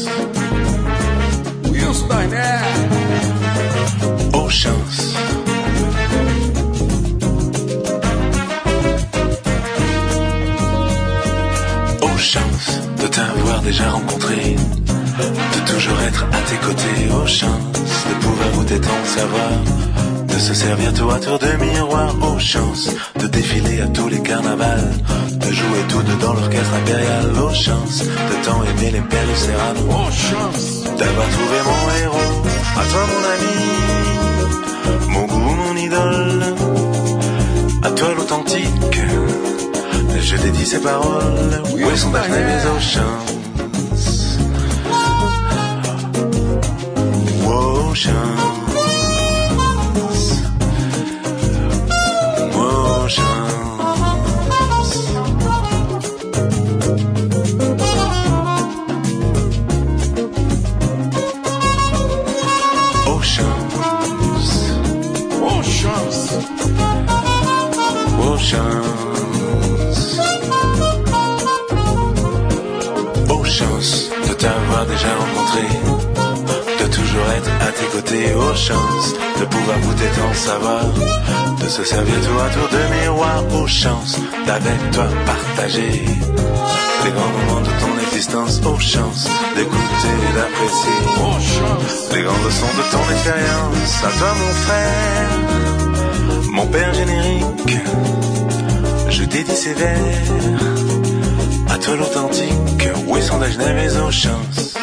Tour 20.92 21.14
à 21.14 21.20
tour 21.20 21.40
de 21.40 21.48
miroir 21.64 22.16
aux 22.22 22.40
chances 22.40 22.90
De 23.20 23.28
défiler 23.28 23.82
à 23.82 23.88
tous 23.88 24.08
les 24.08 24.22
carnavals 24.22 24.94
De 25.40 25.52
jouer 25.52 25.84
tout 25.90 26.02
dans 26.22 26.34
l'orchestre 26.34 26.74
impérial 26.82 27.26
aux 27.44 27.54
chances 27.54 28.04
De 28.04 28.46
tant 28.46 28.64
aimer 28.64 28.92
les 28.92 29.02
pères 29.02 29.28
de 29.28 29.36
Serrano 29.36 29.82
aux 29.82 30.12
chances. 30.12 30.84
D'avoir 30.98 31.28
trouvé 31.30 31.58
mon 31.70 31.82
héros 32.02 32.32
À 32.78 32.84
toi 32.92 33.04
mon 33.12 33.24
ami 33.36 33.58
Mon 35.10 35.26
goût, 35.26 35.56
mon 35.64 35.76
idole 35.76 36.44
À 37.84 37.92
toi 37.92 38.10
l'authentique. 38.18 39.02
Je 40.24 40.38
dédie 40.38 40.66
ces 40.66 40.80
paroles 40.80 41.64
Où 41.74 41.90
est 41.90 41.98
son 41.98 42.12
Daphné 42.12 42.38
mes 42.38 42.66
aux 42.70 42.80
chances? 42.80 44.38
Aux 47.46 47.96
chances 47.96 48.61
savoir 80.48 80.84
De 81.62 81.68
se 81.70 81.84
servir 81.84 82.16
tour 82.26 82.42
à 82.42 82.50
tour 82.50 82.68
de 82.76 82.82
miroir 82.96 83.38
Aux 83.60 83.68
chances 83.68 84.18
d'avec 84.48 84.80
toi 84.92 85.08
partager 85.26 85.94
Les 87.04 87.12
grands 87.16 87.34
moments 87.38 87.62
de 87.62 87.74
ton 87.82 87.94
existence 88.06 88.62
Aux 88.66 88.80
chances 88.80 89.28
d'écouter 89.56 90.16
et 90.28 90.34
d'apprécier 90.38 90.98
les 92.14 92.24
grandes 92.24 92.44
leçons 92.44 92.66
de 92.78 92.84
ton 92.92 93.12
expérience. 93.12 94.04
À 94.04 94.12
toi, 94.20 94.34
mon 94.42 94.54
frère, 94.66 95.30
mon 96.52 96.68
père 96.68 96.94
générique. 96.94 97.78
Je 99.10 99.24
dédie 99.24 99.56
ces 99.56 99.74
vers. 99.74 99.98
À 101.70 101.78
toi, 101.78 101.96
l'authentique. 101.96 102.90
Où 103.08 103.18
est 103.18 103.22
son 103.22 103.42
Genève 103.42 103.78
et 103.78 104.00
aux 104.00 104.12
chances. 104.12 104.76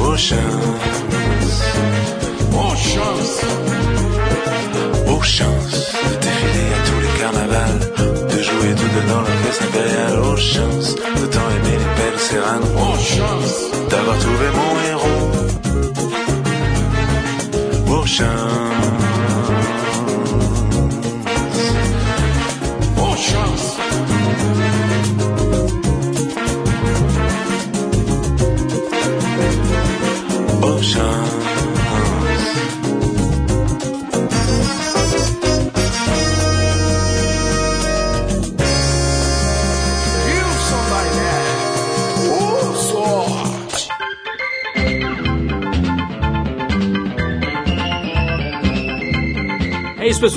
Aux 0.00 0.16
chances. 0.16 1.07
Aux 2.52 2.76
chances, 2.76 3.40
Aux 5.06 5.22
chances. 5.22 5.92
De 6.10 6.16
défiler 6.24 6.68
à 6.76 6.80
tous 6.88 7.00
les 7.00 7.14
carnavals. 7.20 7.80
De 8.28 8.38
jouer 8.42 8.74
tout 8.74 8.90
dedans 8.96 9.22
l'orchestre 9.26 9.64
impérial. 9.68 10.12
Aux 10.20 10.36
chances. 10.36 10.94
De 10.94 11.26
tant 11.26 11.48
aimer 11.56 11.76
les 11.82 11.90
belles 11.98 12.18
Serrano. 12.18 12.66
aux 12.66 12.98
chances, 12.98 13.60
D'avoir 13.90 14.18
trouvé 14.18 14.46
mon 14.58 14.72
héros. 14.90 15.22
Aux 18.00 18.06
chances. 18.06 18.87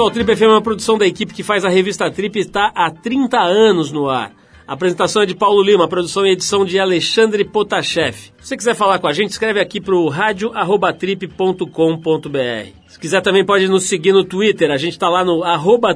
Pessoal. 0.02 0.08
O 0.08 0.12
Trip 0.12 0.36
FM 0.36 0.42
é 0.42 0.48
uma 0.48 0.62
produção 0.62 0.98
da 0.98 1.06
equipe 1.06 1.34
que 1.34 1.44
faz 1.44 1.64
a 1.64 1.70
revista 1.70 2.10
Trip 2.10 2.38
e 2.38 2.42
está 2.42 2.72
há 2.74 2.90
30 2.90 3.38
anos 3.38 3.92
no 3.92 4.10
ar. 4.10 4.32
A 4.68 4.74
apresentação 4.74 5.22
é 5.22 5.26
de 5.26 5.36
Paulo 5.36 5.62
Lima, 5.62 5.88
produção 5.88 6.26
e 6.26 6.32
edição 6.32 6.64
de 6.64 6.80
Alexandre 6.80 7.44
Potashev. 7.44 8.16
Se 8.16 8.32
você 8.40 8.56
quiser 8.56 8.74
falar 8.74 9.00
com 9.00 9.08
a 9.08 9.12
gente, 9.12 9.32
escreve 9.32 9.60
aqui 9.60 9.82
para 9.82 9.96
o 9.96 10.08
radio@trip.com.br. 10.08 12.70
Se 12.88 13.00
quiser 13.00 13.22
também 13.22 13.46
pode 13.46 13.68
nos 13.68 13.84
seguir 13.84 14.14
no 14.14 14.24
Twitter, 14.24 14.72
a 14.72 14.78
gente 14.78 14.94
está 14.94 15.10
lá 15.10 15.26
no 15.26 15.42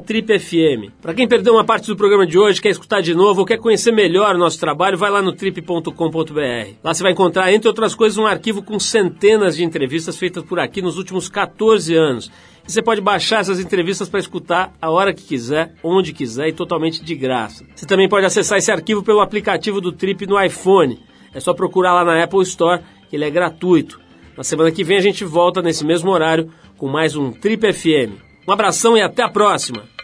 tripfm. 0.06 0.92
Para 1.02 1.14
quem 1.14 1.26
perdeu 1.28 1.54
uma 1.54 1.64
parte 1.64 1.88
do 1.88 1.96
programa 1.96 2.28
de 2.28 2.38
hoje, 2.38 2.62
quer 2.62 2.70
escutar 2.70 3.02
de 3.02 3.16
novo 3.16 3.40
ou 3.42 3.46
quer 3.46 3.60
conhecer 3.60 3.94
melhor 3.94 4.36
o 4.36 4.40
nosso 4.40 4.60
trabalho, 4.60 4.98
vai 4.98 5.10
lá 5.10 5.22
no 5.22 5.32
trip.com.br. 5.32 6.74
Lá 6.84 6.94
você 6.94 7.04
vai 7.04 7.14
encontrar, 7.14 7.54
entre 7.54 7.70
outras 7.70 7.96
coisas, 7.96 8.18
um 8.18 8.26
arquivo 8.26 8.62
com 8.62 8.78
centenas 8.78 9.56
de 9.56 9.64
entrevistas 9.64 10.18
feitas 10.18 10.44
por 10.44 10.60
aqui 10.60 10.82
nos 10.82 10.98
últimos 10.98 11.30
14 11.30 11.96
anos. 11.96 12.30
Você 12.68 12.82
pode 12.82 13.00
baixar 13.00 13.42
essas 13.42 13.60
entrevistas 13.60 14.10
para 14.10 14.20
escutar 14.20 14.74
a 14.82 14.90
hora 14.90 15.14
que 15.14 15.24
quiser, 15.24 15.76
onde 15.84 16.12
quiser 16.12 16.48
e 16.48 16.54
totalmente 16.54 17.04
de 17.04 17.16
graça. 17.16 17.64
Você 17.76 17.86
também 17.86 18.10
pode 18.10 18.26
acessar 18.26 18.58
esse 18.58 18.72
arquivo 18.72 19.04
pelo 19.04 19.22
aplicativo 19.22 19.80
do 19.80 19.92
Trip 19.92 20.26
no 20.26 20.42
iPhone. 20.42 21.00
É 21.34 21.40
só 21.40 21.54
procurar 21.54 21.94
lá 21.94 22.04
na 22.04 22.24
Apple 22.24 22.42
Store, 22.42 22.82
que 23.08 23.16
ele 23.16 23.26
é 23.26 23.30
gratuito. 23.30 24.00
Na 24.36 24.44
semana 24.44 24.72
que 24.72 24.84
vem 24.84 24.98
a 24.98 25.02
gente 25.02 25.24
volta 25.24 25.62
nesse 25.62 25.86
mesmo 25.86 26.10
horário 26.10 26.52
com 26.76 26.88
mais 26.88 27.16
um 27.16 27.32
Trip 27.32 27.72
FM. 27.72 28.20
Um 28.48 28.52
abração 28.52 28.98
e 28.98 29.02
até 29.02 29.22
a 29.22 29.30
próxima! 29.30 29.95